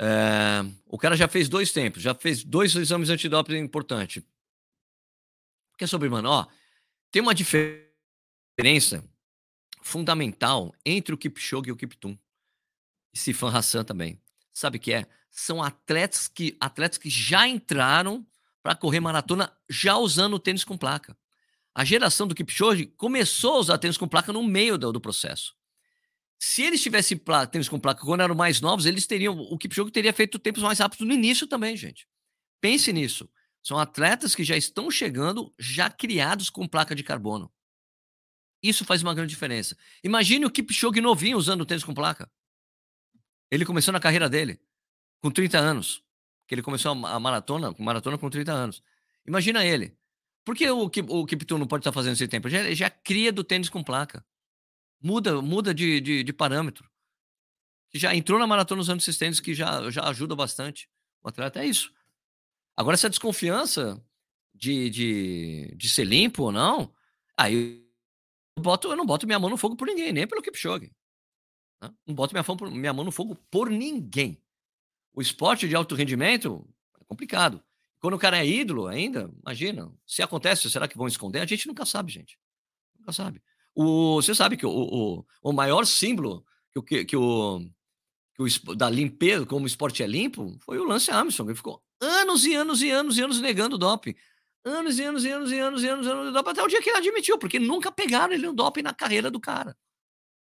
É, 0.00 0.62
o 0.86 0.96
cara 0.96 1.14
já 1.14 1.28
fez 1.28 1.46
dois 1.46 1.70
tempos, 1.72 2.02
já 2.02 2.14
fez 2.14 2.42
dois 2.42 2.74
exames 2.74 3.10
antidoping 3.10 3.58
importantes. 3.58 4.24
Porque 5.70 5.84
é 5.84 5.86
sobre, 5.86 6.08
mano, 6.08 6.30
ó, 6.30 6.46
tem 7.10 7.20
uma 7.20 7.34
diferença 7.34 9.06
fundamental 9.86 10.74
entre 10.84 11.14
o 11.14 11.18
Kipchoge 11.18 11.68
e 11.68 11.72
o 11.72 11.76
Kiptum. 11.76 12.18
E 13.14 13.18
Sifan 13.18 13.56
Hassan 13.56 13.84
também. 13.84 14.20
Sabe 14.52 14.78
o 14.78 14.80
que 14.80 14.92
é? 14.92 15.06
São 15.30 15.62
atletas 15.62 16.26
que, 16.26 16.56
atletas 16.58 16.98
que 16.98 17.08
já 17.08 17.46
entraram 17.46 18.26
para 18.64 18.74
correr 18.74 18.98
maratona 18.98 19.56
já 19.70 19.96
usando 19.96 20.34
o 20.34 20.40
tênis 20.40 20.64
com 20.64 20.76
placa. 20.76 21.16
A 21.72 21.84
geração 21.84 22.26
do 22.26 22.34
Kipchoge 22.34 22.86
começou 22.86 23.54
a 23.54 23.58
usar 23.58 23.78
tênis 23.78 23.96
com 23.96 24.08
placa 24.08 24.32
no 24.32 24.42
meio 24.42 24.76
do, 24.76 24.92
do 24.92 25.00
processo. 25.00 25.54
Se 26.36 26.62
eles 26.62 26.82
tivessem 26.82 27.20
tênis 27.52 27.68
com 27.68 27.78
placa 27.78 28.04
quando 28.04 28.22
eram 28.22 28.34
mais 28.34 28.60
novos, 28.60 28.86
eles 28.86 29.06
teriam. 29.06 29.38
O 29.38 29.56
Kipchoge 29.56 29.92
teria 29.92 30.12
feito 30.12 30.36
tempos 30.38 30.64
mais 30.64 30.80
rápidos 30.80 31.06
no 31.06 31.14
início 31.14 31.46
também, 31.46 31.76
gente. 31.76 32.08
Pense 32.60 32.92
nisso. 32.92 33.30
São 33.62 33.78
atletas 33.78 34.34
que 34.34 34.42
já 34.42 34.56
estão 34.56 34.90
chegando, 34.90 35.54
já 35.56 35.88
criados 35.88 36.50
com 36.50 36.66
placa 36.66 36.94
de 36.94 37.04
carbono. 37.04 37.52
Isso 38.68 38.84
faz 38.84 39.02
uma 39.02 39.14
grande 39.14 39.30
diferença. 39.30 39.76
Imagine 40.02 40.46
o 40.46 40.50
Kipchoge 40.50 41.00
novinho 41.00 41.36
usando 41.36 41.64
tênis 41.64 41.84
com 41.84 41.94
placa. 41.94 42.30
Ele 43.50 43.64
começou 43.64 43.92
na 43.92 44.00
carreira 44.00 44.28
dele 44.28 44.60
com 45.20 45.30
30 45.30 45.58
anos. 45.58 46.02
Que 46.46 46.54
ele 46.54 46.62
começou 46.62 46.92
a 46.92 47.20
maratona, 47.20 47.74
com 47.74 47.82
maratona 47.82 48.16
com 48.16 48.30
30 48.30 48.52
anos. 48.52 48.82
Imagina 49.26 49.64
ele. 49.64 49.96
Por 50.44 50.54
que 50.54 50.68
o, 50.70 50.84
o 50.84 51.26
Kipton 51.26 51.58
não 51.58 51.66
pode 51.66 51.80
estar 51.80 51.92
fazendo 51.92 52.12
esse 52.12 52.28
tempo? 52.28 52.48
Já, 52.48 52.72
já 52.72 52.88
cria 52.88 53.32
do 53.32 53.42
tênis 53.42 53.68
com 53.68 53.82
placa. 53.82 54.24
Muda, 55.02 55.42
muda 55.42 55.74
de, 55.74 56.00
de, 56.00 56.22
de 56.22 56.32
parâmetro. 56.32 56.88
Já 57.92 58.14
entrou 58.14 58.38
na 58.38 58.46
maratona 58.46 58.80
usando 58.80 59.00
esses 59.00 59.18
tênis 59.18 59.40
que 59.40 59.54
já, 59.54 59.90
já 59.90 60.08
ajuda 60.08 60.36
bastante. 60.36 60.88
O 61.22 61.28
atleta 61.28 61.60
é 61.60 61.66
isso. 61.66 61.92
Agora, 62.76 62.94
essa 62.94 63.10
desconfiança 63.10 64.00
de, 64.54 64.90
de, 64.90 65.74
de 65.76 65.88
ser 65.88 66.04
limpo 66.04 66.44
ou 66.44 66.52
não, 66.52 66.94
aí 67.36 67.85
boto, 68.62 68.88
eu 68.88 68.96
não 68.96 69.06
boto 69.06 69.26
minha 69.26 69.38
mão 69.38 69.50
no 69.50 69.56
fogo 69.56 69.76
por 69.76 69.86
ninguém, 69.86 70.12
nem 70.12 70.26
pelo 70.26 70.42
Kipchoge. 70.42 70.92
Né? 71.82 71.90
Não 72.06 72.14
boto 72.14 72.34
minha 72.34 72.44
mão, 72.46 72.70
minha 72.70 72.92
mão 72.92 73.04
no 73.04 73.12
fogo 73.12 73.36
por 73.50 73.70
ninguém. 73.70 74.40
O 75.12 75.20
esporte 75.20 75.68
de 75.68 75.74
alto 75.74 75.94
rendimento 75.94 76.66
é 77.00 77.04
complicado. 77.04 77.62
Quando 77.98 78.14
o 78.14 78.18
cara 78.18 78.38
é 78.38 78.46
ídolo 78.46 78.86
ainda, 78.86 79.30
imagina, 79.42 79.90
se 80.06 80.22
acontece, 80.22 80.70
será 80.70 80.86
que 80.86 80.96
vão 80.96 81.08
esconder? 81.08 81.40
A 81.40 81.46
gente 81.46 81.66
nunca 81.66 81.84
sabe, 81.86 82.12
gente. 82.12 82.38
Nunca 82.98 83.12
sabe. 83.12 83.42
O, 83.74 84.22
você 84.22 84.34
sabe 84.34 84.56
que 84.56 84.66
o, 84.66 84.70
o, 84.70 85.26
o 85.42 85.52
maior 85.52 85.84
símbolo 85.86 86.44
que, 86.72 86.82
que, 86.82 87.04
que, 87.04 87.16
o, 87.16 87.60
que 88.34 88.42
o 88.42 88.74
da 88.74 88.88
limpeza, 88.88 89.46
como 89.46 89.64
o 89.64 89.66
esporte 89.66 90.02
é 90.02 90.06
limpo, 90.06 90.56
foi 90.60 90.78
o 90.78 90.84
Lance 90.84 91.10
Armstrong. 91.10 91.50
Ele 91.50 91.56
ficou 91.56 91.82
anos 92.00 92.44
e 92.44 92.54
anos 92.54 92.82
e 92.82 92.90
anos 92.90 93.18
e 93.18 93.22
anos 93.22 93.40
negando 93.40 93.76
o 93.76 93.78
doping. 93.78 94.14
Anos 94.66 94.98
e 94.98 95.04
anos 95.04 95.24
e 95.24 95.30
anos 95.30 95.52
e 95.52 95.58
anos 95.58 95.82
e 95.82 95.88
anos, 95.88 96.06
anos 96.06 96.36
até 96.36 96.62
o 96.62 96.66
dia 96.66 96.82
que 96.82 96.90
ele 96.90 96.98
admitiu, 96.98 97.38
porque 97.38 97.58
nunca 97.58 97.92
pegaram 97.92 98.34
ele 98.34 98.46
no 98.46 98.52
doping 98.52 98.82
na 98.82 98.92
carreira 98.92 99.30
do 99.30 99.38
cara. 99.38 99.76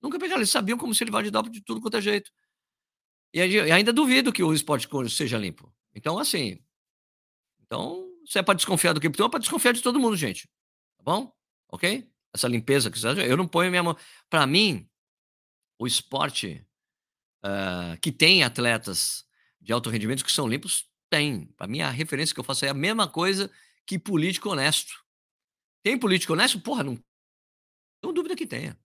Nunca 0.02 0.20
pegaram, 0.20 0.42
eles 0.42 0.52
sabiam 0.52 0.78
como 0.78 0.94
se 0.94 1.04
ele 1.04 1.12
vai 1.12 1.24
de 1.24 1.32
doping 1.32 1.52
de 1.52 1.62
tudo 1.62 1.80
quanto 1.80 1.96
é 1.96 2.02
jeito. 2.02 2.30
E 3.34 3.42
ainda 3.72 3.94
duvido 3.94 4.34
que 4.34 4.44
o 4.44 4.54
esporte 4.54 4.88
seja 5.10 5.38
limpo. 5.38 5.74
Então, 5.96 6.20
assim. 6.20 6.62
Então, 7.62 8.06
se 8.26 8.38
é 8.38 8.44
para 8.44 8.56
desconfiar 8.56 8.92
do 8.92 9.00
Krypton, 9.00 9.26
é 9.26 9.30
para 9.30 9.40
desconfiar 9.40 9.72
de 9.72 9.82
todo 9.82 10.00
mundo, 10.00 10.18
gente. 10.18 10.50
Tá 10.98 11.04
bom? 11.04 11.34
Ok? 11.70 12.12
essa 12.34 12.48
limpeza 12.48 12.90
que 12.90 13.00
eu 13.06 13.38
não 13.38 13.48
ponho 13.48 13.70
minha 13.70 13.84
mão. 13.84 13.98
Para 14.30 14.48
mim, 14.48 14.88
o 15.78 15.86
esporte 15.86 16.66
uh, 17.44 18.00
que 18.02 18.12
tem 18.12 18.44
atletas 18.44 19.26
de 19.60 19.74
alto 19.74 19.90
rendimento 19.90 20.24
que 20.24 20.32
são 20.32 20.48
limpos, 20.48 20.86
tem. 21.10 21.46
Para 21.58 21.68
mim, 21.68 21.82
a 21.82 21.90
referência 21.90 22.34
que 22.34 22.40
eu 22.40 22.44
faço 22.44 22.66
é 22.66 22.70
a 22.70 22.74
mesma 22.74 23.08
coisa 23.08 23.52
que 23.86 24.00
político 24.00 24.50
honesto. 24.50 25.04
Tem 25.84 25.98
político 25.98 26.34
honesto? 26.34 26.60
Porra, 26.60 26.84
não 26.84 26.96
tenho 28.02 28.14
dúvida 28.14 28.36
que 28.36 28.48
tenha. 28.48 28.78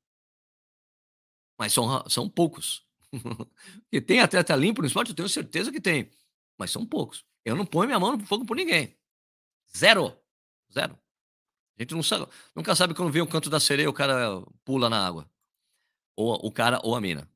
Mas 1.58 1.72
são, 1.72 2.08
são 2.08 2.28
poucos. 2.28 2.86
e 3.90 4.00
tem 4.00 4.20
atleta 4.20 4.54
limpo 4.54 4.82
no 4.82 4.86
esporte, 4.86 5.10
eu 5.10 5.16
tenho 5.16 5.28
certeza 5.28 5.72
que 5.72 5.80
tem. 5.80 6.10
Mas 6.58 6.70
são 6.70 6.84
poucos. 6.86 7.24
Eu 7.44 7.56
não 7.56 7.64
ponho 7.64 7.86
minha 7.86 8.00
mão 8.00 8.16
no 8.16 8.26
fogo 8.26 8.44
por 8.44 8.56
ninguém. 8.56 8.96
Zero. 9.74 10.16
Zero. 10.72 10.98
A 11.78 11.82
gente 11.82 11.94
não 11.94 12.02
sabe, 12.02 12.26
nunca 12.54 12.74
sabe 12.74 12.94
quando 12.94 13.12
vem 13.12 13.20
o 13.20 13.26
canto 13.26 13.50
da 13.50 13.60
sereia, 13.60 13.88
o 13.88 13.92
cara 13.92 14.42
pula 14.64 14.88
na 14.88 15.06
água. 15.06 15.30
Ou 16.16 16.34
o 16.46 16.50
cara 16.50 16.80
ou 16.82 16.94
a 16.94 17.00
mina. 17.00 17.30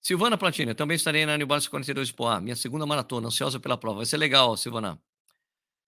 Silvana 0.00 0.36
Platini, 0.36 0.74
também 0.74 0.96
estarei 0.96 1.26
na 1.26 1.34
Anibalse 1.34 1.68
42 1.68 2.12
Poá, 2.12 2.40
minha 2.40 2.56
segunda 2.56 2.86
maratona, 2.86 3.28
ansiosa 3.28 3.58
pela 3.58 3.76
prova. 3.76 3.98
Vai 3.98 4.06
ser 4.06 4.18
legal, 4.18 4.56
Silvana. 4.56 5.00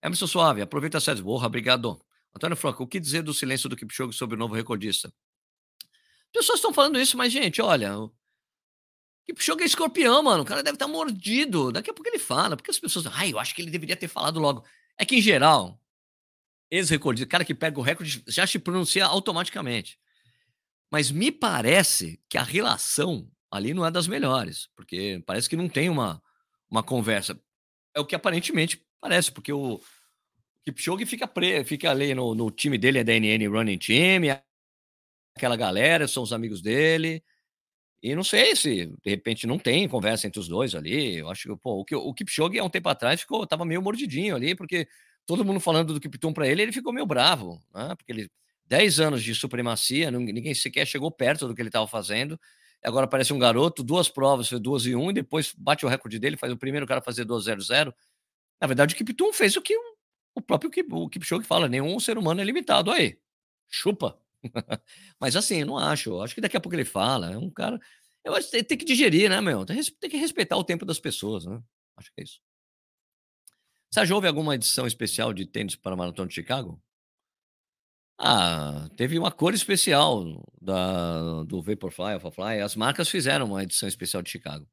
Emerson 0.03 0.26
Suave, 0.26 0.62
aproveita 0.62 0.98
a 0.98 1.00
sede. 1.00 1.22
Porra, 1.22 1.46
obrigado. 1.46 2.00
Antônio 2.34 2.57
Franco, 2.57 2.82
o 2.82 2.86
que 2.86 2.98
dizer 2.98 3.22
do 3.22 3.32
silêncio 3.32 3.68
do 3.68 3.76
Kipchoge 3.76 4.16
sobre 4.16 4.34
o 4.34 4.38
novo 4.38 4.55
recordista? 4.55 5.12
Pessoas 6.32 6.59
estão 6.59 6.72
falando 6.72 6.98
isso, 6.98 7.16
mas, 7.16 7.32
gente, 7.32 7.61
olha, 7.61 7.98
o 7.98 8.11
Kipchoge 9.26 9.62
é 9.62 9.66
escorpião, 9.66 10.22
mano. 10.22 10.42
O 10.42 10.46
cara 10.46 10.62
deve 10.62 10.76
estar 10.76 10.86
tá 10.86 10.92
mordido. 10.92 11.70
Daqui 11.70 11.90
a 11.90 11.94
pouco 11.94 12.09
ele 12.09 12.18
fala. 12.18 12.57
Porque 12.57 12.70
as 12.70 12.78
pessoas, 12.78 13.07
ai, 13.07 13.32
eu 13.32 13.38
acho 13.38 13.55
que 13.55 13.62
ele 13.62 13.70
deveria 13.70 13.96
ter 13.96 14.09
falado 14.09 14.40
logo. 14.40 14.64
É 14.98 15.05
que, 15.05 15.16
em 15.16 15.20
geral, 15.20 15.80
ex-recordista, 16.70 17.28
cara 17.28 17.44
que 17.44 17.55
pega 17.55 17.78
o 17.78 17.82
recorde, 17.82 18.24
já 18.26 18.46
se 18.46 18.59
pronuncia 18.59 19.05
automaticamente. 19.05 20.00
Mas 20.90 21.11
me 21.11 21.30
parece 21.30 22.20
que 22.28 22.38
a 22.38 22.42
relação 22.42 23.30
ali 23.50 23.74
não 23.74 23.84
é 23.84 23.90
das 23.90 24.07
melhores, 24.07 24.68
porque 24.74 25.22
parece 25.26 25.48
que 25.48 25.57
não 25.57 25.68
tem 25.68 25.90
uma, 25.90 26.22
uma 26.70 26.82
conversa. 26.82 27.38
É 27.94 28.00
o 28.00 28.07
que 28.07 28.14
aparentemente 28.14 28.82
parece, 29.03 29.32
porque 29.32 29.53
o 29.53 29.80
Kipchoge 30.64 31.05
fica, 31.05 31.26
pre, 31.26 31.64
fica 31.64 31.90
ali 31.90 32.14
no, 32.14 32.34
no 32.34 32.50
time 32.50 32.78
dele, 32.78 33.00
é 33.00 33.05
da 33.05 33.12
NN 33.12 33.48
Running 33.48 33.78
Team, 33.78 34.40
aquela 35.36 35.57
galera, 35.57 36.07
são 36.07 36.22
os 36.22 36.32
amigos 36.32 36.62
dele. 36.62 37.22
E 38.03 38.14
não 38.14 38.24
sei 38.24 38.57
se, 38.57 38.86
de 38.86 39.11
repente, 39.11 39.46
não 39.46 39.59
tem 39.59 39.88
conversa 39.88 40.26
entre 40.26 40.40
os 40.40 40.48
dois 40.48 40.74
ali. 40.74 41.18
Eu 41.18 41.30
acho 41.30 41.48
que, 41.48 41.61
pô, 41.61 41.84
o, 41.90 41.96
o 41.96 42.14
Kipchoge, 42.14 42.59
há 42.59 42.64
um 42.64 42.70
tempo 42.70 42.88
atrás, 42.88 43.20
ficou, 43.20 43.46
tava 43.46 43.64
meio 43.64 43.82
mordidinho 43.82 44.36
ali, 44.36 44.55
porque 44.55 44.88
todo 45.26 45.44
mundo 45.44 45.61
falando 45.61 45.92
do 45.94 46.00
Kipton 46.00 46.32
para 46.32 46.46
ele, 46.48 46.62
ele 46.62 46.72
ficou 46.72 46.92
meio 46.92 47.07
bravo, 47.07 47.61
né? 47.74 47.94
Porque 47.96 48.12
ele, 48.12 48.30
10 48.66 49.00
anos 49.00 49.22
de 49.22 49.34
supremacia, 49.34 50.11
ninguém 50.11 50.55
sequer 50.55 50.86
chegou 50.86 51.11
perto 51.11 51.46
do 51.48 51.55
que 51.55 51.62
ele 51.62 51.68
estava 51.68 51.86
fazendo. 51.86 52.38
Agora 52.84 53.07
parece 53.07 53.32
um 53.32 53.38
garoto, 53.38 53.82
duas 53.82 54.09
provas, 54.09 54.48
foi 54.48 54.59
duas 54.59 54.86
e 54.86 54.96
um, 54.96 55.11
e 55.11 55.12
depois 55.12 55.53
bate 55.57 55.86
o 55.86 55.88
recorde 55.88 56.18
dele, 56.18 56.36
faz 56.36 56.53
o 56.53 56.57
primeiro 56.57 56.86
cara 56.86 57.00
fazer 57.00 57.24
2-0-0. 57.24 57.94
Na 58.63 58.69
verdade, 58.69 58.95
o 58.95 58.97
Kipton 58.97 59.33
fez 59.33 59.57
o 59.57 59.61
que 59.61 59.77
o 60.37 60.41
próprio 60.41 60.71
o 60.93 61.09
Kipchoge 61.09 61.45
fala, 61.45 61.69
nenhum 61.69 61.99
ser 61.99 62.17
humano 62.17 62.41
é 62.41 62.45
limitado. 62.45 62.93
Aí, 62.93 63.19
chupa. 63.69 64.17
Mas 65.19 65.35
assim, 65.35 65.63
eu 65.63 65.67
não 65.67 65.77
acho. 65.77 66.21
Acho 66.21 66.33
que 66.33 66.41
daqui 66.41 66.57
a 66.57 66.61
pouco 66.61 66.77
ele 66.77 66.85
fala. 66.85 67.33
É 67.33 67.37
um 67.37 67.51
cara. 67.51 67.81
Eu 68.25 68.37
acho 68.37 68.49
que 68.49 68.63
tem 68.63 68.79
que 68.79 68.85
digerir, 68.85 69.29
né, 69.29 69.41
meu? 69.41 69.67
Tem 69.67 69.83
que 70.09 70.17
respeitar 70.17 70.57
o 70.57 70.63
tempo 70.63 70.87
das 70.87 71.01
pessoas, 71.01 71.45
né? 71.45 71.61
Acho 71.97 72.13
que 72.15 72.21
é 72.21 72.25
isso. 72.25 72.41
Já 73.93 74.15
houve 74.15 74.29
alguma 74.29 74.55
edição 74.55 74.87
especial 74.87 75.33
de 75.33 75.45
tênis 75.45 75.75
para 75.75 75.95
a 75.95 75.97
Maratona 75.97 76.29
de 76.29 76.35
Chicago? 76.35 76.81
Ah, 78.17 78.89
teve 78.97 79.19
uma 79.19 79.33
cor 79.33 79.55
especial 79.55 80.41
da, 80.61 81.43
do 81.43 81.61
Vaporfly, 81.61 82.13
Alphafly. 82.13 82.61
As 82.61 82.77
marcas 82.77 83.09
fizeram 83.09 83.47
uma 83.47 83.65
edição 83.65 83.89
especial 83.89 84.23
de 84.23 84.31
Chicago. 84.31 84.69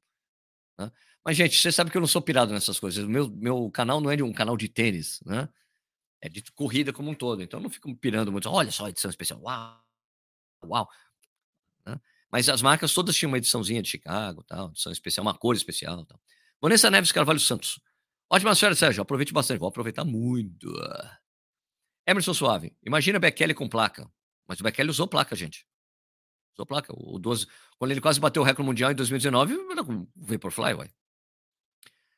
Né? 0.79 0.89
Mas, 1.23 1.35
gente, 1.35 1.59
você 1.59 1.71
sabe 1.71 1.91
que 1.91 1.97
eu 1.97 2.01
não 2.01 2.07
sou 2.07 2.21
pirado 2.21 2.53
nessas 2.53 2.79
coisas. 2.79 3.05
Meu, 3.05 3.29
meu 3.29 3.69
canal 3.69 3.99
não 3.99 4.09
é 4.09 4.15
de 4.15 4.23
um 4.23 4.31
canal 4.31 4.55
de 4.55 4.69
tênis, 4.69 5.19
né? 5.25 5.49
É 6.21 6.29
de 6.29 6.41
corrida 6.53 6.93
como 6.93 7.11
um 7.11 7.13
todo. 7.13 7.43
Então, 7.43 7.59
eu 7.59 7.63
não 7.63 7.69
fico 7.69 7.93
pirando 7.95 8.31
muito. 8.31 8.49
Olha 8.49 8.71
só 8.71 8.85
a 8.85 8.89
edição 8.89 9.09
especial. 9.09 9.41
Uau! 9.41 9.83
Uau! 10.65 10.89
Né? 11.85 11.99
Mas 12.31 12.47
as 12.47 12.61
marcas 12.61 12.93
todas 12.93 13.15
tinham 13.15 13.29
uma 13.29 13.37
ediçãozinha 13.37 13.81
de 13.81 13.89
Chicago, 13.89 14.43
tal, 14.43 14.69
edição 14.69 14.91
especial, 14.91 15.25
uma 15.25 15.37
cor 15.37 15.55
especial. 15.55 16.05
Tal. 16.05 16.19
Vanessa 16.61 16.89
Neves 16.89 17.11
Carvalho 17.11 17.39
Santos. 17.39 17.79
Ótimas 18.29 18.59
férias, 18.59 18.79
Sérgio. 18.79 19.01
Aproveite 19.01 19.33
bastante. 19.33 19.59
Vou 19.59 19.69
aproveitar 19.69 20.05
muito. 20.05 20.71
Emerson 22.07 22.33
Suave. 22.33 22.75
Imagina 22.85 23.19
Bekele 23.19 23.53
com 23.53 23.67
placa. 23.67 24.09
Mas 24.47 24.59
o 24.59 24.63
Bekele 24.63 24.89
usou 24.89 25.07
placa, 25.07 25.35
gente. 25.35 25.65
Usou 26.59 26.65
placa. 26.65 26.93
O 26.95 27.17
12, 27.17 27.47
quando 27.77 27.91
ele 27.91 28.01
quase 28.01 28.19
bateu 28.19 28.41
o 28.41 28.45
recorde 28.45 28.67
mundial 28.67 28.91
em 28.91 28.95
2019, 28.95 29.57
era 29.71 29.83
com 29.83 30.05
Vaporfly, 30.15 30.73
uai. 30.73 30.91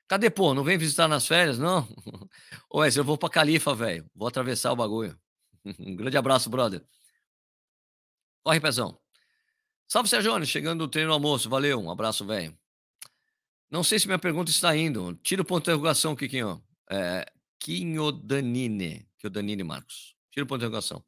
Cadê, 0.08 0.30
pô? 0.30 0.54
Não 0.54 0.64
vem 0.64 0.78
visitar 0.78 1.08
nas 1.08 1.28
férias, 1.28 1.60
não? 1.60 1.88
Ué, 2.74 2.90
eu 2.96 3.04
vou 3.04 3.18
pra 3.18 3.30
Califa, 3.30 3.76
velho. 3.76 4.10
Vou 4.16 4.28
atravessar 4.28 4.72
o 4.72 4.76
bagulho. 4.76 5.18
Um 5.80 5.96
grande 5.96 6.18
abraço, 6.18 6.50
brother. 6.50 6.84
Corre, 8.44 8.60
pezão. 8.60 9.00
Salve, 9.88 10.10
Sérgio. 10.10 10.44
Chegando 10.44 10.80
no 10.80 10.88
treino 10.88 11.14
almoço. 11.14 11.48
Valeu. 11.48 11.80
Um 11.80 11.92
abraço, 11.92 12.26
velho. 12.26 12.58
Não 13.70 13.84
sei 13.84 14.00
se 14.00 14.08
minha 14.08 14.18
pergunta 14.18 14.50
está 14.50 14.76
indo. 14.76 15.14
Tira 15.22 15.44
o 15.44 15.46
ponto 15.46 15.64
de 15.64 15.70
interrogação, 15.70 16.16
Kikinho. 16.16 16.64
É, 16.90 17.32
Quinho 17.60 18.12
Danine. 18.12 19.08
Que 19.20 19.28
o 19.28 19.30
Danine 19.30 19.64
Marcos. 19.64 20.16
Tira 20.32 20.44
o 20.44 20.48
ponto 20.48 20.62
de 20.62 20.66
interrogação. 20.66 21.06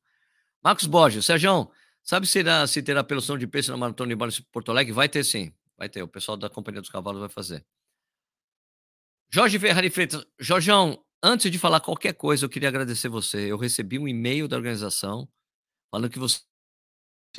Marcos 0.64 0.86
Borges. 0.86 1.26
Sérgio, 1.26 1.72
sabe 2.04 2.28
se, 2.28 2.40
irá, 2.40 2.66
se 2.68 2.82
terá 2.84 3.02
de 3.40 3.48
peixe 3.48 3.72
na 3.72 3.78
Maratona 3.78 4.16
de 4.16 4.42
Porto 4.52 4.72
Alegre? 4.72 4.94
Vai 4.94 5.10
ter 5.10 5.24
sim. 5.24 5.54
Vai 5.78 5.90
ter. 5.90 6.04
O 6.04 6.08
pessoal 6.08 6.38
da 6.38 6.50
Companhia 6.50 6.82
dos 6.82 6.90
Cavalos 6.90 7.20
vai 7.20 7.30
fazer. 7.30 7.66
Jorge 9.32 9.58
Ferrari 9.58 9.90
Freitas. 9.90 10.24
Jorjão, 10.40 11.04
antes 11.22 11.50
de 11.50 11.58
falar 11.58 11.80
qualquer 11.80 12.14
coisa, 12.14 12.46
eu 12.46 12.50
queria 12.50 12.70
agradecer 12.70 13.10
você. 13.10 13.52
Eu 13.52 13.58
recebi 13.58 13.98
um 13.98 14.08
e-mail 14.08 14.48
da 14.48 14.56
organização 14.56 15.28
falando 15.92 16.10
que 16.10 16.20
você 16.20 16.42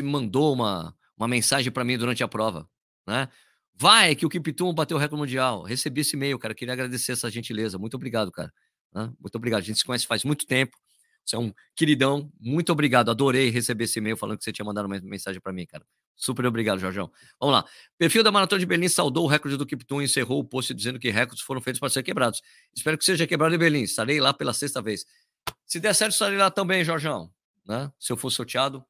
mandou 0.02 0.52
uma, 0.52 0.96
uma 1.16 1.28
mensagem 1.28 1.70
para 1.70 1.84
mim 1.84 1.96
durante 1.96 2.22
a 2.24 2.28
prova, 2.28 2.68
né? 3.06 3.28
Vai, 3.76 4.14
que 4.14 4.24
o 4.24 4.28
Kiptum 4.28 4.72
bateu 4.72 4.96
o 4.96 5.00
recorde 5.00 5.20
mundial. 5.20 5.62
Recebi 5.62 6.00
esse 6.02 6.16
e-mail, 6.16 6.38
cara. 6.38 6.54
Queria 6.54 6.74
agradecer 6.74 7.12
essa 7.12 7.30
gentileza. 7.30 7.78
Muito 7.78 7.94
obrigado, 7.94 8.30
cara. 8.30 8.52
Muito 9.20 9.34
obrigado. 9.34 9.62
A 9.62 9.64
gente 9.64 9.78
se 9.78 9.84
conhece 9.84 10.06
faz 10.06 10.22
muito 10.24 10.46
tempo. 10.46 10.76
Você 11.24 11.36
é 11.36 11.38
um 11.38 11.52
queridão. 11.74 12.30
Muito 12.38 12.70
obrigado. 12.70 13.10
Adorei 13.10 13.50
receber 13.50 13.84
esse 13.84 13.98
e-mail 13.98 14.16
falando 14.16 14.38
que 14.38 14.44
você 14.44 14.52
tinha 14.52 14.64
mandado 14.64 14.86
uma 14.86 15.00
mensagem 15.00 15.40
para 15.40 15.52
mim, 15.52 15.66
cara. 15.66 15.84
Super 16.16 16.46
obrigado, 16.46 16.78
Jorjão. 16.78 17.10
Vamos 17.40 17.54
lá. 17.54 17.64
Perfil 17.98 18.22
da 18.22 18.30
Maratona 18.30 18.60
de 18.60 18.66
Berlim 18.66 18.88
saudou 18.88 19.24
o 19.24 19.26
recorde 19.26 19.56
do 19.56 19.66
Kiptum 19.66 20.00
e 20.00 20.04
encerrou 20.04 20.38
o 20.38 20.44
post 20.44 20.72
dizendo 20.72 20.98
que 20.98 21.10
recordes 21.10 21.42
foram 21.42 21.60
feitos 21.60 21.80
para 21.80 21.88
ser 21.88 22.02
quebrados. 22.02 22.40
Espero 22.74 22.96
que 22.96 23.04
seja 23.04 23.26
quebrado 23.26 23.54
em 23.54 23.58
Berlim. 23.58 23.82
Estarei 23.82 24.20
lá 24.20 24.32
pela 24.32 24.52
sexta 24.52 24.80
vez. 24.80 25.04
Se 25.66 25.80
der 25.80 25.94
certo, 25.94 26.12
estarei 26.12 26.38
lá 26.38 26.50
também, 26.50 26.84
Jorjão. 26.84 27.32
Né? 27.66 27.90
Se 27.98 28.12
eu 28.12 28.16
for 28.16 28.30
sorteado. 28.30 28.84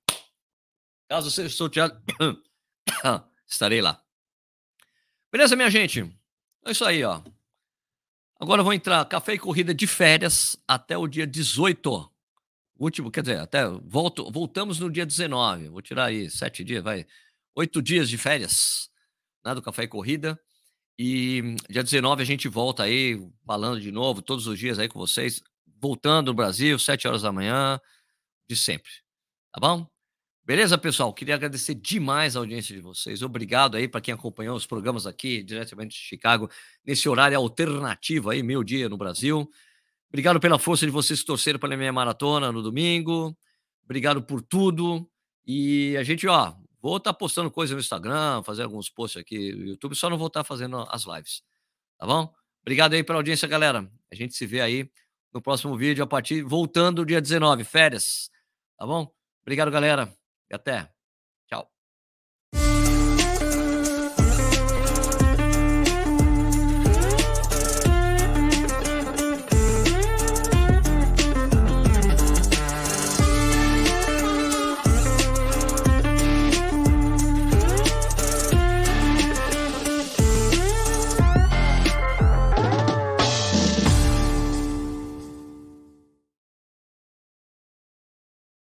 Caso 1.08 1.30
seja 1.30 1.54
sorteado, 1.54 2.02
estarei 3.46 3.80
lá. 3.80 4.02
Beleza, 5.30 5.54
minha 5.54 5.70
gente? 5.70 6.00
É 6.64 6.70
isso 6.70 6.84
aí, 6.84 7.04
ó. 7.04 7.22
Agora 8.40 8.60
eu 8.60 8.64
vou 8.64 8.72
entrar 8.72 9.04
café 9.04 9.34
e 9.34 9.38
corrida 9.38 9.74
de 9.74 9.86
férias 9.86 10.56
até 10.66 10.96
o 10.96 11.06
dia 11.06 11.26
18. 11.26 12.10
Último, 12.78 13.10
quer 13.10 13.22
dizer, 13.22 13.38
até 13.38 13.66
volto, 13.68 14.30
voltamos 14.30 14.80
no 14.80 14.90
dia 14.90 15.06
19. 15.06 15.68
Vou 15.68 15.80
tirar 15.80 16.06
aí 16.06 16.28
sete 16.28 16.64
dias, 16.64 16.82
vai. 16.82 17.06
Oito 17.54 17.80
dias 17.80 18.08
de 18.08 18.18
férias 18.18 18.90
né, 19.44 19.54
do 19.54 19.62
café 19.62 19.84
e 19.84 19.88
corrida. 19.88 20.38
E 20.98 21.56
dia 21.68 21.82
19 21.82 22.22
a 22.22 22.26
gente 22.26 22.48
volta 22.48 22.84
aí, 22.84 23.20
falando 23.46 23.80
de 23.80 23.90
novo, 23.90 24.22
todos 24.22 24.46
os 24.46 24.58
dias 24.58 24.78
aí 24.78 24.88
com 24.88 24.98
vocês, 24.98 25.42
voltando 25.80 26.28
no 26.28 26.34
Brasil, 26.34 26.78
sete 26.78 27.06
horas 27.06 27.22
da 27.22 27.32
manhã, 27.32 27.80
de 28.48 28.56
sempre. 28.56 28.90
Tá 29.52 29.60
bom? 29.60 29.88
Beleza, 30.44 30.76
pessoal? 30.76 31.12
Queria 31.12 31.34
agradecer 31.34 31.74
demais 31.74 32.36
a 32.36 32.38
audiência 32.40 32.74
de 32.74 32.80
vocês. 32.80 33.22
Obrigado 33.22 33.76
aí 33.76 33.88
para 33.88 34.00
quem 34.00 34.12
acompanhou 34.12 34.56
os 34.56 34.66
programas 34.66 35.06
aqui 35.06 35.42
diretamente 35.42 35.96
de 35.96 36.02
Chicago, 36.02 36.50
nesse 36.84 37.08
horário 37.08 37.36
alternativo 37.38 38.30
aí, 38.30 38.42
meio 38.42 38.62
dia 38.62 38.88
no 38.88 38.96
Brasil. 38.96 39.50
Obrigado 40.14 40.38
pela 40.38 40.60
força 40.60 40.86
de 40.86 40.92
vocês 40.92 41.18
que 41.18 41.26
torceram 41.26 41.58
pela 41.58 41.76
minha 41.76 41.92
maratona 41.92 42.52
no 42.52 42.62
domingo. 42.62 43.36
Obrigado 43.82 44.22
por 44.22 44.40
tudo. 44.40 45.10
E 45.44 45.96
a 45.96 46.04
gente, 46.04 46.24
ó, 46.28 46.54
vou 46.80 46.98
estar 46.98 47.12
tá 47.12 47.18
postando 47.18 47.50
coisa 47.50 47.74
no 47.74 47.80
Instagram, 47.80 48.40
fazer 48.44 48.62
alguns 48.62 48.88
posts 48.88 49.20
aqui 49.20 49.52
no 49.52 49.66
YouTube, 49.66 49.96
só 49.96 50.08
não 50.08 50.16
vou 50.16 50.28
estar 50.28 50.44
tá 50.44 50.44
fazendo 50.44 50.86
as 50.88 51.04
lives. 51.04 51.42
Tá 51.98 52.06
bom? 52.06 52.32
Obrigado 52.62 52.92
aí 52.92 53.02
pela 53.02 53.18
audiência, 53.18 53.48
galera. 53.48 53.90
A 54.08 54.14
gente 54.14 54.34
se 54.34 54.46
vê 54.46 54.60
aí 54.60 54.88
no 55.32 55.42
próximo 55.42 55.76
vídeo 55.76 56.04
a 56.04 56.06
partir 56.06 56.42
voltando 56.42 57.04
dia 57.04 57.20
19, 57.20 57.64
férias. 57.64 58.30
Tá 58.78 58.86
bom? 58.86 59.12
Obrigado, 59.42 59.68
galera. 59.72 60.16
E 60.48 60.54
até. 60.54 60.93